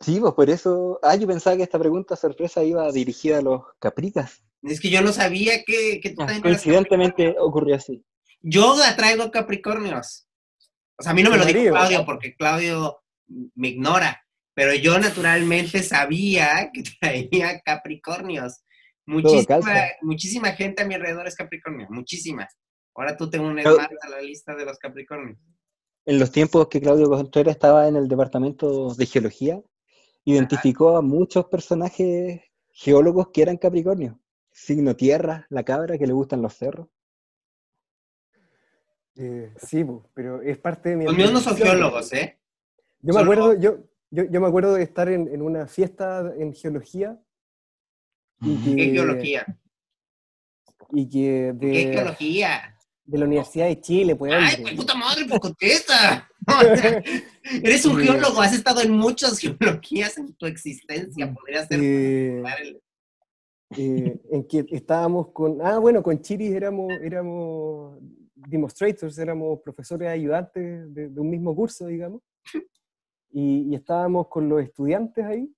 [0.00, 0.98] Sí, pues por eso.
[1.02, 4.42] Ah, yo pensaba que esta pregunta sorpresa iba dirigida a los capricas.
[4.62, 8.04] Es que yo no sabía que, que tú Ah, también eras Coincidentemente ocurrió así.
[8.42, 10.28] Yo atraigo Capricornios.
[10.98, 11.74] O sea, a mí no me ¿Tu lo dijo marido?
[11.74, 12.98] Claudio porque Claudio
[13.54, 14.22] me ignora,
[14.54, 18.62] pero yo naturalmente sabía que traía Capricornios.
[19.06, 19.60] Muchísima,
[20.02, 22.48] muchísima gente a mi alrededor es Capricornio, muchísima.
[22.94, 25.38] Ahora tú te unes Pero- más a la lista de los Capricornios.
[26.04, 29.60] En los tiempos que Claudio Contreras estaba en el departamento de geología,
[30.24, 32.40] identificó a muchos personajes
[32.72, 34.20] geólogos que eran Capricornio.
[34.52, 36.88] Signo tierra, la cabra, que le gustan los cerros.
[39.16, 39.84] Eh, sí,
[40.14, 41.04] pero es parte de mi...
[41.06, 42.38] Los míos no son geólogos, ¿eh?
[43.00, 43.78] Yo me acuerdo, yo,
[44.10, 47.18] yo, yo me acuerdo de estar en, en una fiesta en geología
[48.40, 49.58] y que, ¿Qué geología?
[50.92, 52.76] y que ¿Qué de, geología?
[53.04, 56.28] de la Universidad de Chile, pues Ay, pues puta madre, pues contesta.
[57.62, 61.32] Eres un geólogo, has estado en muchas geologías en tu existencia.
[61.32, 61.80] Podría ser.
[61.82, 62.42] Eh,
[63.76, 67.98] eh, en que estábamos con, ah, bueno, con Chiris éramos, éramos
[68.34, 72.22] demonstrators, éramos profesores ayudantes de, de un mismo curso, digamos,
[73.30, 75.52] y, y, estábamos con los estudiantes ahí,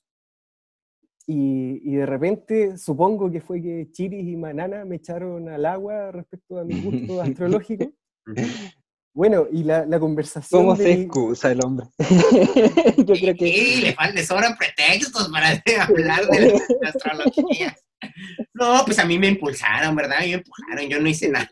[1.31, 6.11] y, y, de repente supongo que fue que Chiris y Manana me echaron al agua
[6.11, 7.93] respecto a mi gusto astrológico.
[9.15, 10.63] Bueno, y la, la conversación.
[10.63, 11.89] ¿Cómo se excusa el hombre?
[12.99, 13.47] Yo creo que.
[13.47, 15.49] Sí, le, le sobran pretextos para
[15.89, 17.77] hablar de la astrología.
[18.55, 20.21] No, pues a mí me impulsaron, ¿verdad?
[20.21, 21.51] Me empujaron, yo no hice nada.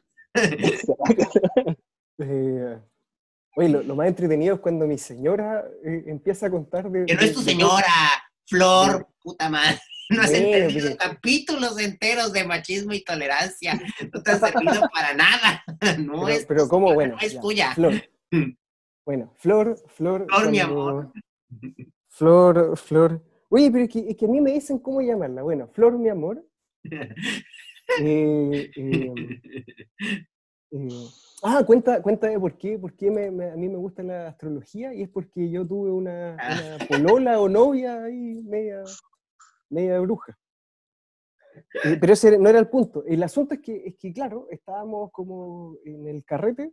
[2.19, 2.79] eh,
[3.57, 7.05] oye, lo, lo, más entretenido es cuando mi señora eh, empieza a contar de...
[7.07, 7.87] Que no es tu señora,
[8.47, 9.81] Flor, puta madre.
[10.09, 10.99] No has entendido pero...
[10.99, 13.77] capítulos enteros de machismo y tolerancia.
[14.13, 15.65] No te ha servido para nada.
[15.99, 16.95] No pero, es pero ¿cómo?
[16.95, 17.41] Bueno, no es ya.
[17.41, 17.75] tuya.
[17.75, 17.95] Flor.
[19.05, 20.27] Bueno, Flor, Flor.
[20.27, 20.51] Flor, cuando...
[20.53, 21.13] mi amor.
[22.09, 23.21] Flor, Flor.
[23.49, 25.43] Oye, pero es que, es que, a mí me dicen cómo llamarla.
[25.43, 26.45] Bueno, Flor, mi amor.
[28.01, 29.13] Eh, eh,
[30.79, 31.09] eh,
[31.43, 34.29] ah, cuenta, cuenta de por qué, por qué me, me, a mí me gusta la
[34.29, 38.83] astrología y es porque yo tuve una, una polola o novia ahí media,
[39.71, 40.39] media bruja.
[41.85, 43.05] Eh, pero ese no era el punto.
[43.07, 46.73] El asunto es que, es que, claro, estábamos como en el carrete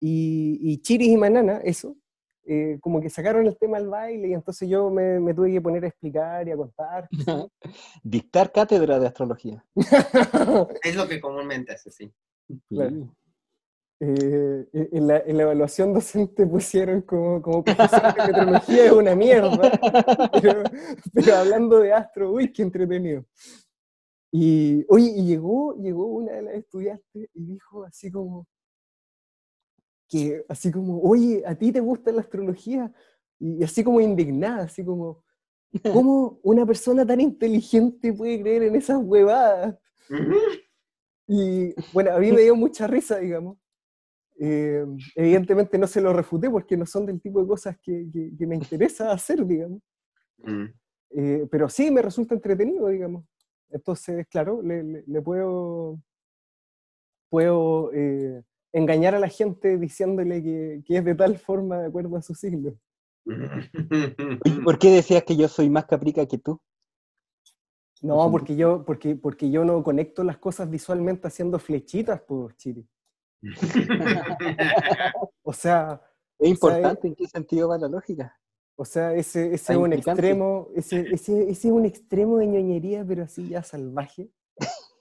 [0.00, 1.96] y, y Chiris y Manana, eso,
[2.44, 5.60] eh, como que sacaron el tema al baile y entonces yo me, me tuve que
[5.60, 7.08] poner a explicar y a contar.
[8.02, 9.64] Dictar cátedra de astrología.
[10.82, 12.12] es lo que comúnmente hace, sí.
[12.68, 13.14] Claro.
[14.04, 19.14] Eh, en, la, en, la, evaluación docente pusieron como, como profesor de meteorología es una
[19.14, 19.78] mierda,
[20.42, 20.64] pero,
[21.14, 23.24] pero, hablando de astro, uy, qué entretenido.
[24.32, 28.48] Y, oye, y llegó, llegó una de las estudiantes y dijo así como,
[30.08, 32.92] que así como, oye, ¿a ti te gusta la astrología?
[33.38, 35.22] Y así como indignada, así como,
[35.92, 39.78] ¿cómo una persona tan inteligente puede creer en esas huevadas?
[41.28, 43.61] Y bueno, a mí me dio mucha risa, digamos.
[44.44, 48.32] Eh, evidentemente no se lo refuté porque no son del tipo de cosas que, que,
[48.36, 49.80] que me interesa hacer, digamos.
[50.38, 50.64] Mm.
[51.10, 53.24] Eh, pero sí me resulta entretenido, digamos.
[53.70, 56.00] Entonces, claro, le, le, le puedo,
[57.30, 58.42] puedo eh,
[58.72, 62.34] engañar a la gente diciéndole que, que, es de tal forma de acuerdo a su
[62.34, 62.76] signo.
[64.64, 66.60] ¿Por qué decías que yo soy más caprica que tú?
[68.00, 72.88] No, porque yo, porque, porque yo no conecto las cosas visualmente haciendo flechitas, por Chile.
[75.42, 76.00] o sea...
[76.38, 78.36] Es importante, o sea, ¿en qué sentido va la lógica?
[78.74, 83.04] O sea, ese, ese es un extremo, ese, ese, ese es un extremo de ñoñería,
[83.06, 84.28] pero así ya salvaje.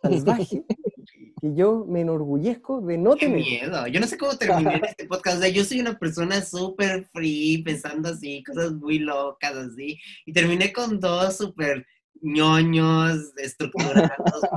[0.04, 0.64] Salvaje.
[1.42, 3.40] que yo me enorgullezco de no Qué tener.
[3.40, 3.88] miedo.
[3.88, 5.38] Yo no sé cómo terminé este podcast.
[5.38, 9.98] O sea, yo soy una persona súper free, pensando así, cosas muy locas así.
[10.28, 11.88] Y terminé con dos súper
[12.22, 14.12] ñoños, estructurados,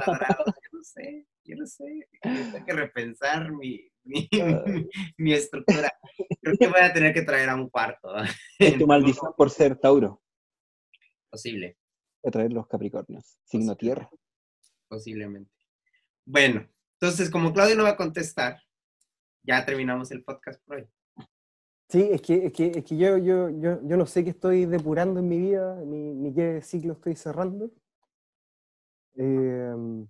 [0.05, 0.47] cuadrados.
[0.47, 2.09] Yo no sé, yo no sé.
[2.23, 4.29] Tengo que repensar mi, mi,
[5.19, 5.93] mi, estructura.
[6.41, 8.09] Creo que voy a tener que traer a un cuarto.
[8.59, 10.23] Es tu maldición por ser Tauro.
[11.31, 11.77] Posible.
[12.25, 14.09] A traer los Capricornios, signo tierra.
[14.89, 15.51] Posiblemente.
[16.25, 16.67] Bueno,
[17.01, 18.63] entonces, como Claudio no va a contestar,
[19.43, 20.89] ya terminamos el podcast por hoy.
[21.91, 24.65] Sí, es que, es que, es que yo, yo, yo, yo, no sé qué estoy
[24.65, 27.71] depurando en mi vida, ni, ni qué ciclo estoy cerrando.
[29.17, 30.07] Eh,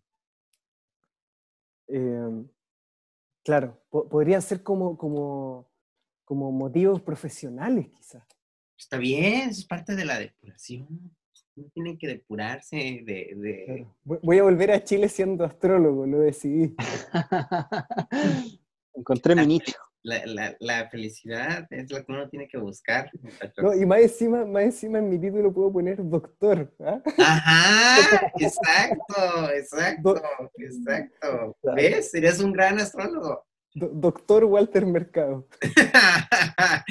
[1.97, 2.45] eh,
[3.45, 5.71] claro, po podrían ser como, como,
[6.25, 8.25] como motivos profesionales, quizás.
[8.77, 10.89] Está bien, es parte de la depuración.
[11.57, 13.33] No tienen que depurarse de...
[13.37, 13.65] de...
[13.65, 13.97] Claro.
[14.03, 16.75] Voy a volver a Chile siendo astrólogo, lo decidí.
[18.95, 19.77] Encontré mi nicho.
[20.07, 23.11] La, la, la, felicidad es lo que uno tiene que buscar.
[23.57, 26.71] No, y más encima, más encima en mi título puedo poner doctor.
[26.79, 27.01] ¿eh?
[27.19, 30.23] Ajá, exacto, exacto,
[30.59, 31.57] exacto.
[31.75, 32.11] ¿Ves?
[32.11, 33.47] Serías un gran astrólogo.
[33.77, 35.49] Do doctor Walter Mercado.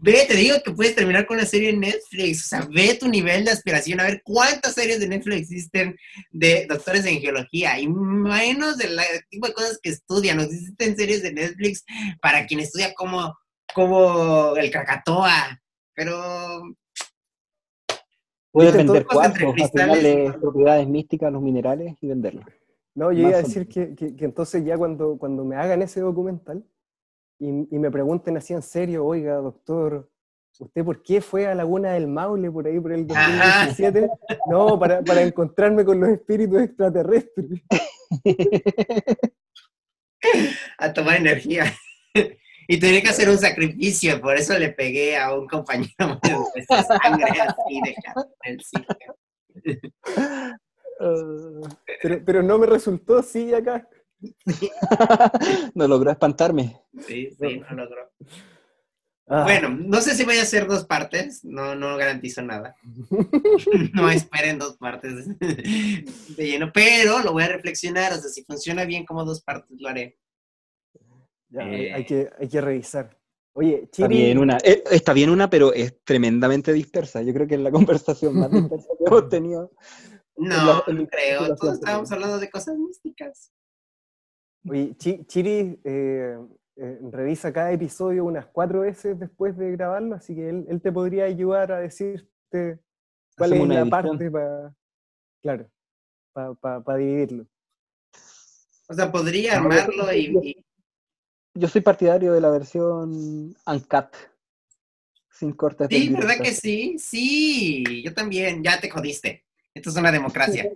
[0.00, 2.46] ve, te digo que puedes terminar con una serie en Netflix.
[2.46, 4.00] O sea, ve tu nivel de aspiración.
[4.00, 5.94] A ver cuántas series de Netflix existen
[6.30, 7.78] de doctores en geología.
[7.78, 8.98] Y menos del
[9.28, 10.40] tipo de cosas que estudian.
[10.40, 11.84] Existen series de Netflix
[12.22, 13.36] para quien estudia como,
[13.74, 15.60] como el Krakatoa.
[15.94, 16.62] Pero.
[18.52, 22.46] Puedes vender de propiedades místicas, los minerales y venderlos.
[22.96, 26.00] No, yo iba a decir que, que, que, entonces ya cuando, cuando me hagan ese
[26.00, 26.64] documental
[27.38, 30.10] y, y, me pregunten así en serio, oiga, doctor,
[30.58, 34.08] ¿usted por qué fue a Laguna del Maule por ahí por el 2017?
[34.50, 37.62] no, para, para encontrarme con los espíritus extraterrestres.
[40.78, 41.64] a tomar energía.
[42.68, 46.18] Y tenía que hacer un sacrificio, por eso le pegué a un compañero
[46.52, 47.94] de sangre así de
[51.00, 51.68] Ah,
[52.02, 53.88] pero, pero no me resultó, sí, acá.
[55.74, 56.80] no logró espantarme.
[57.06, 58.10] Sí, sí, no logró.
[59.28, 62.76] Ah, Bueno, no sé si voy a hacer dos partes, no, no garantizo nada.
[63.92, 66.04] no esperen dos partes de
[66.36, 69.88] lleno, pero lo voy a reflexionar, o sea, si funciona bien como dos partes, lo
[69.88, 70.16] haré.
[71.48, 71.92] ya, hay, eh.
[71.92, 73.18] hay que, hay que revisar.
[73.54, 77.22] Oye, Está Chiri, bien una, eh, está bien una, pero es tremendamente dispersa.
[77.22, 79.72] Yo creo que es la conversación más dispersa que hemos tenido.
[80.36, 83.52] No, la- no creo, todos estábamos hablando de cosas místicas.
[84.68, 86.36] oye, Chi- Chiri eh,
[86.76, 90.92] eh, revisa cada episodio unas cuatro veces después de grabarlo, así que él, él te
[90.92, 92.28] podría ayudar a decirte
[93.36, 94.74] cuál Hacemos es una la parte para,
[95.42, 95.70] claro,
[96.60, 97.46] para dividirlo.
[98.88, 100.64] O sea, podría armarlo y, y-
[101.54, 104.14] Yo soy partidario de la versión uncut,
[105.30, 106.98] sin cortes Sí, ¿verdad que sí?
[106.98, 109.45] Sí, yo también, ya te jodiste.
[109.76, 110.70] Esto es una democracia.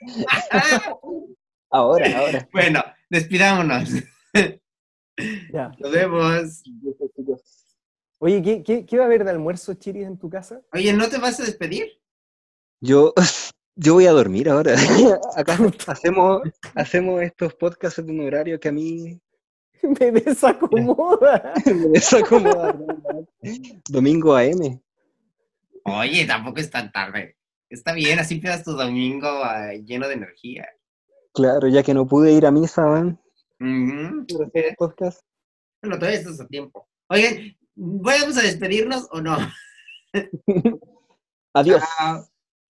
[1.72, 2.48] Ahora, ahora.
[2.52, 3.90] bueno, despidámonos.
[5.52, 5.70] Ya.
[5.78, 6.62] Nos vemos.
[8.18, 10.60] Oye, ¿qué, qué, qué va a haber de almuerzo, Chiri, en tu casa?
[10.72, 11.86] Oye, ¿no te vas a despedir?
[12.80, 13.12] Yo,
[13.76, 14.74] yo voy a dormir ahora.
[15.36, 16.42] Acá hacemos,
[16.74, 19.20] hacemos estos podcasts en un horario que a mí
[20.00, 21.52] Me desacomoda.
[21.66, 22.76] me desacomoda.
[23.88, 24.80] Domingo AM.
[25.84, 27.36] Oye, tampoco es tan tarde.
[27.70, 30.68] Está bien, así empiezas tu domingo ah, lleno de energía.
[31.32, 33.20] Claro, ya que no pude ir a misa, ¿van?
[33.60, 35.20] Hacer el podcast.
[35.80, 36.88] Bueno, todavía estás a tiempo.
[37.08, 39.38] Oigan, ¿vamos a despedirnos o no?
[41.54, 41.82] Adiós.